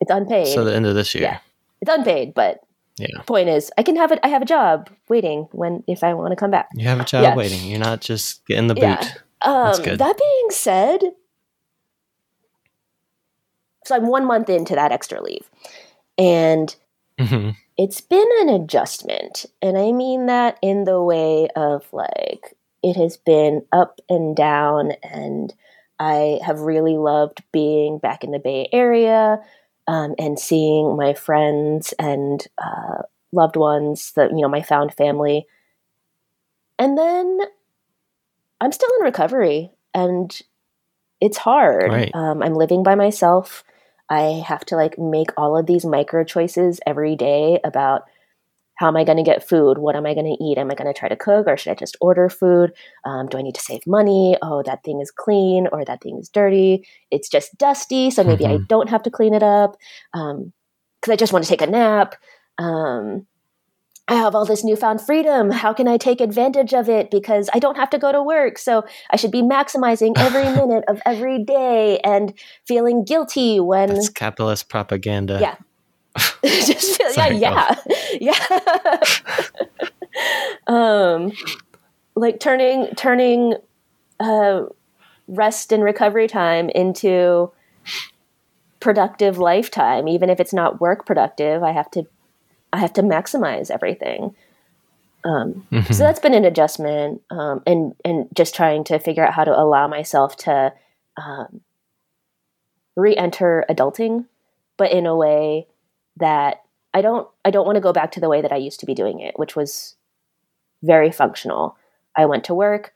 it's 0.00 0.10
unpaid. 0.10 0.48
so 0.48 0.64
the 0.64 0.74
end 0.74 0.86
of 0.86 0.94
this 0.94 1.14
year. 1.14 1.24
Yeah. 1.24 1.38
it's 1.80 1.90
unpaid, 1.90 2.34
but 2.34 2.62
Yeah. 2.96 3.22
point 3.26 3.48
is, 3.48 3.70
I 3.78 3.82
can 3.82 3.96
have 3.96 4.12
it. 4.12 4.18
I 4.22 4.28
have 4.28 4.42
a 4.42 4.46
job 4.46 4.90
waiting 5.08 5.48
when 5.52 5.82
if 5.86 6.04
I 6.04 6.12
want 6.14 6.32
to 6.32 6.36
come 6.36 6.50
back. 6.50 6.68
You 6.74 6.86
have 6.88 7.00
a 7.00 7.04
job 7.04 7.22
Yeah. 7.22 7.34
waiting. 7.34 7.64
You're 7.68 7.78
not 7.78 8.00
just 8.00 8.44
getting 8.46 8.66
the 8.66 8.74
boot. 8.74 8.82
Yeah. 8.82 9.08
Um, 9.42 9.82
good. 9.82 9.98
that 9.98 10.18
being 10.18 10.50
said, 10.50 11.00
so 13.86 13.94
I'm 13.96 14.06
one 14.06 14.26
month 14.26 14.48
into 14.50 14.74
that 14.74 14.92
extra 14.92 15.22
leave, 15.22 15.48
and 16.18 16.74
Mhm. 17.18 17.56
it's 17.78 18.00
been 18.00 18.28
an 18.40 18.48
adjustment. 18.50 19.46
And 19.62 19.78
I 19.78 19.92
mean 19.92 20.26
that 20.26 20.58
in 20.62 20.84
the 20.84 21.02
way 21.02 21.48
of 21.56 21.90
like, 21.92 22.54
it 22.82 22.96
has 22.96 23.16
been 23.16 23.64
up 23.72 24.00
and 24.08 24.36
down, 24.36 24.92
and 25.02 25.54
I 25.98 26.40
have 26.44 26.60
really 26.60 26.96
loved 26.96 27.42
being 27.52 27.98
back 27.98 28.24
in 28.24 28.30
the 28.30 28.38
Bay 28.38 28.68
Area 28.72 29.40
um, 29.90 30.14
and 30.20 30.38
seeing 30.38 30.96
my 30.96 31.14
friends 31.14 31.92
and 31.98 32.46
uh, 32.58 33.02
loved 33.32 33.56
ones, 33.56 34.12
that, 34.12 34.30
you 34.30 34.40
know, 34.40 34.48
my 34.48 34.62
found 34.62 34.94
family. 34.94 35.48
And 36.78 36.96
then 36.96 37.40
I'm 38.60 38.70
still 38.70 38.88
in 39.00 39.04
recovery 39.04 39.72
and 39.92 40.40
it's 41.20 41.38
hard. 41.38 41.90
Right. 41.90 42.10
Um, 42.14 42.40
I'm 42.40 42.54
living 42.54 42.84
by 42.84 42.94
myself. 42.94 43.64
I 44.08 44.44
have 44.46 44.64
to 44.66 44.76
like 44.76 44.96
make 44.96 45.32
all 45.36 45.58
of 45.58 45.66
these 45.66 45.84
micro 45.84 46.22
choices 46.22 46.78
every 46.86 47.16
day 47.16 47.58
about 47.64 48.02
how 48.80 48.88
am 48.88 48.96
I 48.96 49.04
going 49.04 49.18
to 49.18 49.22
get 49.22 49.46
food? 49.46 49.76
What 49.76 49.94
am 49.94 50.06
I 50.06 50.14
going 50.14 50.34
to 50.34 50.42
eat? 50.42 50.56
Am 50.56 50.70
I 50.70 50.74
going 50.74 50.90
to 50.90 50.98
try 50.98 51.10
to 51.10 51.14
cook 51.14 51.46
or 51.46 51.58
should 51.58 51.70
I 51.70 51.74
just 51.74 51.98
order 52.00 52.30
food? 52.30 52.72
Um, 53.04 53.26
do 53.28 53.36
I 53.36 53.42
need 53.42 53.54
to 53.54 53.60
save 53.60 53.86
money? 53.86 54.38
Oh, 54.40 54.62
that 54.62 54.82
thing 54.84 55.02
is 55.02 55.10
clean 55.10 55.68
or 55.70 55.84
that 55.84 56.00
thing 56.02 56.16
is 56.18 56.30
dirty. 56.30 56.88
It's 57.10 57.28
just 57.28 57.58
dusty, 57.58 58.10
so 58.10 58.24
maybe 58.24 58.46
I 58.46 58.56
Mhm. 58.56 58.68
don't 58.68 58.88
have 58.88 59.02
to 59.02 59.10
clean 59.10 59.34
it 59.34 59.42
up 59.42 59.76
because 60.14 61.10
I 61.10 61.16
just 61.16 61.30
want 61.30 61.44
to 61.44 61.50
take 61.50 61.60
a 61.60 61.66
nap. 61.66 62.14
Um, 62.56 63.26
I 64.08 64.14
have 64.14 64.34
all 64.34 64.46
this 64.46 64.64
newfound 64.64 65.02
freedom. 65.02 65.50
How 65.50 65.74
can 65.74 65.86
I 65.86 65.98
take 65.98 66.22
advantage 66.22 66.72
of 66.72 66.88
it? 66.88 67.10
Because 67.10 67.50
I 67.52 67.58
don't 67.58 67.76
have 67.76 67.90
to 67.90 67.98
go 67.98 68.10
to 68.12 68.22
work. 68.22 68.56
So 68.56 68.86
I 69.10 69.16
should 69.16 69.30
be 69.30 69.42
maximizing 69.42 70.14
every 70.16 70.48
minute 70.62 70.84
of 70.88 71.02
every 71.04 71.44
day 71.44 71.98
and 71.98 72.32
feeling 72.66 73.04
guilty 73.04 73.60
when 73.60 73.90
That's 73.90 74.08
capitalist 74.08 74.70
propaganda. 74.70 75.38
Yeah. 75.38 75.56
just 76.44 76.96
feel, 77.00 77.12
yeah, 77.16 77.28
yeah, 77.28 77.74
yeah. 78.20 78.34
um, 80.66 81.32
like 82.14 82.40
turning 82.40 82.88
turning 82.96 83.54
uh, 84.18 84.64
rest 85.28 85.72
and 85.72 85.82
recovery 85.82 86.26
time 86.26 86.68
into 86.70 87.50
productive 88.80 89.38
lifetime, 89.38 90.08
even 90.08 90.30
if 90.30 90.40
it's 90.40 90.52
not 90.52 90.80
work 90.80 91.06
productive. 91.06 91.62
I 91.62 91.72
have 91.72 91.90
to 91.92 92.06
I 92.72 92.78
have 92.78 92.92
to 92.94 93.02
maximize 93.02 93.70
everything. 93.70 94.34
Um, 95.22 95.66
Mhm. 95.70 95.92
so 95.94 96.02
that's 96.02 96.20
been 96.20 96.32
an 96.34 96.46
adjustment, 96.46 97.20
um, 97.30 97.62
and 97.66 97.94
and 98.04 98.28
just 98.34 98.54
trying 98.54 98.84
to 98.84 98.98
figure 98.98 99.26
out 99.26 99.34
how 99.34 99.44
to 99.44 99.58
allow 99.58 99.86
myself 99.86 100.36
to 100.38 100.72
um, 101.16 101.60
re-enter 102.96 103.64
adulting, 103.68 104.26
but 104.78 104.90
in 104.92 105.06
a 105.06 105.14
way 105.16 105.66
that 106.16 106.59
I 106.92 107.00
don't 107.02 107.28
I 107.44 107.50
don't 107.50 107.66
want 107.66 107.76
to 107.76 107.80
go 107.80 107.92
back 107.92 108.12
to 108.12 108.20
the 108.20 108.28
way 108.28 108.40
that 108.42 108.52
I 108.52 108.56
used 108.56 108.80
to 108.80 108.86
be 108.86 108.94
doing 108.94 109.20
it, 109.20 109.38
which 109.38 109.56
was 109.56 109.96
very 110.82 111.12
functional. 111.12 111.76
I 112.16 112.26
went 112.26 112.44
to 112.44 112.54
work, 112.54 112.92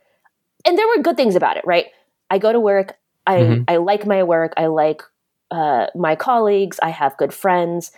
and 0.67 0.77
there 0.77 0.89
were 0.89 1.03
good 1.03 1.17
things 1.17 1.37
about 1.37 1.57
it, 1.57 1.65
right? 1.67 1.87
I 2.31 2.39
go 2.39 2.53
to 2.53 2.61
work. 2.61 2.97
I 3.27 3.37
Mhm. 3.39 3.65
I 3.69 3.77
like 3.77 4.07
my 4.07 4.23
work. 4.23 4.53
I 4.57 4.67
like 4.67 5.03
uh, 5.51 5.87
my 5.95 6.17
colleagues. 6.17 6.81
I 6.83 6.91
have 6.91 7.17
good 7.17 7.33
friends, 7.33 7.93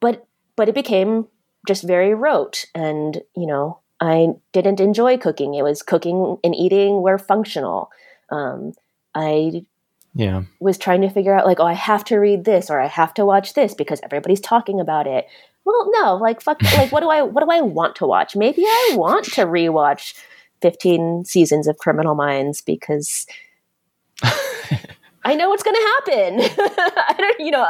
but 0.00 0.26
but 0.56 0.68
it 0.68 0.74
became 0.74 1.28
just 1.66 1.82
very 1.84 2.14
rote, 2.14 2.66
and 2.74 3.22
you 3.34 3.46
know 3.46 3.78
I 4.00 4.34
didn't 4.52 4.80
enjoy 4.80 5.16
cooking. 5.16 5.54
It 5.54 5.62
was 5.62 5.82
cooking 5.82 6.38
and 6.44 6.54
eating 6.54 7.02
were 7.02 7.18
functional. 7.18 7.90
Um, 8.30 8.72
I 9.14 9.64
Yeah. 10.14 10.42
was 10.60 10.76
trying 10.76 11.00
to 11.02 11.08
figure 11.08 11.34
out 11.34 11.46
like, 11.46 11.58
oh, 11.58 11.66
I 11.66 11.72
have 11.72 12.04
to 12.04 12.18
read 12.18 12.44
this 12.44 12.70
or 12.70 12.80
I 12.80 12.86
have 12.86 13.14
to 13.14 13.24
watch 13.24 13.54
this 13.54 13.74
because 13.74 14.00
everybody's 14.02 14.40
talking 14.40 14.78
about 14.78 15.06
it. 15.06 15.26
Well, 15.64 15.90
no, 15.92 16.16
like 16.16 16.40
fuck 16.40 16.60
like 16.76 16.92
what 16.92 17.00
do 17.00 17.08
I 17.08 17.22
what 17.22 17.42
do 17.42 17.50
I 17.50 17.60
want 17.60 17.96
to 17.96 18.06
watch? 18.06 18.36
Maybe 18.36 18.62
I 18.64 18.92
want 18.94 19.26
to 19.26 19.42
rewatch 19.46 20.14
15 20.60 21.24
seasons 21.24 21.66
of 21.66 21.78
Criminal 21.78 22.14
Minds 22.14 22.60
because 22.60 23.26
I 25.24 25.34
know 25.34 25.48
what's 25.48 25.62
going 25.62 25.76
to 25.76 25.80
happen. 25.80 26.40
I 26.98 27.14
don't, 27.18 27.40
you 27.40 27.50
know, 27.52 27.66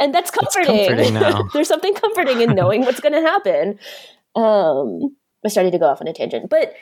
and 0.00 0.14
that's 0.14 0.30
comforting. 0.30 0.88
comforting. 0.88 1.48
There's 1.52 1.68
something 1.68 1.94
comforting 1.94 2.40
in 2.42 2.54
knowing 2.54 2.82
what's 2.82 3.00
going 3.00 3.14
to 3.14 3.20
happen. 3.20 3.78
Um, 4.34 5.16
I 5.44 5.48
started 5.48 5.72
to 5.72 5.78
go 5.78 5.86
off 5.86 6.00
on 6.00 6.08
a 6.08 6.12
tangent, 6.12 6.50
but 6.50 6.74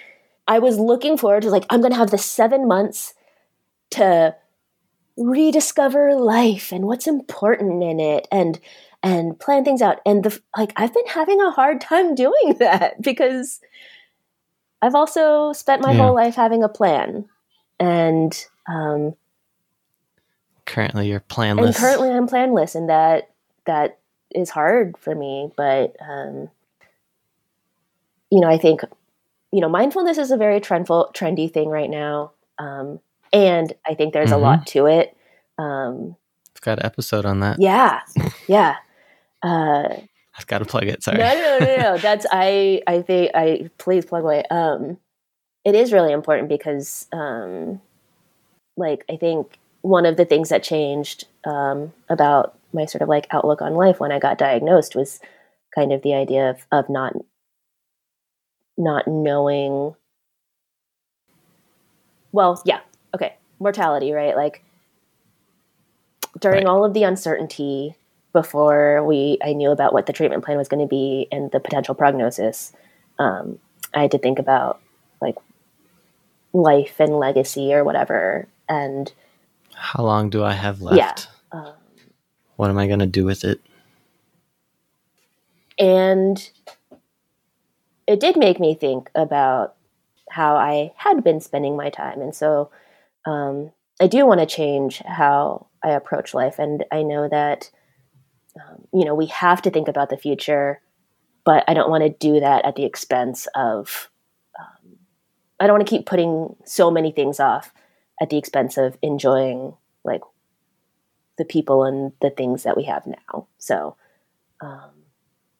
I 0.48 0.58
was 0.58 0.78
looking 0.78 1.16
forward 1.16 1.42
to 1.42 1.50
like 1.50 1.64
I'm 1.70 1.80
going 1.80 1.92
to 1.92 1.98
have 1.98 2.10
the 2.10 2.18
seven 2.18 2.66
months 2.66 3.14
to 3.92 4.34
rediscover 5.16 6.14
life 6.14 6.72
and 6.72 6.86
what's 6.86 7.06
important 7.06 7.82
in 7.82 8.00
it, 8.00 8.28
and 8.32 8.58
and 9.02 9.38
plan 9.38 9.64
things 9.64 9.82
out. 9.82 10.00
And 10.06 10.22
the 10.24 10.40
like, 10.56 10.72
I've 10.76 10.94
been 10.94 11.06
having 11.06 11.40
a 11.40 11.50
hard 11.50 11.80
time 11.80 12.14
doing 12.24 12.56
that 12.58 13.00
because 13.02 13.60
I've 14.80 14.94
also 14.94 15.52
spent 15.52 15.82
my 15.82 15.92
Yeah. 15.92 15.98
whole 15.98 16.14
life 16.14 16.34
having 16.34 16.62
a 16.62 16.68
plan, 16.68 17.26
and 17.78 18.46
um, 18.68 19.14
Currently, 20.64 21.08
you're 21.08 21.20
planless 21.20 21.66
and 21.66 21.74
planless. 21.74 21.76
currently 21.76 22.10
I'm 22.10 22.26
planless, 22.26 22.74
and 22.74 22.88
that 22.88 23.30
that 23.66 23.98
is 24.34 24.50
hard 24.50 24.96
for 24.96 25.14
me. 25.14 25.50
But 25.56 25.96
um, 26.00 26.48
you 28.30 28.40
know, 28.40 28.48
I 28.48 28.58
think 28.58 28.82
you 29.52 29.60
know 29.60 29.68
mindfulness 29.68 30.18
is 30.18 30.30
a 30.30 30.36
very 30.36 30.60
trendful, 30.60 31.10
trendy 31.14 31.52
thing 31.52 31.68
right 31.68 31.90
now, 31.90 32.32
um, 32.58 33.00
and 33.32 33.72
I 33.86 33.94
think 33.94 34.12
there's 34.12 34.30
Mhm. 34.30 34.34
a 34.34 34.38
lot 34.38 34.66
to 34.68 34.86
it. 34.86 35.16
Um, 35.58 36.16
I've 36.54 36.60
got 36.62 36.78
an 36.80 36.86
episode 36.86 37.24
on 37.24 37.40
that. 37.40 37.58
yeah, 37.60 38.00
yeah. 38.46 38.76
Uh, 39.42 39.96
I've 40.38 40.46
got 40.46 40.58
to 40.58 40.64
plug 40.64 40.84
it. 40.86 41.02
Sorry. 41.02 41.18
no, 41.18 41.34
no, 41.34 41.58
no, 41.58 41.66
no, 41.66 41.76
no. 41.82 41.98
That's 42.06 42.24
I. 42.30 42.80
I 42.86 43.02
think 43.02 43.32
I 43.34 43.68
please 43.78 44.04
plug 44.06 44.22
away. 44.22 44.44
Um, 44.52 44.98
it 45.64 45.74
is 45.74 45.92
really 45.92 46.12
important 46.12 46.48
because, 46.48 47.08
um, 47.12 47.80
like, 48.76 49.04
I 49.10 49.16
think 49.16 49.58
one 49.80 50.06
of 50.06 50.16
the 50.16 50.24
things 50.24 50.48
that 50.50 50.62
changed 50.62 51.24
um, 51.44 51.92
about 52.08 52.56
my 52.72 52.84
sort 52.86 53.02
of 53.02 53.08
like 53.08 53.26
outlook 53.32 53.60
on 53.62 53.74
life 53.74 53.98
when 53.98 54.12
I 54.12 54.20
got 54.20 54.38
diagnosed 54.38 54.94
was 54.94 55.20
kind 55.74 55.92
of 55.92 56.02
the 56.02 56.14
idea 56.14 56.48
of 56.50 56.64
of 56.70 56.88
not 56.88 57.14
not 58.78 59.08
knowing. 59.08 59.96
Well, 62.30 62.62
yeah, 62.64 62.80
okay, 63.14 63.36
mortality, 63.58 64.12
right? 64.12 64.36
Like 64.36 64.64
during 66.38 66.64
Right. 66.64 66.70
all 66.70 66.84
of 66.84 66.94
the 66.94 67.04
uncertainty 67.04 67.94
before 68.32 69.04
we 69.04 69.38
I 69.44 69.52
knew 69.52 69.70
about 69.70 69.92
what 69.92 70.06
the 70.06 70.12
treatment 70.12 70.44
plan 70.44 70.56
was 70.56 70.68
going 70.68 70.80
to 70.80 70.88
be 70.88 71.28
and 71.30 71.50
the 71.50 71.60
potential 71.60 71.94
prognosis, 71.94 72.72
um, 73.18 73.58
I 73.94 74.02
had 74.02 74.10
to 74.12 74.18
think 74.18 74.38
about 74.38 74.80
like 75.20 75.36
life 76.52 76.98
and 76.98 77.18
legacy 77.18 77.74
or 77.74 77.84
whatever. 77.84 78.48
And 78.68 79.12
How 79.74 80.02
long 80.02 80.30
do 80.30 80.42
I 80.44 80.52
have 80.54 80.80
left? 80.80 81.28
Yeah. 81.52 81.58
um, 81.60 81.74
What 82.56 82.70
am 82.70 82.78
I 82.78 82.86
going 82.86 83.00
to 83.00 83.06
do 83.06 83.24
with 83.24 83.44
it? 83.44 83.60
and 85.78 86.50
it 88.06 88.20
did 88.20 88.36
make 88.36 88.60
me 88.60 88.74
think 88.74 89.10
about 89.14 89.74
how 90.30 90.56
I 90.56 90.92
had 90.96 91.24
been 91.24 91.40
spending 91.40 91.76
my 91.76 91.88
time, 91.90 92.20
and 92.20 92.34
so 92.34 92.70
um, 93.26 93.72
I 94.00 94.06
do 94.06 94.26
want 94.26 94.40
to 94.40 94.46
change 94.46 94.98
how 94.98 95.68
I 95.82 95.90
approach 95.90 96.34
life. 96.34 96.58
And 96.58 96.84
I 96.90 97.02
know 97.02 97.28
that 97.28 97.70
um, 98.56 98.84
you 98.92 99.04
know 99.04 99.14
we 99.14 99.26
have 99.26 99.62
to 99.62 99.70
think 99.70 99.88
about 99.88 100.10
the 100.10 100.16
future, 100.16 100.80
but 101.44 101.64
I 101.68 101.74
don't 101.74 101.90
want 101.90 102.02
to 102.04 102.10
do 102.10 102.40
that 102.40 102.64
at 102.64 102.76
the 102.76 102.84
expense 102.84 103.46
of. 103.54 104.10
Um, 104.58 104.96
I 105.60 105.66
don't 105.66 105.78
want 105.78 105.86
to 105.86 105.90
keep 105.96 106.06
putting 106.06 106.56
so 106.64 106.90
many 106.90 107.12
things 107.12 107.40
off 107.40 107.72
at 108.20 108.30
the 108.30 108.36
expense 108.36 108.76
of 108.76 108.98
enjoying 109.02 109.74
like 110.04 110.22
the 111.38 111.44
people 111.44 111.84
and 111.84 112.12
the 112.20 112.30
things 112.30 112.64
that 112.64 112.76
we 112.76 112.84
have 112.84 113.06
now. 113.06 113.46
So. 113.58 113.96
Um, 114.60 114.90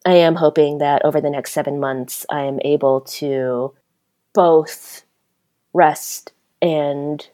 I 0.05 0.15
am 0.15 0.35
hoping 0.35 0.79
that 0.79 1.05
over 1.05 1.21
the 1.21 1.31
next 1.31 1.53
seven 1.53 1.79
months, 1.79 2.27
I 2.29 2.43
am 2.43 2.59
able 2.65 3.03
to 3.03 3.73
both 4.35 5.05
rest 5.73 6.33
and 6.61 7.27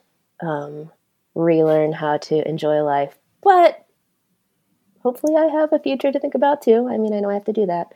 um, 0.42 0.90
relearn 1.34 1.92
how 1.92 2.16
to 2.18 2.48
enjoy 2.48 2.82
life. 2.82 3.16
But 3.42 3.86
hopefully, 5.02 5.34
I 5.36 5.46
have 5.46 5.72
a 5.72 5.78
future 5.78 6.10
to 6.12 6.18
think 6.20 6.34
about 6.34 6.62
too. 6.62 6.88
I 6.88 6.98
mean, 6.98 7.12
I 7.14 7.20
know 7.20 7.30
I 7.30 7.34
have 7.34 7.44
to 7.44 7.52
do 7.52 7.66
that. 7.66 7.92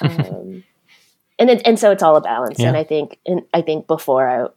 Um, 0.00 0.64
and 1.38 1.50
it, 1.50 1.62
and 1.64 1.78
so 1.78 1.90
it's 1.90 2.02
all 2.02 2.16
a 2.16 2.20
balance. 2.20 2.60
And 2.60 2.76
I 2.76 2.84
think, 2.84 3.18
and 3.26 3.42
I 3.52 3.62
think 3.62 3.86
before 3.86 4.28
I, 4.28 4.48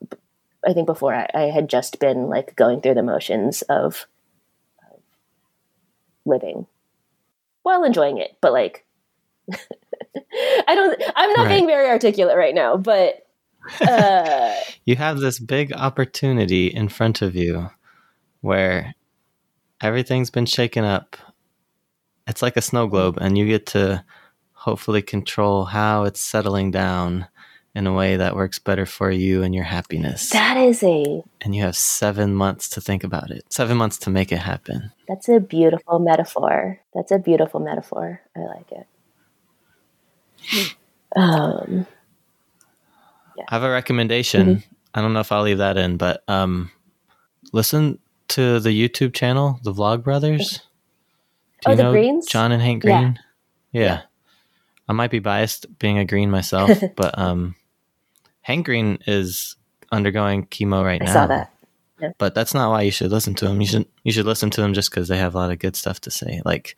I 0.70 0.74
think 0.74 0.86
before 0.88 1.14
I, 1.14 1.28
I 1.34 1.42
had 1.44 1.70
just 1.70 2.00
been 2.00 2.28
like 2.28 2.56
going 2.56 2.82
through 2.82 2.96
the 2.96 3.04
motions 3.04 3.62
of, 3.64 4.06
of 4.92 5.00
living 6.26 6.68
while 7.64 7.84
enjoying 7.84 8.18
it, 8.18 8.38
but 8.42 8.52
like 8.52 8.86
I 10.68 10.76
don't. 10.76 11.02
I'm 11.16 11.32
not 11.32 11.44
Right. 11.46 11.50
being 11.50 11.68
very 11.68 11.90
articulate 11.90 12.36
right 12.38 12.54
now, 12.56 12.76
but 12.78 13.27
uh, 13.82 14.53
you 14.86 14.95
have 14.95 15.20
this 15.20 15.39
big 15.39 15.74
opportunity 15.74 16.68
in 16.68 16.89
front 16.89 17.22
of 17.22 17.36
you 17.36 17.70
where 18.41 18.93
everything's 19.82 20.30
been 20.30 20.45
shaken 20.45 20.84
up. 20.84 21.15
It's 22.28 22.41
like 22.41 22.57
a 22.57 22.61
snow 22.61 22.88
globe, 22.88 23.18
and 23.22 23.38
you 23.38 23.47
get 23.47 23.65
to 23.68 24.03
hopefully 24.53 25.01
control 25.01 25.65
how 25.65 26.03
it's 26.03 26.22
settling 26.22 26.72
down 26.72 27.28
in 27.74 27.86
a 27.86 27.93
way 27.93 28.18
that 28.18 28.36
works 28.36 28.57
better 28.57 28.86
for 28.88 29.11
you 29.11 29.43
and 29.43 29.53
your 29.53 29.63
happiness. 29.63 30.32
that 30.32 30.57
is 30.57 30.82
a 30.84 31.22
and 31.41 31.55
you 31.55 31.61
have 31.61 31.76
seven 31.76 32.34
months 32.34 32.68
to 32.70 32.82
think 32.82 33.03
about 33.03 33.30
it, 33.30 33.43
seven 33.53 33.78
months 33.78 33.99
to 33.99 34.09
make 34.09 34.32
it 34.32 34.39
happen. 34.39 34.91
that's 35.07 35.30
a 35.30 35.39
beautiful 35.39 35.99
metaphor. 35.99 36.80
That's 36.95 37.11
a 37.11 37.20
beautiful 37.20 37.59
metaphor. 37.59 38.20
I 38.36 38.39
like 38.41 38.72
it. 38.72 38.88
Um, 41.15 41.88
I 43.50 43.56
have 43.56 43.64
a 43.64 43.70
recommendation. 43.70 44.64
I 44.94 45.02
don't 45.02 45.14
know 45.14 45.20
if 45.20 45.32
I'll 45.32 45.44
leave 45.44 45.58
that 45.60 45.78
in, 45.78 45.98
but 45.98 46.24
um, 46.28 46.72
listen 47.54 48.00
to 48.30 48.60
the 48.60 48.70
YouTube 48.70 49.14
channel, 49.14 49.60
the 49.64 49.74
Vlog 49.74 50.04
Brothers. 50.04 50.60
Do 51.62 51.68
Oh, 51.68 51.72
you 51.72 51.78
the 51.78 51.84
know 51.84 51.92
Greens? 51.92 52.28
John 52.28 52.52
and 52.52 52.62
Hank 52.62 52.84
Green? 52.84 53.20
Yeah. 53.72 54.02
I 54.90 54.94
might 54.94 55.12
be 55.12 55.20
biased 55.20 55.78
being 55.80 55.98
a 55.98 56.06
green 56.06 56.32
myself, 56.32 56.72
but 56.96 57.18
um, 57.18 57.56
Hank 58.42 58.66
Green 58.66 59.00
is 59.08 59.56
undergoing 59.92 60.46
chemo 60.48 60.84
right 60.84 61.02
I 61.02 61.06
now. 61.06 61.12
I 61.12 61.14
saw 61.14 61.28
that. 61.28 61.54
But 62.20 62.36
that's 62.36 62.54
not 62.54 62.70
why 62.70 62.84
you 62.84 62.92
should 62.92 63.12
listen 63.12 63.34
to 63.36 63.46
them. 63.46 63.60
You 63.60 63.66
should 63.68 63.88
you 64.04 64.12
should 64.12 64.28
listen 64.28 64.52
to 64.52 64.62
them 64.62 64.74
just 64.76 64.92
because 64.92 65.08
they 65.08 65.18
have 65.18 65.34
a 65.34 65.38
lot 65.40 65.52
of 65.52 65.58
good 65.58 65.76
stuff 65.76 66.00
to 66.02 66.12
say. 66.12 66.42
Like 66.46 66.78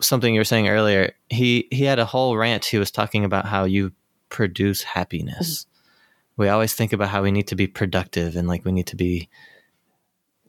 something 0.00 0.34
you 0.34 0.40
were 0.40 0.44
saying 0.44 0.66
earlier, 0.68 1.12
he 1.30 1.68
he 1.70 1.84
had 1.84 2.00
a 2.00 2.04
whole 2.04 2.36
rant. 2.36 2.64
He 2.64 2.78
was 2.78 2.90
talking 2.90 3.24
about 3.24 3.46
how 3.46 3.62
you 3.62 3.92
produce 4.32 4.82
happiness. 4.82 5.60
Mm-hmm. 5.60 6.42
We 6.42 6.48
always 6.48 6.74
think 6.74 6.92
about 6.92 7.10
how 7.10 7.22
we 7.22 7.30
need 7.30 7.46
to 7.48 7.54
be 7.54 7.66
productive 7.66 8.34
and 8.34 8.48
like 8.48 8.64
we 8.64 8.72
need 8.72 8.86
to 8.88 8.96
be 8.96 9.28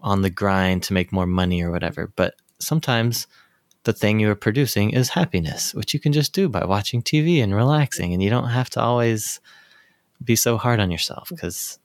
on 0.01 0.21
the 0.21 0.29
grind 0.29 0.83
to 0.83 0.93
make 0.93 1.11
more 1.11 1.27
money 1.27 1.61
or 1.61 1.69
whatever. 1.69 2.11
But 2.15 2.35
sometimes 2.59 3.27
the 3.83 3.93
thing 3.93 4.19
you 4.19 4.31
are 4.31 4.35
producing 4.35 4.91
is 4.91 5.09
happiness, 5.09 5.73
which 5.73 5.93
you 5.93 5.99
can 5.99 6.13
just 6.13 6.33
do 6.33 6.47
by 6.47 6.63
watching 6.63 7.03
TV 7.03 7.43
and 7.43 7.53
relaxing. 7.53 8.13
And 8.13 8.23
you 8.23 8.29
don't 8.29 8.49
have 8.49 8.69
to 8.71 8.81
always 8.81 9.41
be 10.23 10.37
so 10.37 10.57
hard 10.57 10.79
on 10.79 10.89
yourself 10.89 11.25
mm-hmm. 11.25 11.35
because 11.35 11.77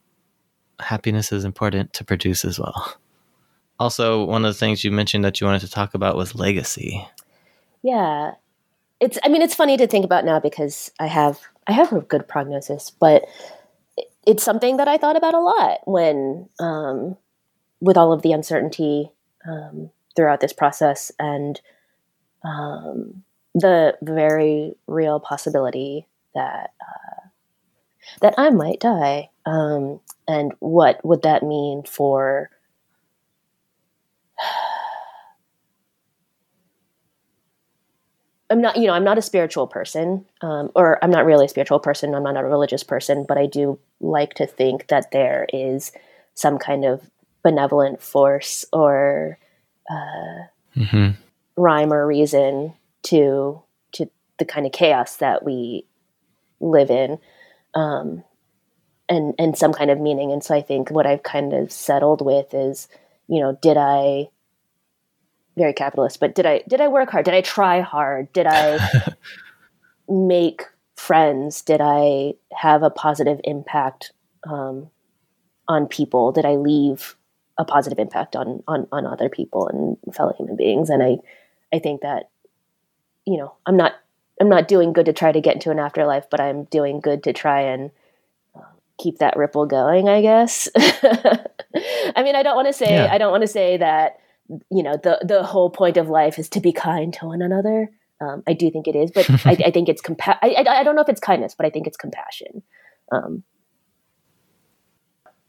happiness 0.78 1.32
is 1.32 1.44
important 1.44 1.92
to 1.94 2.04
produce 2.04 2.44
as 2.44 2.58
well. 2.60 2.96
Also, 3.80 4.24
one 4.24 4.44
of 4.44 4.54
the 4.54 4.58
things 4.58 4.84
you 4.84 4.92
mentioned 4.92 5.24
that 5.24 5.40
you 5.40 5.46
wanted 5.46 5.60
to 5.60 5.70
talk 5.70 5.94
about 5.94 6.16
was 6.16 6.34
legacy. 6.34 7.06
Yeah. 7.82 8.34
It's 9.00 9.18
I 9.24 9.28
mean 9.28 9.42
it's 9.42 9.54
funny 9.54 9.76
to 9.76 9.86
think 9.86 10.04
about 10.04 10.24
now 10.24 10.40
because 10.40 10.90
I 10.98 11.06
have 11.06 11.40
I 11.68 11.72
have 11.72 11.92
a 11.92 12.00
good 12.00 12.26
prognosis, 12.26 12.90
but 12.90 13.26
it's 14.26 14.42
something 14.42 14.78
that 14.78 14.88
I 14.88 14.96
thought 14.96 15.16
about 15.16 15.34
a 15.34 15.40
lot 15.40 15.80
when 15.84 16.48
um 16.58 17.16
with 17.80 17.96
all 17.96 18.12
of 18.12 18.22
the 18.22 18.32
uncertainty 18.32 19.12
um 19.46 19.90
throughout 20.16 20.40
this 20.40 20.52
process 20.52 21.12
and 21.18 21.60
um 22.42 23.22
the 23.54 23.96
very 24.02 24.74
real 24.86 25.20
possibility 25.20 26.06
that 26.34 26.72
uh, 26.80 27.28
that 28.20 28.34
I 28.38 28.50
might 28.50 28.80
die 28.80 29.30
um 29.46 30.00
and 30.26 30.52
what 30.60 31.04
would 31.04 31.22
that 31.22 31.42
mean 31.42 31.82
for 31.84 32.50
I'm 38.50 38.60
not, 38.62 38.76
you 38.76 38.86
know, 38.86 38.94
I'm 38.94 39.04
not 39.04 39.18
a 39.18 39.22
spiritual 39.22 39.66
person, 39.66 40.24
um, 40.40 40.70
or 40.74 41.02
I'm 41.04 41.10
not 41.10 41.26
really 41.26 41.44
a 41.44 41.48
spiritual 41.48 41.80
person. 41.80 42.14
I'm 42.14 42.22
not 42.22 42.36
a 42.36 42.44
religious 42.44 42.82
person, 42.82 43.24
but 43.28 43.36
I 43.36 43.46
do 43.46 43.78
like 44.00 44.34
to 44.34 44.46
think 44.46 44.88
that 44.88 45.10
there 45.10 45.46
is 45.52 45.92
some 46.34 46.58
kind 46.58 46.84
of 46.84 47.02
benevolent 47.42 48.02
force 48.02 48.64
or 48.72 49.38
Mm-hmm. 50.76 51.10
rhyme 51.56 51.92
or 51.92 52.06
reason 52.06 52.74
to 53.04 53.62
to 53.92 54.08
the 54.38 54.44
kind 54.44 54.66
of 54.66 54.72
chaos 54.72 55.16
that 55.16 55.44
we 55.44 55.86
live 56.60 56.90
in, 56.90 57.18
um, 57.74 58.22
and 59.08 59.34
and 59.38 59.56
some 59.58 59.72
kind 59.72 59.90
of 59.90 59.98
meaning. 59.98 60.30
And 60.30 60.44
so 60.44 60.54
I 60.54 60.62
think 60.62 60.90
what 60.90 61.06
I've 61.06 61.22
kind 61.22 61.52
of 61.52 61.72
settled 61.72 62.24
with 62.24 62.54
is, 62.54 62.88
you 63.26 63.40
know, 63.40 63.58
did 63.60 63.76
I 63.76 64.28
very 65.58 65.74
capitalist, 65.74 66.20
but 66.20 66.34
did 66.34 66.46
I 66.46 66.62
did 66.68 66.80
I 66.80 66.88
work 66.88 67.10
hard? 67.10 67.24
Did 67.24 67.34
I 67.34 67.42
try 67.42 67.80
hard? 67.80 68.32
Did 68.32 68.46
I 68.46 69.14
make 70.08 70.62
friends? 70.96 71.62
Did 71.62 71.80
I 71.82 72.34
have 72.52 72.82
a 72.82 72.90
positive 72.90 73.40
impact 73.44 74.12
um, 74.48 74.90
on 75.66 75.86
people? 75.86 76.32
Did 76.32 76.46
I 76.46 76.56
leave 76.56 77.16
a 77.58 77.64
positive 77.64 77.98
impact 77.98 78.36
on, 78.36 78.62
on 78.66 78.86
on 78.92 79.06
other 79.06 79.28
people 79.28 79.68
and 79.68 80.14
fellow 80.14 80.32
human 80.38 80.56
beings? 80.56 80.88
And 80.90 81.02
I 81.02 81.18
I 81.72 81.78
think 81.78 82.00
that 82.00 82.30
you 83.26 83.36
know 83.36 83.54
I'm 83.66 83.76
not 83.76 83.92
I'm 84.40 84.48
not 84.48 84.68
doing 84.68 84.92
good 84.92 85.06
to 85.06 85.12
try 85.12 85.32
to 85.32 85.40
get 85.40 85.54
into 85.54 85.70
an 85.70 85.78
afterlife, 85.78 86.30
but 86.30 86.40
I'm 86.40 86.64
doing 86.64 87.00
good 87.00 87.24
to 87.24 87.32
try 87.32 87.60
and 87.60 87.90
uh, 88.54 88.62
keep 88.98 89.18
that 89.18 89.36
ripple 89.36 89.66
going. 89.66 90.08
I 90.08 90.22
guess. 90.22 90.68
I 90.76 92.22
mean, 92.22 92.34
I 92.36 92.42
don't 92.42 92.56
want 92.56 92.68
to 92.68 92.72
say 92.72 92.90
Yeah. 92.90 93.08
I 93.10 93.18
don't 93.18 93.30
want 93.30 93.42
to 93.42 93.48
say 93.48 93.76
that 93.76 94.20
you 94.48 94.82
know 94.82 94.96
the 94.96 95.18
the 95.22 95.42
whole 95.42 95.70
point 95.70 95.96
of 95.96 96.08
life 96.08 96.38
is 96.38 96.48
to 96.50 96.60
be 96.60 96.72
kind 96.72 97.12
to 97.14 97.26
one 97.26 97.42
another. 97.42 97.90
Um, 98.20 98.42
I 98.48 98.52
do 98.52 98.70
think 98.70 98.88
it 98.88 98.96
is, 98.96 99.10
but 99.10 99.28
I, 99.46 99.50
I 99.66 99.70
think 99.70 99.88
it's 99.88 100.02
compa- 100.02 100.38
I, 100.42 100.64
I 100.66 100.80
I 100.80 100.82
don't 100.82 100.94
know 100.94 101.02
if 101.02 101.08
it's 101.08 101.20
kindness, 101.20 101.54
but 101.54 101.66
I 101.66 101.70
think 101.70 101.86
it's 101.86 101.96
compassion. 101.96 102.62
Um, 103.12 103.44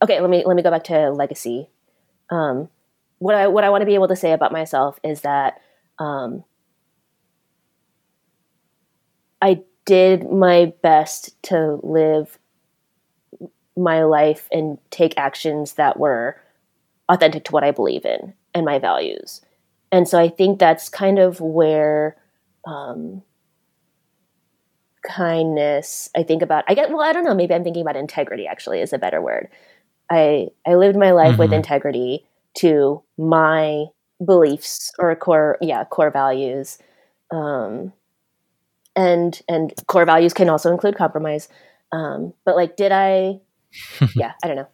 okay, 0.02 0.20
let 0.20 0.30
me 0.30 0.44
let 0.46 0.56
me 0.56 0.64
go 0.64 0.72
back 0.72 0.84
to 0.86 1.12
legacy. 1.12 1.70
Um, 2.30 2.70
what 3.20 3.36
I 3.36 3.48
what 3.48 3.64
I 3.64 3.70
want 3.70 3.82
to 3.82 3.86
be 3.86 3.96
able 3.96 4.08
to 4.10 4.16
say 4.16 4.32
about 4.34 4.52
myself 4.52 5.00
is 5.04 5.22
that 5.22 5.62
um, 5.98 6.44
I 9.42 9.64
did 9.86 10.30
my 10.30 10.74
best 10.84 11.42
to 11.44 11.80
live 11.84 12.38
my 13.76 14.04
life 14.04 14.48
and 14.52 14.78
take 14.92 15.18
actions 15.18 15.74
that 15.74 15.98
were 15.98 16.40
authentic 17.08 17.46
to 17.46 17.52
what 17.52 17.64
I 17.64 17.72
believe 17.72 18.06
in 18.06 18.34
and 18.54 18.66
my 18.66 18.80
values. 18.80 19.42
And 19.92 20.08
so 20.08 20.20
I 20.20 20.30
think 20.30 20.60
that's 20.60 20.90
kind 20.90 21.20
of 21.20 21.42
where 21.42 22.16
um, 22.68 23.24
kindness, 25.04 26.10
I 26.16 26.24
think 26.24 26.42
about, 26.42 26.64
I 26.68 26.74
get, 26.74 26.90
well, 26.90 27.02
I 27.02 27.14
don't 27.14 27.24
know, 27.24 27.34
maybe 27.34 27.54
I'm 27.54 27.64
thinking 27.64 27.82
about 27.82 27.96
integrity 27.96 28.48
actually 28.48 28.82
is 28.82 28.94
a 28.94 28.98
better 28.98 29.22
word. 29.22 29.50
I, 30.12 30.48
I 30.68 30.76
lived 30.76 30.98
my 30.98 31.12
life 31.12 31.38
with 31.38 31.52
Mhm. 31.52 31.56
integrity 31.58 32.26
to 32.58 33.02
my 33.18 33.86
beliefs 34.24 34.92
or 35.00 35.16
core, 35.16 35.58
yeah, 35.62 35.86
core 35.86 36.12
values. 36.12 36.78
Um, 37.32 37.94
and, 38.96 39.42
and 39.48 39.74
core 39.88 40.06
values 40.06 40.34
can 40.34 40.50
also 40.50 40.72
include 40.72 40.96
compromise. 40.96 41.48
Um, 41.92 42.34
but 42.46 42.56
like, 42.56 42.76
did 42.76 42.92
I, 42.92 43.40
yeah, 44.16 44.34
I 44.44 44.48
don't 44.48 44.58
know. 44.58 44.68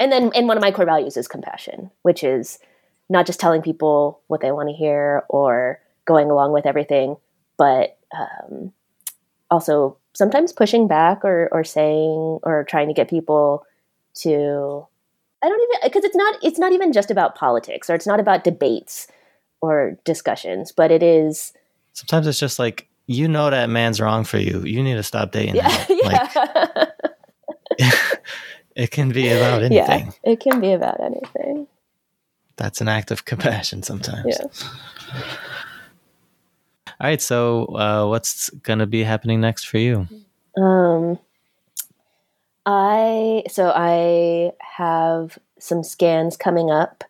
And 0.00 0.10
then, 0.10 0.30
and 0.34 0.48
one 0.48 0.56
of 0.56 0.62
my 0.62 0.72
core 0.72 0.84
values 0.86 1.16
is 1.16 1.28
compassion, 1.28 1.90
which 2.02 2.24
is 2.24 2.58
not 3.08 3.26
just 3.26 3.40
telling 3.40 3.62
people 3.62 4.20
what 4.26 4.40
they 4.40 4.52
want 4.52 4.68
to 4.68 4.74
hear 4.74 5.24
or 5.28 5.80
going 6.04 6.30
along 6.30 6.52
with 6.52 6.66
everything, 6.66 7.16
but 7.56 7.98
um, 8.16 8.72
also 9.50 9.96
sometimes 10.14 10.52
pushing 10.52 10.88
back 10.88 11.24
or, 11.24 11.48
or 11.52 11.64
saying 11.64 12.38
or 12.42 12.64
trying 12.68 12.88
to 12.88 12.94
get 12.94 13.08
people 13.08 13.64
to 14.14 14.86
I 15.42 15.48
don't 15.48 15.60
even 15.62 15.88
because 15.88 16.04
it's 16.04 16.16
not 16.16 16.36
it's 16.42 16.58
not 16.58 16.72
even 16.72 16.92
just 16.92 17.10
about 17.10 17.36
politics 17.36 17.88
or 17.88 17.94
it's 17.94 18.06
not 18.06 18.18
about 18.20 18.44
debates 18.44 19.06
or 19.60 19.96
discussions, 20.04 20.72
but 20.72 20.90
it 20.90 21.02
is 21.02 21.52
Sometimes 21.92 22.26
it's 22.26 22.38
just 22.38 22.58
like 22.58 22.88
you 23.06 23.28
know 23.28 23.48
that 23.50 23.70
man's 23.70 24.00
wrong 24.00 24.24
for 24.24 24.38
you. 24.38 24.62
You 24.62 24.82
need 24.82 24.94
to 24.94 25.02
stop 25.02 25.32
dating. 25.32 25.56
yeah 25.56 25.70
him. 25.70 25.98
Like 26.04 26.34
yeah 27.78 28.00
it 28.76 28.90
can 28.90 29.10
be 29.10 29.28
about 29.28 29.62
anything. 29.62 29.76
yeah 29.76 29.92
anything. 29.92 30.14
it 30.24 30.40
can 30.40 30.60
be 30.60 30.72
about 30.72 31.00
anything. 31.00 31.66
That's 32.58 32.80
an 32.80 32.88
act 32.88 33.10
of 33.10 33.24
compassion 33.24 33.82
sometimes. 33.82 34.26
Yeah. 34.26 34.46
All 37.00 37.06
right. 37.06 37.22
So, 37.22 37.66
uh, 37.66 38.06
what's 38.08 38.50
going 38.50 38.80
to 38.80 38.86
be 38.86 39.04
happening 39.04 39.40
next 39.40 39.64
for 39.64 39.78
you? 39.78 40.08
Um, 40.60 41.18
I 42.66 43.44
so 43.48 43.72
I 43.74 44.52
have 44.60 45.38
some 45.60 45.84
scans 45.84 46.36
coming 46.36 46.70
up 46.70 47.04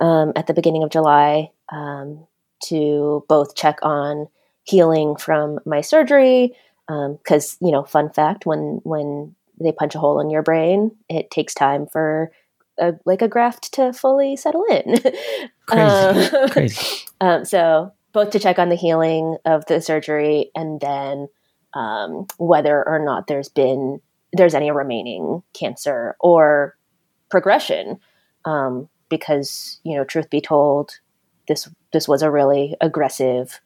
um, 0.00 0.32
at 0.34 0.46
the 0.46 0.54
beginning 0.54 0.82
of 0.82 0.90
July 0.90 1.50
um, 1.70 2.26
to 2.64 3.24
both 3.28 3.54
check 3.54 3.78
on 3.82 4.28
healing 4.64 5.16
from 5.16 5.60
my 5.64 5.82
surgery. 5.82 6.54
Because 6.88 7.58
you 7.60 7.72
know, 7.72 7.84
fun 7.84 8.10
fact: 8.10 8.46
when 8.46 8.80
when 8.84 9.34
they 9.60 9.72
punch 9.72 9.94
a 9.94 9.98
hole 9.98 10.20
in 10.20 10.30
your 10.30 10.42
brain, 10.42 10.92
it 11.08 11.30
takes 11.30 11.52
time 11.52 11.86
for 11.86 12.30
a, 12.78 12.94
like 13.04 13.22
a 13.22 13.28
graft 13.28 13.72
to 13.74 13.92
fully 13.92 14.36
settle 14.36 14.64
in. 14.64 14.98
Crazy. 15.66 15.82
Um, 15.82 16.50
Crazy. 16.50 17.06
um, 17.20 17.44
so 17.44 17.92
both 18.12 18.30
to 18.30 18.38
check 18.38 18.58
on 18.58 18.68
the 18.68 18.76
healing 18.76 19.36
of 19.44 19.66
the 19.66 19.80
surgery 19.80 20.50
and 20.54 20.80
then 20.80 21.28
um, 21.74 22.26
whether 22.38 22.86
or 22.86 22.98
not 22.98 23.26
there's 23.26 23.48
been 23.48 24.00
there's 24.32 24.54
any 24.54 24.70
remaining 24.70 25.42
cancer 25.54 26.16
or 26.20 26.76
progression. 27.30 27.98
Um, 28.44 28.88
because 29.08 29.80
you 29.84 29.96
know, 29.96 30.04
truth 30.04 30.30
be 30.30 30.40
told, 30.40 30.98
this 31.48 31.68
this 31.92 32.08
was 32.08 32.22
a 32.22 32.30
really 32.30 32.74
aggressive 32.80 33.60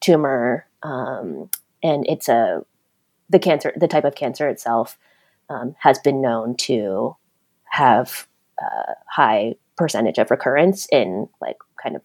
tumor, 0.00 0.66
um, 0.82 1.50
and 1.82 2.06
it's 2.08 2.28
a 2.28 2.64
the 3.28 3.38
cancer 3.38 3.72
the 3.76 3.88
type 3.88 4.04
of 4.04 4.14
cancer 4.14 4.48
itself 4.48 4.98
um, 5.48 5.74
has 5.80 5.98
been 5.98 6.20
known 6.20 6.56
to 6.56 7.16
have 7.70 8.28
a 8.60 8.94
high 9.10 9.54
percentage 9.76 10.18
of 10.18 10.30
recurrence 10.30 10.86
in 10.90 11.28
like 11.40 11.56
kind 11.82 11.96
of 11.96 12.02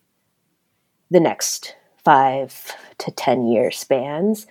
the 1.09 1.19
next 1.19 1.75
five 2.03 2.75
to 2.97 3.11
ten 3.11 3.47
year 3.47 3.71
spans. 3.71 4.47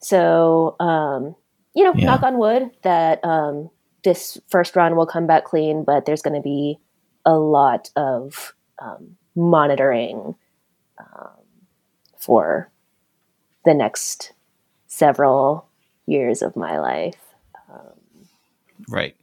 So 0.00 0.76
um, 0.80 1.36
you 1.74 1.84
know, 1.84 1.92
yeah. 1.94 2.06
knock 2.06 2.22
on 2.22 2.38
wood 2.38 2.70
that 2.82 3.24
um, 3.24 3.70
this 4.04 4.38
first 4.48 4.76
run 4.76 4.96
will 4.96 5.06
come 5.06 5.26
back 5.26 5.44
clean, 5.44 5.84
but 5.84 6.06
there's 6.06 6.22
going 6.22 6.34
to 6.34 6.42
be 6.42 6.78
a 7.24 7.34
lot 7.34 7.90
of 7.96 8.54
um, 8.78 9.16
monitoring 9.34 10.34
um, 10.98 11.42
for 12.16 12.70
the 13.64 13.74
next 13.74 14.32
several 14.86 15.66
years 16.06 16.42
of 16.42 16.54
my 16.54 16.78
life. 16.78 17.18
Um, 17.72 18.28
right. 18.88 19.16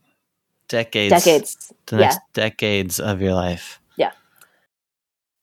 Decades. 0.72 1.12
Decades. 1.12 1.74
The 1.88 1.98
next 1.98 2.16
yeah. 2.16 2.44
decades 2.46 3.00
of 3.02 3.22
your 3.22 3.34
life. 3.34 3.82
Yeah. 3.98 4.12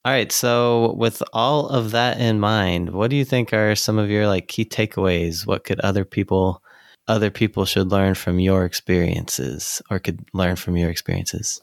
All 0.07 0.12
right. 0.12 0.33
So, 0.33 0.95
with 0.95 1.22
all 1.35 1.68
of 1.68 1.91
that 1.91 2.18
in 2.18 2.41
mind, 2.41 2.91
what 2.91 3.11
do 3.11 3.16
you 3.16 3.26
think 3.26 3.53
are 3.53 3.74
some 3.74 3.99
of 3.99 4.09
your 4.09 4.26
like 4.26 4.49
key 4.49 4.64
takeaways? 4.64 5.47
What 5.47 5.64
could 5.64 5.81
other 5.81 6.07
people 6.07 6.62
other 7.09 7.31
people 7.31 7.66
should 7.66 7.91
learn 7.91 8.14
from 8.14 8.41
your 8.41 8.64
experiences 8.64 9.83
or 9.91 9.99
could 9.99 10.24
learn 10.33 10.57
from 10.57 10.79
your 10.79 10.89
experiences? 10.89 11.61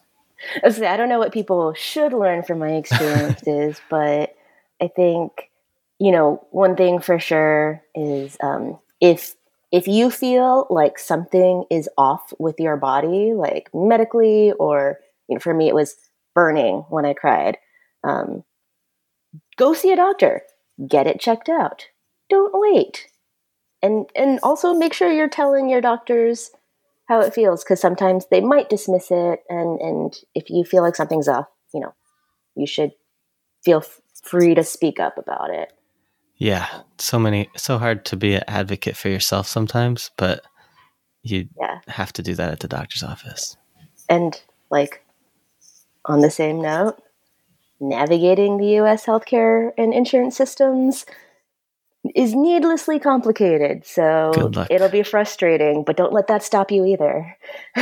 I 0.64 0.70
don't 0.70 1.10
know 1.10 1.20
what 1.20 1.34
people 1.34 1.74
should 1.74 2.14
learn 2.14 2.44
from 2.44 2.60
my 2.60 2.74
experiences, 2.74 3.82
but 3.90 4.36
I 4.80 4.90
think 4.96 5.50
you 5.98 6.12
know 6.12 6.46
one 6.52 6.76
thing 6.76 7.00
for 7.00 7.18
sure 7.18 7.82
is 7.96 8.38
um, 8.44 8.78
if 9.02 9.34
if 9.76 9.90
you 9.90 10.10
feel 10.10 10.68
like 10.70 10.98
something 10.98 11.66
is 11.70 11.90
off 11.98 12.32
with 12.40 12.56
your 12.60 12.78
body, 12.78 13.34
like 13.34 13.70
medically, 13.74 14.54
or 14.54 15.00
you 15.28 15.36
know, 15.36 15.40
for 15.42 15.54
me 15.54 15.68
it 15.68 15.76
was 15.76 15.98
burning 16.34 16.86
when 16.88 17.06
I 17.06 17.14
cried, 17.14 17.58
um, 18.02 18.46
go 19.58 19.74
see 19.74 19.92
a 19.92 19.98
doctor, 19.98 20.44
get 20.88 21.08
it 21.08 21.20
checked 21.20 21.50
out. 21.50 21.88
Don't 22.30 22.54
wait, 22.54 23.08
and 23.82 24.06
and 24.16 24.40
also 24.44 24.74
make 24.74 24.94
sure 24.94 25.12
you're 25.12 25.28
telling 25.28 25.68
your 25.70 25.82
doctors 25.82 26.52
how 27.10 27.20
it 27.20 27.34
feels 27.34 27.62
because 27.62 27.82
sometimes 27.82 28.28
they 28.32 28.40
might 28.40 28.70
dismiss 28.70 29.12
it 29.12 29.42
and 29.50 29.82
and 29.82 30.16
if 30.34 30.50
you 30.50 30.64
feel 30.64 30.84
like 30.84 30.96
something's 30.96 31.28
off 31.28 31.46
you 31.72 31.80
know 31.80 31.94
you 32.56 32.66
should 32.66 32.94
feel 33.64 33.80
f- 33.80 34.02
free 34.24 34.56
to 34.56 34.64
speak 34.64 35.00
up 35.00 35.20
about 35.20 35.52
it 35.52 35.72
yeah 36.38 36.68
so 36.98 37.18
many 37.20 37.50
so 37.56 37.78
hard 37.78 38.06
to 38.06 38.16
be 38.16 38.36
an 38.36 38.44
advocate 38.48 38.96
for 38.96 39.10
yourself 39.10 39.48
sometimes 39.48 40.12
but 40.18 40.42
you 41.24 41.48
yeah. 41.60 41.80
have 41.88 42.14
to 42.14 42.22
do 42.22 42.36
that 42.36 42.52
at 42.52 42.60
the 42.60 42.68
doctor's 42.68 43.04
office 43.04 43.58
and 44.10 44.42
like 44.70 45.04
on 46.06 46.20
the 46.22 46.32
same 46.32 46.62
note 46.62 47.02
navigating 47.80 48.58
the 48.58 48.78
us 48.78 49.06
healthcare 49.06 49.72
and 49.78 49.94
insurance 49.94 50.36
systems 50.36 51.06
is 52.14 52.36
needlessly 52.36 53.00
complicated. 53.00 53.86
So 53.86 54.52
it'll 54.70 54.90
be 54.90 55.04
frustrating, 55.04 55.84
but 55.84 55.98
don't 55.98 56.14
let 56.14 56.28
that 56.28 56.44
stop 56.44 56.72
you 56.72 56.86
either. 56.86 57.36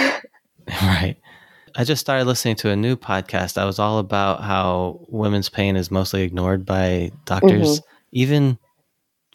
right. 0.82 1.18
I 1.76 1.84
just 1.84 2.02
started 2.02 2.26
listening 2.26 2.56
to 2.58 2.70
a 2.70 2.76
new 2.76 2.96
podcast. 2.96 3.58
I 3.58 3.66
was 3.66 3.80
all 3.80 3.98
about 3.98 4.42
how 4.42 5.00
women's 5.10 5.50
pain 5.50 5.76
is 5.76 5.90
mostly 5.90 6.22
ignored 6.22 6.66
by 6.66 7.12
doctors, 7.26 7.80
mm-hmm. 7.80 7.93
Even 8.14 8.58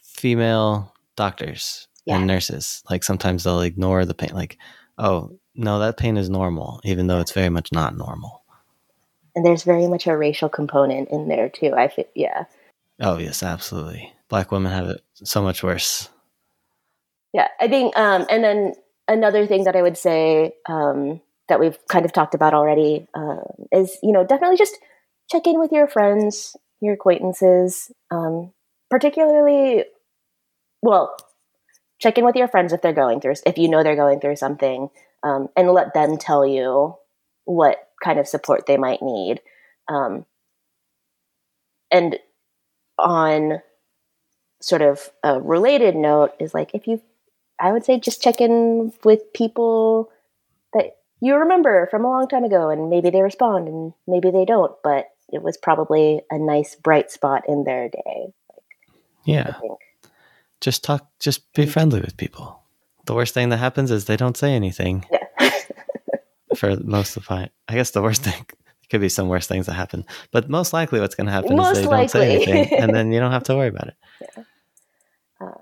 female 0.02 0.94
doctors 1.16 1.86
yeah. 2.06 2.16
and 2.16 2.26
nurses. 2.26 2.82
Like 2.88 3.04
sometimes 3.04 3.44
they'll 3.44 3.60
ignore 3.60 4.06
the 4.06 4.14
pain, 4.14 4.30
like, 4.32 4.56
oh, 4.96 5.38
no, 5.54 5.78
that 5.80 5.98
pain 5.98 6.16
is 6.16 6.30
normal, 6.30 6.80
even 6.84 7.06
though 7.06 7.20
it's 7.20 7.32
very 7.32 7.50
much 7.50 7.72
not 7.72 7.96
normal. 7.96 8.42
And 9.34 9.44
there's 9.44 9.64
very 9.64 9.86
much 9.86 10.06
a 10.06 10.16
racial 10.16 10.48
component 10.48 11.10
in 11.10 11.28
there 11.28 11.50
too. 11.50 11.74
I 11.76 11.88
feel, 11.88 12.06
yeah. 12.14 12.44
Oh, 13.00 13.18
yes, 13.18 13.42
absolutely 13.42 14.12
black 14.28 14.52
women 14.52 14.70
have 14.70 14.88
it 14.88 15.02
so 15.14 15.42
much 15.42 15.62
worse. 15.62 16.08
Yeah, 17.32 17.48
I 17.60 17.68
think, 17.68 17.96
um, 17.96 18.26
and 18.30 18.44
then 18.44 18.74
another 19.06 19.46
thing 19.46 19.64
that 19.64 19.76
I 19.76 19.82
would 19.82 19.98
say 19.98 20.54
um, 20.68 21.20
that 21.48 21.60
we've 21.60 21.78
kind 21.88 22.04
of 22.04 22.12
talked 22.12 22.34
about 22.34 22.54
already 22.54 23.06
uh, 23.14 23.40
is, 23.72 23.98
you 24.02 24.12
know, 24.12 24.24
definitely 24.24 24.56
just 24.56 24.78
check 25.30 25.46
in 25.46 25.58
with 25.58 25.72
your 25.72 25.88
friends, 25.88 26.56
your 26.80 26.94
acquaintances, 26.94 27.90
um, 28.10 28.52
particularly, 28.90 29.84
well, 30.82 31.16
check 31.98 32.18
in 32.18 32.24
with 32.24 32.36
your 32.36 32.48
friends 32.48 32.72
if 32.72 32.82
they're 32.82 32.92
going 32.92 33.20
through, 33.20 33.34
if 33.46 33.58
you 33.58 33.68
know 33.68 33.82
they're 33.82 33.96
going 33.96 34.20
through 34.20 34.36
something, 34.36 34.90
um, 35.22 35.48
and 35.56 35.70
let 35.70 35.94
them 35.94 36.16
tell 36.16 36.46
you 36.46 36.96
what 37.44 37.88
kind 38.02 38.18
of 38.18 38.28
support 38.28 38.66
they 38.66 38.76
might 38.76 39.02
need. 39.02 39.40
Um, 39.88 40.26
and 41.90 42.18
on 42.98 43.60
sort 44.60 44.82
of 44.82 45.10
a 45.22 45.40
related 45.40 45.94
note 45.94 46.32
is 46.40 46.52
like 46.52 46.74
if 46.74 46.86
you 46.86 47.00
I 47.60 47.72
would 47.72 47.84
say 47.84 47.98
just 47.98 48.22
check 48.22 48.40
in 48.40 48.92
with 49.04 49.32
people 49.32 50.10
that 50.74 50.96
you 51.20 51.34
remember 51.34 51.88
from 51.90 52.04
a 52.04 52.10
long 52.10 52.28
time 52.28 52.44
ago 52.44 52.70
and 52.70 52.90
maybe 52.90 53.10
they 53.10 53.22
respond 53.22 53.66
and 53.68 53.92
maybe 54.06 54.30
they 54.30 54.44
don't, 54.44 54.72
but 54.84 55.06
it 55.30 55.42
was 55.42 55.56
probably 55.56 56.20
a 56.30 56.38
nice 56.38 56.76
bright 56.76 57.10
spot 57.10 57.44
in 57.48 57.64
their 57.64 57.88
day. 57.88 58.32
Yeah. 59.28 59.58
Just 60.60 60.82
talk 60.84 61.08
just 61.20 61.52
be 61.52 61.66
friendly 61.66 62.00
with 62.00 62.16
people. 62.16 62.62
The 63.06 63.14
worst 63.14 63.34
thing 63.34 63.48
that 63.50 63.58
happens 63.58 63.90
is 63.90 64.04
they 64.04 64.16
don't 64.16 64.36
say 64.36 64.52
anything. 64.54 65.04
Yeah. 65.40 65.52
for 66.56 66.76
most 66.82 67.16
of 67.16 67.22
the 67.22 67.28
time. 67.28 67.50
I 67.68 67.74
guess 67.74 67.92
the 67.92 68.02
worst 68.02 68.22
thing 68.28 68.44
could 68.90 69.00
be 69.00 69.08
some 69.08 69.28
worse 69.28 69.46
things 69.46 69.66
that 69.66 69.74
happen. 69.74 70.04
But 70.32 70.48
most 70.48 70.72
likely 70.72 70.98
what's 70.98 71.14
gonna 71.14 71.30
happen 71.30 71.56
most 71.56 71.76
is 71.76 71.82
they 71.82 71.86
likely. 71.86 71.98
don't 71.98 72.10
say 72.10 72.34
anything 72.34 72.78
and 72.80 72.94
then 72.94 73.12
you 73.12 73.20
don't 73.20 73.30
have 73.30 73.44
to 73.44 73.54
worry 73.54 73.68
about 73.68 73.88
it. 73.88 73.96
Yeah 74.20 74.44
um, 75.40 75.52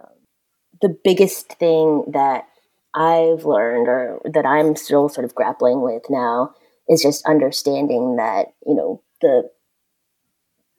the 0.83 0.97
biggest 1.05 1.53
thing 1.55 2.05
that 2.13 2.49
I've 2.95 3.45
learned 3.45 3.89
or 3.89 4.21
that 4.33 4.47
I'm 4.47 4.77
still 4.77 5.09
sort 5.09 5.25
of 5.25 5.35
grappling 5.35 5.83
with 5.83 6.03
now 6.09 6.55
is 6.89 7.03
just 7.03 7.27
understanding 7.27 8.17
that, 8.17 8.55
you 8.67 8.75
know, 8.75 9.03
the 9.21 9.51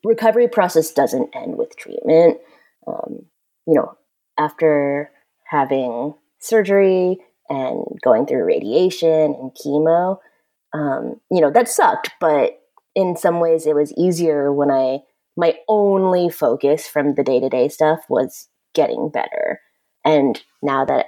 recovery 0.03 0.47
process 0.47 0.91
doesn't 0.91 1.35
end 1.35 1.57
with 1.57 1.75
treatment. 1.75 2.39
Um, 2.87 3.25
you 3.67 3.73
know, 3.73 3.93
after 4.37 5.11
having 5.45 6.13
surgery 6.39 7.17
and 7.49 7.83
going 8.03 8.25
through 8.25 8.45
radiation 8.45 9.09
and 9.09 9.51
chemo, 9.51 10.17
um, 10.73 11.19
you 11.31 11.41
know, 11.41 11.51
that 11.51 11.67
sucked, 11.67 12.11
but 12.19 12.59
in 12.95 13.15
some 13.15 13.39
ways 13.39 13.65
it 13.65 13.75
was 13.75 13.93
easier 13.97 14.51
when 14.51 14.71
I, 14.71 14.99
my 15.35 15.55
only 15.67 16.29
focus 16.29 16.87
from 16.87 17.15
the 17.15 17.23
day 17.23 17.39
to 17.39 17.49
day 17.49 17.67
stuff 17.69 17.99
was 18.09 18.47
getting 18.73 19.09
better. 19.09 19.59
And 20.03 20.41
now 20.61 20.85
that 20.85 21.07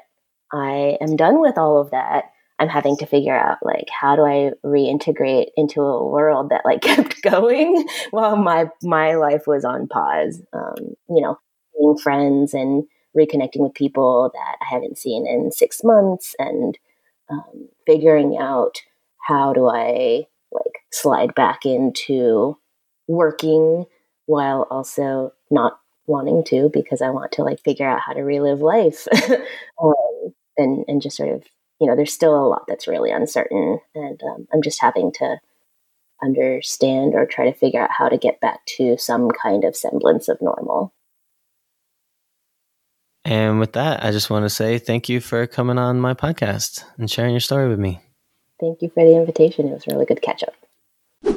I 0.54 0.98
am 1.02 1.16
done 1.16 1.40
with 1.42 1.58
all 1.58 1.80
of 1.80 1.92
that, 1.92 2.26
I'm 2.60 2.68
having 2.68 2.98
to 2.98 3.06
figure 3.06 3.38
out 3.38 3.58
like 3.64 3.88
how 3.90 4.16
do 4.16 4.24
I 4.24 4.52
reintegrate 4.66 5.48
into 5.56 5.82
a 5.82 6.06
world 6.06 6.50
that 6.50 6.66
like 6.66 6.82
kept 6.84 7.22
going 7.22 7.88
while 8.12 8.36
my 8.36 8.66
my 8.84 9.16
life 9.16 9.44
was 9.48 9.64
on 9.64 9.88
pause. 9.88 10.42
Um, 10.54 10.96
you 11.10 11.22
know, 11.22 11.38
seeing 11.80 11.98
friends 11.98 12.54
and 12.54 12.84
reconnecting 13.18 13.60
with 13.62 13.74
people 13.74 14.32
that 14.34 14.58
I 14.62 14.66
haven't 14.66 14.98
seen 14.98 15.26
in 15.28 15.52
six 15.52 15.84
months, 15.84 16.36
and 16.40 16.78
um, 17.30 17.70
figuring 17.86 18.38
out 18.40 18.82
how 19.28 19.54
do 19.54 19.68
I 19.68 20.24
like 20.52 20.80
slide 20.92 21.36
back 21.36 21.66
into 21.66 22.58
working 23.08 23.86
while 24.26 24.68
also 24.70 25.34
not 25.52 25.80
wanting 26.08 26.44
to 26.44 26.70
because 26.74 27.02
I 27.02 27.10
want 27.10 27.32
to 27.34 27.44
like 27.44 27.62
figure 27.64 27.88
out 27.88 28.02
how 28.02 28.14
to 28.14 28.22
relive 28.22 28.62
life 28.62 29.08
um, 29.82 29.94
and 30.58 30.86
and 30.88 31.02
just 31.02 31.18
sort 31.18 31.30
of 31.30 31.44
you 31.80 31.88
know 31.88 31.96
there's 31.96 32.14
still 32.14 32.36
a 32.36 32.48
lot 32.48 32.64
that's 32.68 32.88
really 32.88 33.12
uncertain 33.12 33.80
and 33.94 34.20
um, 34.24 34.48
I'm 34.52 34.62
just 34.62 34.82
having 34.82 35.12
to 35.14 35.38
understand 36.22 37.14
or 37.16 37.26
try 37.26 37.50
to 37.50 37.58
figure 37.58 37.82
out 37.82 37.92
how 37.92 38.10
to 38.10 38.18
get 38.18 38.42
back 38.42 38.66
to 38.78 38.98
some 38.98 39.30
kind 39.30 39.64
of 39.64 39.76
semblance 39.76 40.28
of 40.28 40.42
normal. 40.42 40.94
And 43.30 43.60
with 43.60 43.74
that, 43.74 44.04
I 44.04 44.10
just 44.10 44.32
want 44.32 44.46
to 44.46 44.50
say 44.50 44.80
thank 44.80 45.08
you 45.08 45.20
for 45.20 45.46
coming 45.46 45.78
on 45.78 46.02
my 46.02 46.16
podcast 46.16 46.84
and 46.98 47.12
sharing 47.12 47.32
your 47.32 47.40
story 47.40 47.70
with 47.70 47.78
me. 47.78 48.02
Thank 48.60 48.82
you 48.82 48.90
for 48.90 49.06
the 49.06 49.16
invitation. 49.16 49.68
It 49.68 49.74
was 49.74 49.88
a 49.88 49.92
really 49.92 50.08
good 50.08 50.24
catch 50.24 50.44
up. 50.44 51.36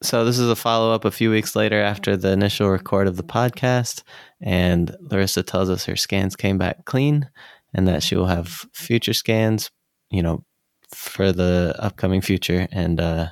So 0.00 0.24
this 0.24 0.38
is 0.38 0.48
a 0.48 0.54
follow 0.54 0.92
up 0.92 1.04
a 1.04 1.10
few 1.10 1.32
weeks 1.32 1.56
later 1.56 1.82
after 1.82 2.16
the 2.16 2.30
initial 2.30 2.70
record 2.70 3.08
of 3.08 3.16
the 3.16 3.24
podcast, 3.24 4.04
and 4.40 4.94
Larissa 5.00 5.42
tells 5.42 5.68
us 5.70 5.86
her 5.86 5.96
scans 5.96 6.36
came 6.36 6.56
back 6.56 6.84
clean, 6.84 7.28
and 7.72 7.88
that 7.88 8.04
she 8.04 8.14
will 8.14 8.26
have 8.26 8.66
future 8.72 9.14
scans 9.14 9.72
you 10.14 10.22
know, 10.22 10.44
for 10.90 11.32
the 11.32 11.74
upcoming 11.78 12.20
future. 12.20 12.68
And 12.70 13.00
uh, 13.00 13.28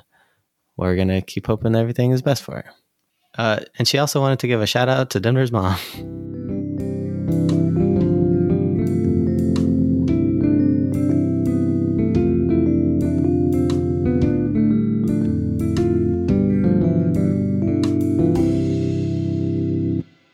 we're 0.75 0.95
going 0.95 1.07
to 1.07 1.21
keep 1.21 1.47
hoping 1.47 1.75
everything 1.75 2.11
is 2.11 2.21
best 2.21 2.43
for 2.43 2.55
her. 2.55 2.65
Uh, 3.37 3.61
and 3.79 3.87
she 3.87 3.97
also 3.97 4.19
wanted 4.19 4.39
to 4.39 4.47
give 4.47 4.61
a 4.61 4.67
shout 4.67 4.89
out 4.89 5.09
to 5.11 5.19
Denver's 5.19 5.51
mom. 5.51 5.77